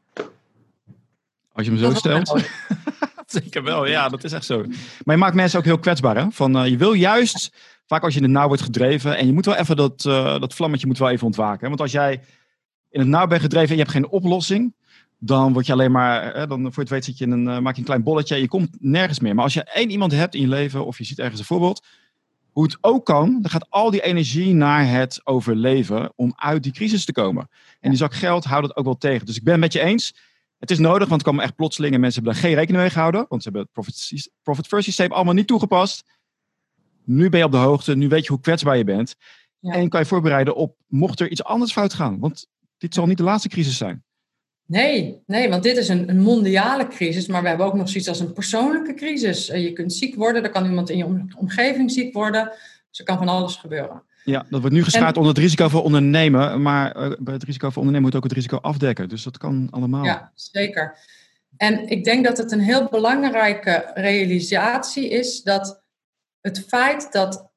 Als 1.53 1.67
je 1.67 1.73
hem 1.73 1.81
zo 1.81 1.95
stelt. 1.95 2.37
Zeker 3.43 3.63
wel, 3.63 3.87
ja, 3.87 4.09
dat 4.09 4.25
is 4.25 4.33
echt 4.33 4.45
zo. 4.45 4.65
Maar 5.05 5.15
je 5.15 5.21
maakt 5.21 5.35
mensen 5.35 5.59
ook 5.59 5.65
heel 5.65 5.79
kwetsbaar. 5.79 6.17
Hè? 6.17 6.31
Van, 6.31 6.57
uh, 6.57 6.69
je 6.71 6.77
wil 6.77 6.93
juist, 6.93 7.53
vaak 7.87 8.03
als 8.03 8.13
je 8.13 8.19
in 8.19 8.25
het 8.25 8.35
nauw 8.35 8.47
wordt 8.47 8.63
gedreven, 8.63 9.17
en 9.17 9.27
je 9.27 9.33
moet 9.33 9.47
wel 9.47 9.55
even 9.55 9.77
dat, 9.77 10.05
uh, 10.05 10.41
dat 10.41 10.55
vlammetje 10.55 10.87
moet 10.87 10.99
wel 10.99 11.11
even 11.11 11.27
ontwaken. 11.27 11.69
Want 11.69 11.81
als 11.81 11.93
jij 11.93 12.21
in 12.91 13.01
het 13.01 13.09
nauw 13.09 13.27
bent 13.27 13.43
gedreven 13.43 13.69
en 13.69 13.77
je 13.77 13.83
hebt 13.83 13.95
geen 13.95 14.09
oplossing, 14.09 14.75
dan 15.19 15.53
word 15.53 15.67
je 15.67 15.73
alleen 15.73 15.93
maar, 15.93 16.35
hè, 16.35 16.47
dan 16.47 16.73
voor 16.73 16.83
het 16.83 16.93
weet 16.93 17.05
zit 17.05 17.19
je 17.19 17.25
in 17.25 17.31
een, 17.31 17.47
uh, 17.47 17.59
maak 17.59 17.75
je 17.75 17.81
een 17.81 17.87
klein 17.87 18.03
bolletje 18.03 18.35
en 18.35 18.41
je 18.41 18.49
komt 18.49 18.77
nergens 18.79 19.21
meer. 19.21 19.35
Maar 19.35 19.45
als 19.45 19.55
je 19.55 19.65
één 19.65 19.91
iemand 19.91 20.13
hebt 20.13 20.35
in 20.35 20.41
je 20.41 20.49
leven, 20.49 20.87
of 20.87 20.99
je 20.99 21.05
ziet 21.05 21.19
ergens 21.19 21.39
een 21.39 21.47
voorbeeld, 21.47 21.87
hoe 22.51 22.65
het 22.65 22.79
ook 22.81 23.07
kan, 23.07 23.39
dan 23.41 23.51
gaat 23.51 23.71
al 23.71 23.91
die 23.91 24.03
energie 24.03 24.55
naar 24.55 24.91
het 24.91 25.21
overleven 25.25 26.13
om 26.17 26.33
uit 26.37 26.63
die 26.63 26.73
crisis 26.73 27.05
te 27.05 27.13
komen. 27.13 27.49
En 27.81 27.89
die 27.89 27.99
zak 27.99 28.15
geld 28.15 28.45
houdt 28.45 28.67
het 28.67 28.77
ook 28.77 28.85
wel 28.85 28.97
tegen. 28.97 29.27
Dus 29.27 29.37
ik 29.37 29.45
ben 29.45 29.53
het 29.53 29.63
met 29.63 29.73
je 29.73 29.81
eens 29.81 30.15
het 30.65 30.73
is 30.73 30.79
nodig, 30.79 31.09
want 31.09 31.23
het 31.23 31.31
kwam 31.31 31.41
echt 31.41 31.57
plotseling 31.57 31.95
en 31.95 32.01
mensen 32.01 32.23
hebben 32.23 32.41
er 32.41 32.47
geen 32.47 32.57
rekening 32.57 32.83
mee 32.83 32.93
gehouden. 32.93 33.27
Want 33.29 33.43
ze 33.43 33.49
hebben 33.49 33.69
het 33.75 33.85
Profit, 34.43 34.67
First 34.67 34.85
systeem 34.85 35.13
allemaal 35.13 35.35
niet 35.35 35.47
toegepast. 35.47 36.05
Nu 37.05 37.29
ben 37.29 37.39
je 37.39 37.45
op 37.45 37.53
de 37.53 37.57
hoogte, 37.57 37.97
nu 37.97 38.09
weet 38.09 38.25
je 38.25 38.33
hoe 38.33 38.41
kwetsbaar 38.41 38.77
je 38.77 38.85
bent. 38.85 39.15
En 39.61 39.89
kan 39.89 40.01
je 40.01 40.07
voorbereiden 40.07 40.55
op 40.57 40.77
mocht 40.87 41.21
er 41.21 41.31
iets 41.31 41.45
anders 41.45 41.73
fout 41.73 41.95
gaan. 41.95 42.19
Want 42.19 42.47
dit 42.79 42.95
zal 42.95 43.07
niet 43.07 43.17
de 43.17 43.23
laatste 43.23 43.49
crisis 43.49 43.77
zijn. 43.77 44.05
Nee, 44.67 45.23
nee, 45.27 45.49
want 45.49 45.63
dit 45.63 45.77
is 45.77 45.89
een, 45.89 46.09
een 46.09 46.21
mondiale 46.21 46.89
crisis, 46.89 47.27
maar 47.27 47.43
we 47.43 47.49
hebben 47.49 47.67
ook 47.67 47.75
nog 47.75 47.89
zoiets 47.89 48.09
als 48.09 48.21
een 48.21 48.33
persoonlijke 48.33 48.95
crisis. 48.95 49.47
Je 49.47 49.73
kunt 49.73 49.93
ziek 49.93 50.15
worden, 50.15 50.43
er 50.43 50.51
kan 50.51 50.67
iemand 50.67 50.91
in 50.91 50.97
je 50.97 51.25
omgeving 51.37 51.91
ziek 51.91 52.15
worden. 52.15 52.53
Dus 52.91 52.99
er 52.99 53.05
kan 53.05 53.19
van 53.19 53.29
alles 53.29 53.57
gebeuren. 53.57 54.03
Ja, 54.25 54.47
dat 54.51 54.61
wordt 54.61 54.77
nu 54.77 54.85
geschaard 54.85 55.17
onder 55.17 55.33
het 55.33 55.43
risico 55.43 55.69
voor 55.69 55.83
ondernemen. 55.83 56.63
Maar 56.63 56.97
uh, 56.97 57.17
bij 57.19 57.35
het 57.35 57.45
risico 57.45 57.69
voor 57.69 57.79
ondernemen 57.79 58.03
moet 58.03 58.17
ook 58.17 58.23
het 58.23 58.33
risico 58.33 58.57
afdekken. 58.57 59.09
Dus 59.09 59.23
dat 59.23 59.39
kan 59.39 59.69
allemaal. 59.71 60.05
Ja, 60.05 60.33
zeker. 60.35 60.97
En 61.57 61.89
ik 61.89 62.05
denk 62.05 62.25
dat 62.25 62.39
het 62.39 62.53
een 62.53 62.61
heel 62.61 62.89
belangrijke 62.89 63.91
realisatie 63.95 65.09
is 65.09 65.43
dat 65.43 65.83
het 66.41 66.65
feit 66.67 67.13
dat 67.13 67.51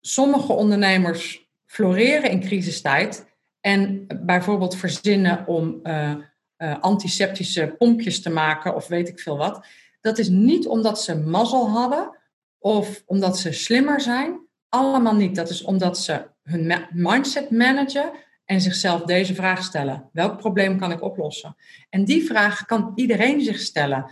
sommige 0.00 0.52
ondernemers 0.52 1.48
floreren 1.66 2.30
in 2.30 2.40
crisistijd 2.40 3.26
en 3.60 4.06
bijvoorbeeld 4.22 4.76
verzinnen 4.76 5.46
om 5.46 5.80
uh, 5.82 6.14
uh, 6.58 6.78
antiseptische 6.80 7.74
pompjes 7.78 8.22
te 8.22 8.30
maken 8.30 8.74
of 8.74 8.86
weet 8.86 9.08
ik 9.08 9.20
veel 9.20 9.36
wat, 9.36 9.66
dat 10.00 10.18
is 10.18 10.28
niet 10.28 10.66
omdat 10.66 11.00
ze 11.00 11.18
mazzel 11.18 11.70
hadden 11.70 12.18
of 12.58 13.02
omdat 13.06 13.38
ze 13.38 13.52
slimmer 13.52 14.00
zijn, 14.00 14.43
allemaal 14.74 15.14
niet. 15.14 15.36
Dat 15.36 15.50
is 15.50 15.62
omdat 15.62 15.98
ze 15.98 16.26
hun 16.42 16.74
mindset 16.92 17.50
managen 17.50 18.10
en 18.44 18.60
zichzelf 18.60 19.02
deze 19.02 19.34
vraag 19.34 19.62
stellen. 19.62 20.08
Welk 20.12 20.36
probleem 20.36 20.78
kan 20.78 20.92
ik 20.92 21.02
oplossen? 21.02 21.56
En 21.90 22.04
die 22.04 22.24
vraag 22.24 22.64
kan 22.64 22.92
iedereen 22.94 23.40
zich 23.40 23.58
stellen. 23.58 24.06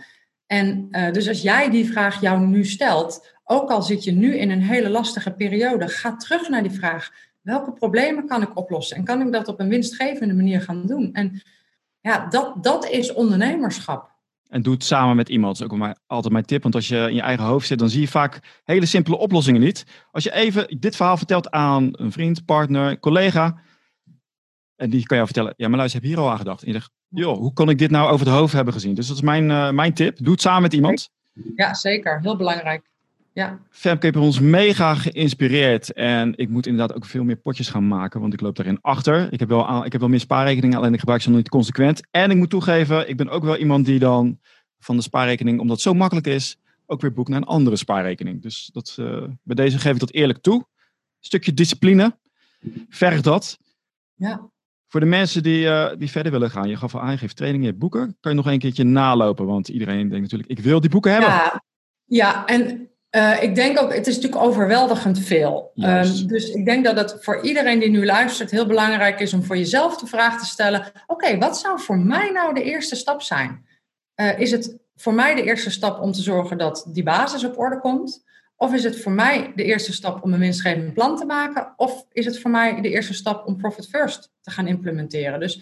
En 0.45 0.87
uh, 0.91 1.11
dus 1.11 1.27
als 1.27 1.41
jij 1.41 1.69
die 1.69 1.91
vraag 1.91 2.21
jou 2.21 2.45
nu 2.45 2.65
stelt, 2.65 3.35
ook 3.43 3.69
al 3.69 3.81
zit 3.81 4.03
je 4.03 4.11
nu 4.11 4.37
in 4.37 4.51
een 4.51 4.61
hele 4.61 4.89
lastige 4.89 5.31
periode, 5.31 5.87
ga 5.87 6.15
terug 6.15 6.49
naar 6.49 6.63
die 6.63 6.71
vraag. 6.71 7.11
Welke 7.41 7.71
problemen 7.71 8.27
kan 8.27 8.41
ik 8.41 8.57
oplossen? 8.57 8.97
En 8.97 9.03
kan 9.03 9.21
ik 9.21 9.31
dat 9.31 9.47
op 9.47 9.59
een 9.59 9.69
winstgevende 9.69 10.33
manier 10.33 10.61
gaan 10.61 10.85
doen? 10.85 11.13
En 11.13 11.41
ja, 12.01 12.27
dat, 12.27 12.63
dat 12.63 12.89
is 12.89 13.13
ondernemerschap. 13.13 14.12
En 14.53 14.61
doe 14.61 14.73
het 14.73 14.83
samen 14.83 15.15
met 15.15 15.29
iemand. 15.29 15.57
Dat 15.57 15.71
is 15.71 15.79
ook 15.79 15.95
altijd 16.05 16.33
mijn 16.33 16.45
tip. 16.45 16.63
Want 16.63 16.75
als 16.75 16.87
je 16.87 16.97
in 16.97 17.13
je 17.15 17.21
eigen 17.21 17.45
hoofd 17.45 17.67
zit, 17.67 17.79
dan 17.79 17.89
zie 17.89 18.01
je 18.01 18.07
vaak 18.07 18.61
hele 18.63 18.85
simpele 18.85 19.17
oplossingen 19.17 19.61
niet. 19.61 19.85
Als 20.11 20.23
je 20.23 20.33
even 20.33 20.79
dit 20.79 20.95
verhaal 20.95 21.17
vertelt 21.17 21.51
aan 21.51 21.89
een 21.91 22.11
vriend, 22.11 22.45
partner, 22.45 22.99
collega. 22.99 23.61
En 24.75 24.89
die 24.89 25.05
kan 25.05 25.17
jou 25.17 25.29
vertellen, 25.29 25.53
ja 25.57 25.67
maar 25.67 25.77
luister, 25.77 26.01
heb 26.01 26.09
hier 26.09 26.19
al 26.19 26.31
aan 26.31 26.37
gedacht. 26.37 26.61
En 26.61 26.67
je 26.67 26.73
zegt, 26.73 26.91
joh, 27.07 27.37
hoe 27.37 27.53
kan 27.53 27.69
ik 27.69 27.77
dit 27.77 27.91
nou 27.91 28.11
over 28.11 28.25
het 28.25 28.35
hoofd 28.35 28.53
hebben 28.53 28.73
gezien? 28.73 28.93
Dus 28.93 29.07
dat 29.07 29.15
is 29.15 29.21
mijn, 29.21 29.49
uh, 29.49 29.69
mijn 29.69 29.93
tip. 29.93 30.17
Doe 30.17 30.31
het 30.31 30.41
samen 30.41 30.61
met 30.61 30.73
iemand. 30.73 31.09
Ja, 31.55 31.73
zeker. 31.73 32.19
Heel 32.21 32.35
belangrijk. 32.35 32.91
Ja. 33.33 33.59
Femke 33.69 34.05
heeft 34.05 34.17
ons 34.17 34.39
mega 34.39 34.95
geïnspireerd. 34.95 35.93
En 35.93 36.33
ik 36.35 36.49
moet 36.49 36.67
inderdaad 36.67 36.95
ook 36.95 37.05
veel 37.05 37.23
meer 37.23 37.35
potjes 37.35 37.69
gaan 37.69 37.87
maken, 37.87 38.21
want 38.21 38.33
ik 38.33 38.41
loop 38.41 38.55
daarin 38.55 38.81
achter. 38.81 39.33
Ik 39.33 39.39
heb 39.39 39.49
wel, 39.49 39.85
ik 39.85 39.91
heb 39.91 40.01
wel 40.01 40.09
meer 40.09 40.19
spaarrekeningen, 40.19 40.77
alleen 40.77 40.93
ik 40.93 40.99
gebruik 40.99 41.21
ze 41.21 41.27
nog 41.29 41.37
niet 41.37 41.49
consequent. 41.49 42.01
En 42.11 42.31
ik 42.31 42.37
moet 42.37 42.49
toegeven, 42.49 43.09
ik 43.09 43.17
ben 43.17 43.29
ook 43.29 43.43
wel 43.43 43.57
iemand 43.57 43.85
die 43.85 43.99
dan 43.99 44.39
van 44.79 44.95
de 44.95 45.01
spaarrekening, 45.01 45.59
omdat 45.59 45.75
het 45.75 45.85
zo 45.85 45.93
makkelijk 45.93 46.27
is, 46.27 46.57
ook 46.85 47.01
weer 47.01 47.13
boekt 47.13 47.29
naar 47.29 47.41
een 47.41 47.47
andere 47.47 47.75
spaarrekening. 47.75 48.41
Dus 48.41 48.69
dat, 48.73 48.97
uh, 48.99 49.23
bij 49.43 49.55
deze 49.55 49.79
geef 49.79 49.93
ik 49.93 49.99
dat 49.99 50.11
eerlijk 50.11 50.41
toe. 50.41 50.65
stukje 51.19 51.53
discipline, 51.53 52.17
verg 52.89 53.21
dat. 53.21 53.57
Ja. 54.13 54.51
Voor 54.87 54.99
de 54.99 55.05
mensen 55.05 55.43
die, 55.43 55.65
uh, 55.65 55.89
die 55.97 56.09
verder 56.09 56.31
willen 56.31 56.51
gaan, 56.51 56.69
je 56.69 56.75
gaf 56.75 56.95
al 56.95 57.01
aan, 57.01 57.11
je 57.11 57.17
geeft 57.17 57.35
trainingen, 57.35 57.67
je 57.67 57.73
boeken. 57.73 58.17
Kan 58.19 58.31
je 58.31 58.37
nog 58.37 58.47
een 58.47 58.59
keertje 58.59 58.83
nalopen? 58.83 59.45
Want 59.45 59.67
iedereen 59.67 60.09
denkt 60.09 60.21
natuurlijk, 60.21 60.49
ik 60.49 60.59
wil 60.59 60.79
die 60.79 60.89
boeken 60.89 61.11
hebben. 61.11 61.29
Ja, 61.29 61.63
ja 62.05 62.45
en 62.45 62.89
uh, 63.15 63.43
ik 63.43 63.55
denk 63.55 63.79
ook, 63.79 63.93
het 63.93 64.07
is 64.07 64.15
natuurlijk 64.15 64.43
overweldigend 64.43 65.19
veel. 65.19 65.71
Um, 65.75 66.27
dus 66.27 66.49
ik 66.49 66.65
denk 66.65 66.85
dat 66.85 66.97
het 66.97 67.17
voor 67.19 67.41
iedereen 67.41 67.79
die 67.79 67.89
nu 67.89 68.05
luistert 68.05 68.51
heel 68.51 68.65
belangrijk 68.65 69.19
is 69.19 69.33
om 69.33 69.43
voor 69.43 69.57
jezelf 69.57 69.97
de 69.97 70.07
vraag 70.07 70.39
te 70.39 70.45
stellen: 70.45 70.79
oké, 70.79 70.91
okay, 71.07 71.37
wat 71.37 71.59
zou 71.59 71.79
voor 71.79 71.97
mij 71.97 72.31
nou 72.31 72.53
de 72.53 72.63
eerste 72.63 72.95
stap 72.95 73.21
zijn? 73.21 73.65
Uh, 74.15 74.39
is 74.39 74.51
het 74.51 74.77
voor 74.95 75.13
mij 75.13 75.35
de 75.35 75.43
eerste 75.43 75.71
stap 75.71 76.01
om 76.01 76.11
te 76.11 76.21
zorgen 76.21 76.57
dat 76.57 76.85
die 76.87 77.03
basis 77.03 77.43
op 77.43 77.59
orde 77.59 77.79
komt? 77.79 78.23
Of 78.55 78.73
is 78.73 78.83
het 78.83 79.01
voor 79.01 79.11
mij 79.11 79.51
de 79.55 79.63
eerste 79.63 79.93
stap 79.93 80.23
om 80.23 80.33
een 80.33 80.39
winstgevend 80.39 80.93
plan 80.93 81.17
te 81.17 81.25
maken? 81.25 81.73
Of 81.77 82.05
is 82.11 82.25
het 82.25 82.39
voor 82.39 82.51
mij 82.51 82.81
de 82.81 82.89
eerste 82.89 83.13
stap 83.13 83.47
om 83.47 83.57
Profit 83.57 83.87
First 83.87 84.31
te 84.41 84.51
gaan 84.51 84.67
implementeren? 84.67 85.39
Dus 85.39 85.61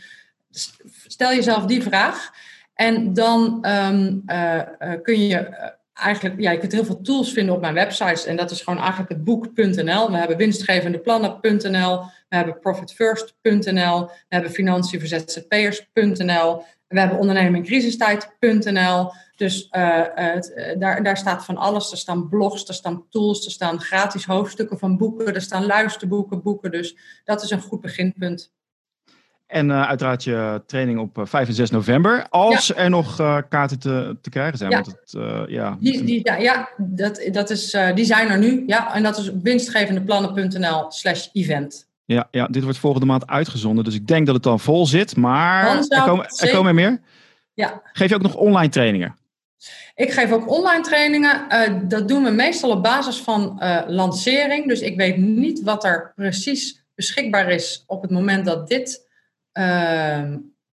stel 1.07 1.29
jezelf 1.29 1.65
die 1.65 1.83
vraag. 1.83 2.29
En 2.73 3.13
dan 3.13 3.67
um, 3.69 4.23
uh, 4.25 4.61
kun 5.03 5.27
je 5.27 5.71
eigenlijk, 6.01 6.41
ja, 6.41 6.51
je 6.51 6.57
kunt 6.57 6.71
heel 6.71 6.85
veel 6.85 7.01
tools 7.01 7.33
vinden 7.33 7.55
op 7.55 7.61
mijn 7.61 7.73
websites. 7.73 8.25
En 8.25 8.35
dat 8.35 8.51
is 8.51 8.61
gewoon 8.61 8.79
eigenlijk 8.79 9.09
het 9.09 9.23
boek.nl. 9.23 10.11
We 10.11 10.17
hebben 10.17 10.37
winstgevendeplannen.nl. 10.37 12.03
We 12.29 12.35
hebben 12.35 12.59
profitfirst.nl. 12.59 14.05
We 14.05 14.11
hebben 14.29 14.51
financiën. 14.51 14.99
We 16.91 16.99
hebben 16.99 17.17
ondernemen 17.17 17.55
in 17.55 17.63
crisistijd.nl. 17.63 19.11
Dus 19.35 19.67
uh, 19.71 20.03
het, 20.15 20.51
uh, 20.55 20.79
daar, 20.79 21.03
daar 21.03 21.17
staat 21.17 21.45
van 21.45 21.57
alles. 21.57 21.91
Er 21.91 21.97
staan 21.97 22.29
blogs, 22.29 22.67
er 22.67 22.73
staan 22.73 23.05
tools, 23.09 23.45
er 23.45 23.51
staan 23.51 23.81
gratis 23.81 24.25
hoofdstukken 24.25 24.79
van 24.79 24.97
boeken. 24.97 25.33
Er 25.33 25.41
staan 25.41 25.65
luisterboeken, 25.65 26.41
boeken. 26.41 26.71
Dus 26.71 26.97
dat 27.23 27.43
is 27.43 27.49
een 27.49 27.61
goed 27.61 27.81
beginpunt. 27.81 28.51
En 29.51 29.69
uh, 29.69 29.87
uiteraard 29.87 30.23
je 30.23 30.61
training 30.65 30.99
op 30.99 31.21
5 31.23 31.47
en 31.47 31.53
6 31.53 31.69
november. 31.69 32.25
Als 32.29 32.67
ja. 32.67 32.75
er 32.75 32.89
nog 32.89 33.19
uh, 33.19 33.37
kaarten 33.49 33.79
te, 33.79 34.17
te 34.21 34.29
krijgen 34.29 34.57
zijn. 34.57 34.71
Ja, 34.71 34.81
want 34.81 34.97
het, 35.01 35.13
uh, 35.17 35.41
ja, 35.47 35.77
die, 35.79 36.03
die, 36.03 36.19
ja, 36.23 36.35
ja 36.35 36.69
dat, 36.77 37.29
dat 37.31 37.49
is, 37.49 37.77
die 37.95 38.05
zijn 38.05 38.29
er 38.29 38.37
nu. 38.39 38.63
Ja, 38.67 38.95
en 38.95 39.03
dat 39.03 39.17
is 39.17 39.31
winstgevendeplannen.nl 39.43 40.91
slash 40.91 41.27
event. 41.33 41.87
Ja, 42.05 42.27
ja, 42.31 42.47
dit 42.47 42.63
wordt 42.63 42.77
volgende 42.77 43.05
maand 43.05 43.27
uitgezonden. 43.27 43.83
Dus 43.83 43.95
ik 43.95 44.07
denk 44.07 44.25
dat 44.25 44.35
het 44.35 44.43
dan 44.43 44.59
vol 44.59 44.85
zit. 44.85 45.15
Maar 45.15 45.77
er 45.87 46.03
komen, 46.03 46.25
er 46.25 46.51
komen 46.51 46.67
er 46.67 46.75
meer. 46.75 47.01
Ja. 47.53 47.81
Geef 47.93 48.09
je 48.09 48.15
ook 48.15 48.21
nog 48.21 48.35
online 48.35 48.69
trainingen? 48.69 49.15
Ik 49.95 50.11
geef 50.11 50.31
ook 50.31 50.49
online 50.49 50.83
trainingen. 50.83 51.47
dat 51.87 52.07
doen 52.07 52.23
we 52.23 52.29
meestal 52.29 52.69
op 52.69 52.83
basis 52.83 53.17
van 53.17 53.61
lancering. 53.87 54.67
Dus 54.67 54.79
ik 54.79 54.97
weet 54.97 55.17
niet 55.17 55.63
wat 55.63 55.83
er 55.83 56.11
precies 56.15 56.83
beschikbaar 56.95 57.49
is 57.49 57.83
op 57.87 58.01
het 58.01 58.11
moment 58.11 58.45
dat 58.45 58.67
dit 58.67 59.09
uh, 59.53 60.35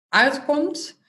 uitkomt. 0.09 1.01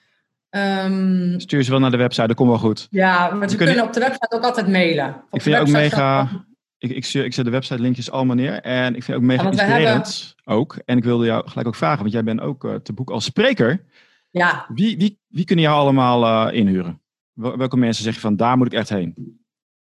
Um, 0.49 1.39
Stuur 1.39 1.63
ze 1.63 1.71
wel 1.71 1.79
naar 1.79 1.91
de 1.91 1.97
website, 1.97 2.27
dat 2.27 2.35
komt 2.35 2.49
wel 2.49 2.59
goed. 2.59 2.87
Ja, 2.89 3.29
maar 3.29 3.49
ze 3.49 3.55
kunnen 3.55 3.83
op 3.83 3.93
de 3.93 3.99
website 3.99 4.35
ook 4.35 4.43
altijd 4.43 4.67
mailen. 4.67 5.15
Op 5.15 5.35
ik 5.35 5.41
vind 5.41 5.57
ook 5.57 5.67
mega. 5.67 6.29
Ik, 6.77 6.89
ik, 6.89 7.13
ik 7.13 7.33
zet 7.33 7.45
de 7.45 7.51
website 7.51 7.81
linkjes 7.81 8.11
allemaal 8.11 8.35
neer. 8.35 8.61
En 8.61 8.95
ik 8.95 9.03
vind 9.03 9.07
het 9.07 9.15
ook 9.15 9.21
mega 9.21 9.43
ja, 9.43 9.49
inspirerend. 9.49 10.33
Hebben... 10.35 10.55
Ook. 10.61 10.77
En 10.85 10.97
ik 10.97 11.03
wilde 11.03 11.25
jou 11.25 11.49
gelijk 11.49 11.67
ook 11.67 11.75
vragen, 11.75 11.99
want 11.99 12.11
jij 12.11 12.23
bent 12.23 12.41
ook 12.41 12.63
uh, 12.63 12.75
te 12.75 12.93
boek 12.93 13.09
als 13.09 13.25
spreker. 13.25 13.83
Ja. 14.29 14.65
Wie, 14.73 14.97
wie, 14.97 15.19
wie 15.27 15.45
kunnen 15.45 15.65
jou 15.65 15.77
allemaal 15.77 16.47
uh, 16.47 16.57
inhuren? 16.57 17.01
Welke 17.33 17.77
mensen 17.77 18.03
zeg 18.03 18.13
je 18.13 18.19
van 18.19 18.35
daar 18.35 18.57
moet 18.57 18.67
ik 18.67 18.73
echt 18.73 18.89
heen? 18.89 19.39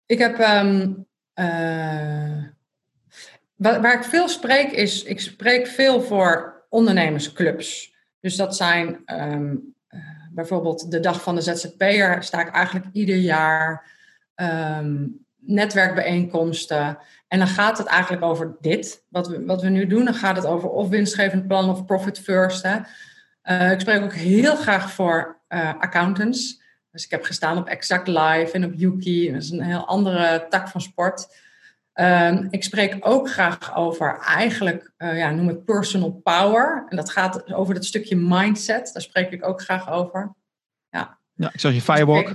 Ik 0.05 0.17
heb. 0.17 0.39
Um, 0.39 1.07
uh, 1.35 1.45
waar, 3.55 3.81
waar 3.81 3.93
ik 3.93 4.03
veel 4.03 4.27
spreek 4.27 4.71
is. 4.71 5.03
Ik 5.03 5.19
spreek 5.19 5.67
veel 5.67 6.01
voor 6.01 6.58
ondernemersclubs. 6.69 7.93
Dus 8.19 8.35
dat 8.35 8.55
zijn 8.55 8.99
um, 9.05 9.75
uh, 9.89 9.99
bijvoorbeeld 10.31 10.91
de 10.91 10.99
dag 10.99 11.21
van 11.21 11.35
de 11.35 11.41
ZZP'er, 11.41 12.23
sta 12.23 12.41
ik 12.41 12.53
eigenlijk 12.53 12.85
ieder 12.91 13.15
jaar 13.15 13.91
um, 14.35 15.25
netwerkbijeenkomsten. 15.37 16.97
En 17.27 17.39
dan 17.39 17.47
gaat 17.47 17.77
het 17.77 17.87
eigenlijk 17.87 18.23
over 18.23 18.55
dit, 18.59 19.03
wat 19.09 19.27
we, 19.27 19.45
wat 19.45 19.61
we 19.61 19.69
nu 19.69 19.87
doen. 19.87 20.05
Dan 20.05 20.13
gaat 20.13 20.35
het 20.35 20.45
over 20.45 20.69
of 20.69 20.89
winstgevend 20.89 21.47
plan 21.47 21.69
of 21.69 21.85
profit 21.85 22.19
first. 22.19 22.63
Hè. 22.63 22.77
Uh, 23.43 23.71
ik 23.71 23.79
spreek 23.79 24.01
ook 24.01 24.13
heel 24.13 24.55
graag 24.55 24.91
voor 24.91 25.39
uh, 25.49 25.73
accountants. 25.79 26.61
Dus 26.91 27.05
ik 27.05 27.11
heb 27.11 27.23
gestaan 27.23 27.57
op 27.57 27.67
Exact 27.67 28.07
Live 28.07 28.49
en 28.51 28.65
op 28.65 28.73
Yuki. 28.75 29.31
Dat 29.31 29.41
is 29.41 29.49
een 29.49 29.61
heel 29.61 29.85
andere 29.85 30.45
tak 30.49 30.67
van 30.67 30.81
sport. 30.81 31.35
Um, 32.01 32.47
ik 32.49 32.63
spreek 32.63 32.97
ook 32.99 33.29
graag 33.29 33.75
over 33.75 34.19
eigenlijk, 34.25 34.91
uh, 34.97 35.17
ja, 35.17 35.31
noem 35.31 35.47
het 35.47 35.65
personal 35.65 36.11
power. 36.23 36.85
En 36.89 36.95
dat 36.95 37.09
gaat 37.09 37.53
over 37.53 37.73
dat 37.73 37.85
stukje 37.85 38.15
mindset. 38.15 38.89
Daar 38.93 39.01
spreek 39.01 39.31
ik 39.31 39.47
ook 39.47 39.61
graag 39.61 39.91
over. 39.91 40.35
Ja, 40.89 41.17
ja 41.33 41.49
ik 41.53 41.59
zag 41.59 41.73
je 41.73 41.81
firewalk. 41.81 42.25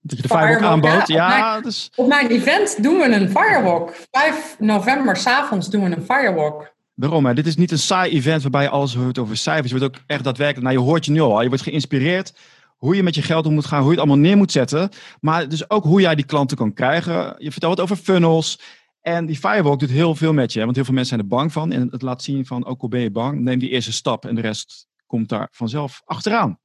Dat 0.00 0.16
je 0.16 0.22
de 0.22 0.28
firewalk, 0.28 0.48
firewalk 0.48 0.72
aanbood. 0.72 1.08
Ja, 1.08 1.36
ja 1.36 1.46
op, 1.46 1.50
mijn, 1.50 1.62
dus... 1.62 1.90
op 1.96 2.06
mijn 2.06 2.28
event 2.28 2.82
doen 2.82 2.98
we 2.98 3.04
een 3.04 3.30
firewalk. 3.30 3.94
5 4.10 4.56
november 4.58 5.16
s'avonds 5.16 5.70
doen 5.70 5.84
we 5.84 5.96
een 5.96 6.04
firewalk. 6.04 6.74
Waarom? 6.94 7.26
Hè? 7.26 7.34
Dit 7.34 7.46
is 7.46 7.56
niet 7.56 7.70
een 7.70 7.78
saai 7.78 8.12
event 8.12 8.42
waarbij 8.42 8.62
je 8.62 8.68
alles 8.68 8.94
hoort 8.94 9.18
over 9.18 9.36
cijfers. 9.36 9.70
Je 9.72 9.78
wordt 9.78 9.96
ook 9.96 10.02
echt 10.06 10.24
daadwerkelijk, 10.24 10.66
nou 10.66 10.78
je 10.78 10.90
hoort 10.90 11.04
je 11.04 11.10
nu 11.12 11.20
al. 11.20 11.42
Je 11.42 11.48
wordt 11.48 11.62
geïnspireerd 11.62 12.32
hoe 12.84 12.96
je 12.96 13.02
met 13.02 13.14
je 13.14 13.22
geld 13.22 13.46
om 13.46 13.54
moet 13.54 13.66
gaan, 13.66 13.78
hoe 13.78 13.92
je 13.92 13.96
het 13.96 14.06
allemaal 14.06 14.24
neer 14.24 14.36
moet 14.36 14.52
zetten. 14.52 14.88
Maar 15.20 15.48
dus 15.48 15.70
ook 15.70 15.84
hoe 15.84 16.00
jij 16.00 16.14
die 16.14 16.24
klanten 16.24 16.56
kan 16.56 16.72
krijgen. 16.72 17.34
Je 17.38 17.50
vertelt 17.50 17.76
wat 17.76 17.84
over 17.84 17.96
funnels. 17.96 18.60
En 19.00 19.26
die 19.26 19.36
firewalk 19.36 19.80
doet 19.80 19.90
heel 19.90 20.14
veel 20.14 20.32
met 20.32 20.52
je. 20.52 20.64
Want 20.64 20.74
heel 20.74 20.84
veel 20.84 20.94
mensen 20.94 21.16
zijn 21.16 21.30
er 21.30 21.36
bang 21.36 21.52
van. 21.52 21.72
En 21.72 21.88
het 21.90 22.02
laat 22.02 22.22
zien 22.22 22.46
van, 22.46 22.66
ook 22.66 22.82
al 22.82 22.88
ben 22.88 23.00
je 23.00 23.10
bang, 23.10 23.40
neem 23.40 23.58
die 23.58 23.70
eerste 23.70 23.92
stap. 23.92 24.24
En 24.24 24.34
de 24.34 24.40
rest 24.40 24.86
komt 25.06 25.28
daar 25.28 25.48
vanzelf 25.50 26.02
achteraan. 26.04 26.58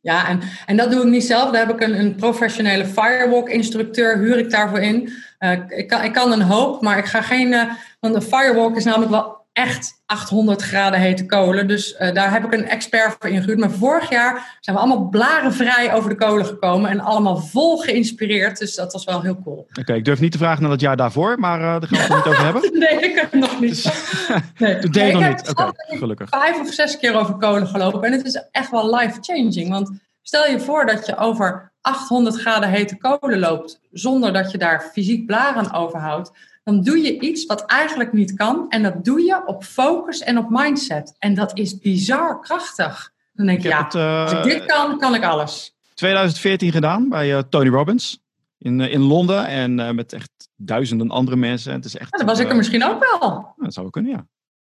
Ja, 0.00 0.28
en, 0.28 0.40
en 0.66 0.76
dat 0.76 0.90
doe 0.90 1.02
ik 1.02 1.10
niet 1.10 1.24
zelf. 1.24 1.50
Daar 1.50 1.66
heb 1.66 1.74
ik 1.74 1.88
een, 1.88 1.98
een 1.98 2.14
professionele 2.14 2.86
firewalk-instructeur, 2.86 4.18
huur 4.18 4.38
ik 4.38 4.50
daarvoor 4.50 4.80
in. 4.80 5.12
Uh, 5.38 5.52
ik, 5.68 5.88
kan, 5.88 6.04
ik 6.04 6.12
kan 6.12 6.32
een 6.32 6.42
hoop, 6.42 6.82
maar 6.82 6.98
ik 6.98 7.06
ga 7.06 7.22
geen... 7.22 7.52
Uh, 7.52 7.72
want 8.00 8.14
een 8.14 8.22
firewalk 8.22 8.76
is 8.76 8.84
namelijk 8.84 9.10
wel 9.10 9.45
echt 9.56 10.02
800 10.06 10.62
graden 10.62 11.00
hete 11.00 11.26
kolen. 11.26 11.68
Dus 11.68 11.92
uh, 12.00 12.12
daar 12.12 12.32
heb 12.32 12.44
ik 12.44 12.52
een 12.52 12.68
expert 12.68 13.16
voor 13.18 13.30
ingehuurd. 13.30 13.58
Maar 13.58 13.70
vorig 13.70 14.10
jaar 14.10 14.58
zijn 14.60 14.76
we 14.76 14.82
allemaal 14.82 15.08
blarenvrij 15.08 15.94
over 15.94 16.10
de 16.10 16.16
kolen 16.16 16.46
gekomen. 16.46 16.90
En 16.90 17.00
allemaal 17.00 17.36
vol 17.36 17.76
geïnspireerd. 17.76 18.58
Dus 18.58 18.74
dat 18.74 18.92
was 18.92 19.04
wel 19.04 19.22
heel 19.22 19.40
cool. 19.44 19.56
Oké, 19.56 19.80
okay, 19.80 19.96
ik 19.96 20.04
durf 20.04 20.20
niet 20.20 20.32
te 20.32 20.38
vragen 20.38 20.62
naar 20.62 20.70
het 20.70 20.80
jaar 20.80 20.96
daarvoor. 20.96 21.38
Maar 21.38 21.60
uh, 21.60 21.66
daar 21.66 21.88
gaan 21.88 22.08
we 22.08 22.14
het 22.14 22.24
niet 22.24 22.26
over 22.26 22.44
hebben. 22.44 22.78
nee, 22.78 23.08
ik 23.08 23.14
heb 23.14 23.32
het 23.32 23.40
nog 23.40 23.60
niet. 23.60 23.82
Dus, 23.82 24.10
nee. 24.58 24.78
Toen 24.78 24.90
deed 25.00 25.02
nee, 25.02 25.12
nog 25.12 25.28
niet. 25.28 25.50
Oké, 25.50 25.62
okay, 25.62 25.98
gelukkig. 25.98 26.28
vijf 26.28 26.60
of 26.60 26.72
zes 26.72 26.98
keer 26.98 27.14
over 27.14 27.34
kolen 27.34 27.66
gelopen. 27.66 28.02
En 28.02 28.12
het 28.12 28.26
is 28.26 28.42
echt 28.50 28.70
wel 28.70 28.94
life-changing. 28.96 29.68
Want 29.68 29.90
stel 30.22 30.46
je 30.46 30.60
voor 30.60 30.86
dat 30.86 31.06
je 31.06 31.16
over 31.16 31.72
800 31.80 32.40
graden 32.40 32.68
hete 32.68 32.96
kolen 32.96 33.38
loopt. 33.38 33.80
Zonder 33.92 34.32
dat 34.32 34.50
je 34.50 34.58
daar 34.58 34.90
fysiek 34.92 35.26
blaren 35.26 35.72
overhoudt 35.72 36.32
dan 36.66 36.82
doe 36.82 36.98
je 36.98 37.18
iets 37.18 37.46
wat 37.46 37.64
eigenlijk 37.64 38.12
niet 38.12 38.34
kan. 38.34 38.66
En 38.68 38.82
dat 38.82 39.04
doe 39.04 39.20
je 39.20 39.46
op 39.46 39.64
focus 39.64 40.20
en 40.20 40.38
op 40.38 40.46
mindset. 40.50 41.16
En 41.18 41.34
dat 41.34 41.58
is 41.58 41.78
bizar 41.78 42.40
krachtig. 42.40 43.12
Dan 43.32 43.46
denk 43.46 43.62
je, 43.62 43.68
ja, 43.68 43.84
het, 43.84 43.94
uh, 43.94 44.22
als 44.22 44.32
ik 44.32 44.42
dit 44.42 44.64
kan, 44.66 44.98
kan 44.98 45.14
ik 45.14 45.24
alles. 45.24 45.76
2014 45.94 46.72
gedaan 46.72 47.08
bij 47.08 47.32
uh, 47.32 47.38
Tony 47.48 47.68
Robbins 47.68 48.22
in, 48.58 48.80
uh, 48.80 48.92
in 48.92 49.00
Londen. 49.00 49.46
En 49.46 49.94
met 49.94 50.12
echt 50.12 50.30
duizenden 50.56 51.10
andere 51.10 51.36
mensen. 51.36 51.72
Het 51.72 51.84
is 51.84 51.96
echt, 51.96 52.10
ja, 52.10 52.18
dan 52.18 52.26
was 52.26 52.38
ik 52.38 52.48
er 52.48 52.56
misschien 52.56 52.84
ook 52.84 53.06
wel. 53.10 53.54
Dat 53.56 53.72
zou 53.72 53.74
wel 53.74 53.90
kunnen, 53.90 54.12
ja. 54.12 54.26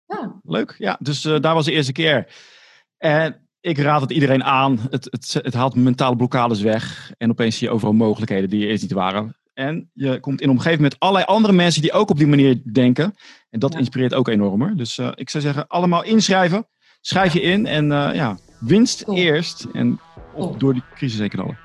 ja. 0.07 0.41
Leuk, 0.45 0.75
ja. 0.79 0.97
Dus 1.01 1.23
daar 1.23 1.55
was 1.55 1.65
de 1.65 1.73
eerste 1.73 1.93
keer. 1.93 2.33
En 2.99 3.49
ik 3.61 3.79
raad 3.79 4.01
het 4.01 4.11
iedereen 4.11 4.45
aan. 4.45 4.79
Het, 4.91 5.05
het, 5.11 5.39
het 5.43 5.55
haalt 5.55 5.75
mentale 5.75 6.17
blokkades 6.17 6.61
weg. 6.61 7.13
En 7.19 7.31
opeens 7.31 7.57
zie 7.57 7.67
je 7.67 7.75
overal 7.75 7.95
mogelijkheden 7.95 8.51
die 8.51 8.65
er 8.65 8.71
eerst 8.71 8.83
niet 8.83 8.93
waren. 8.93 9.37
En 9.55 9.91
je 9.93 10.21
komt 10.21 10.41
in 10.41 10.51
omgeving 10.51 10.81
met 10.81 10.99
allerlei 10.99 11.25
andere 11.25 11.53
mensen 11.53 11.83
die 11.83 11.93
ook 11.93 12.11
op 12.11 12.19
die 12.19 12.27
manier 12.27 12.61
denken. 12.73 13.15
En 13.51 13.59
dat 13.59 13.73
ja. 13.73 13.79
inspireert 13.79 14.15
ook 14.15 14.29
enorm. 14.29 14.77
Dus 14.77 14.99
uh, 14.99 15.11
ik 15.15 15.31
zou 15.31 15.43
zeggen, 15.43 15.67
allemaal 15.67 16.05
inschrijven. 16.05 16.67
Schrijf 17.01 17.33
je 17.33 17.41
in 17.41 17.67
en 17.67 17.85
uh, 17.85 18.11
ja, 18.15 18.39
winst 18.61 19.05
cool. 19.05 19.17
eerst. 19.17 19.67
En 19.73 19.93
op, 19.93 20.01
cool. 20.35 20.59
door 20.59 20.73
die 20.73 20.83
crisis 20.95 21.19
heen 21.19 21.29
knallen. 21.29 21.59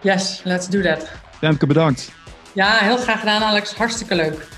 Yes, 0.00 0.40
let's 0.44 0.68
do 0.68 0.80
that. 0.80 1.10
Femke, 1.38 1.66
bedankt. 1.66 2.12
Ja, 2.54 2.78
heel 2.78 2.96
graag 2.96 3.18
gedaan 3.18 3.42
Alex. 3.42 3.74
Hartstikke 3.74 4.14
leuk. 4.14 4.48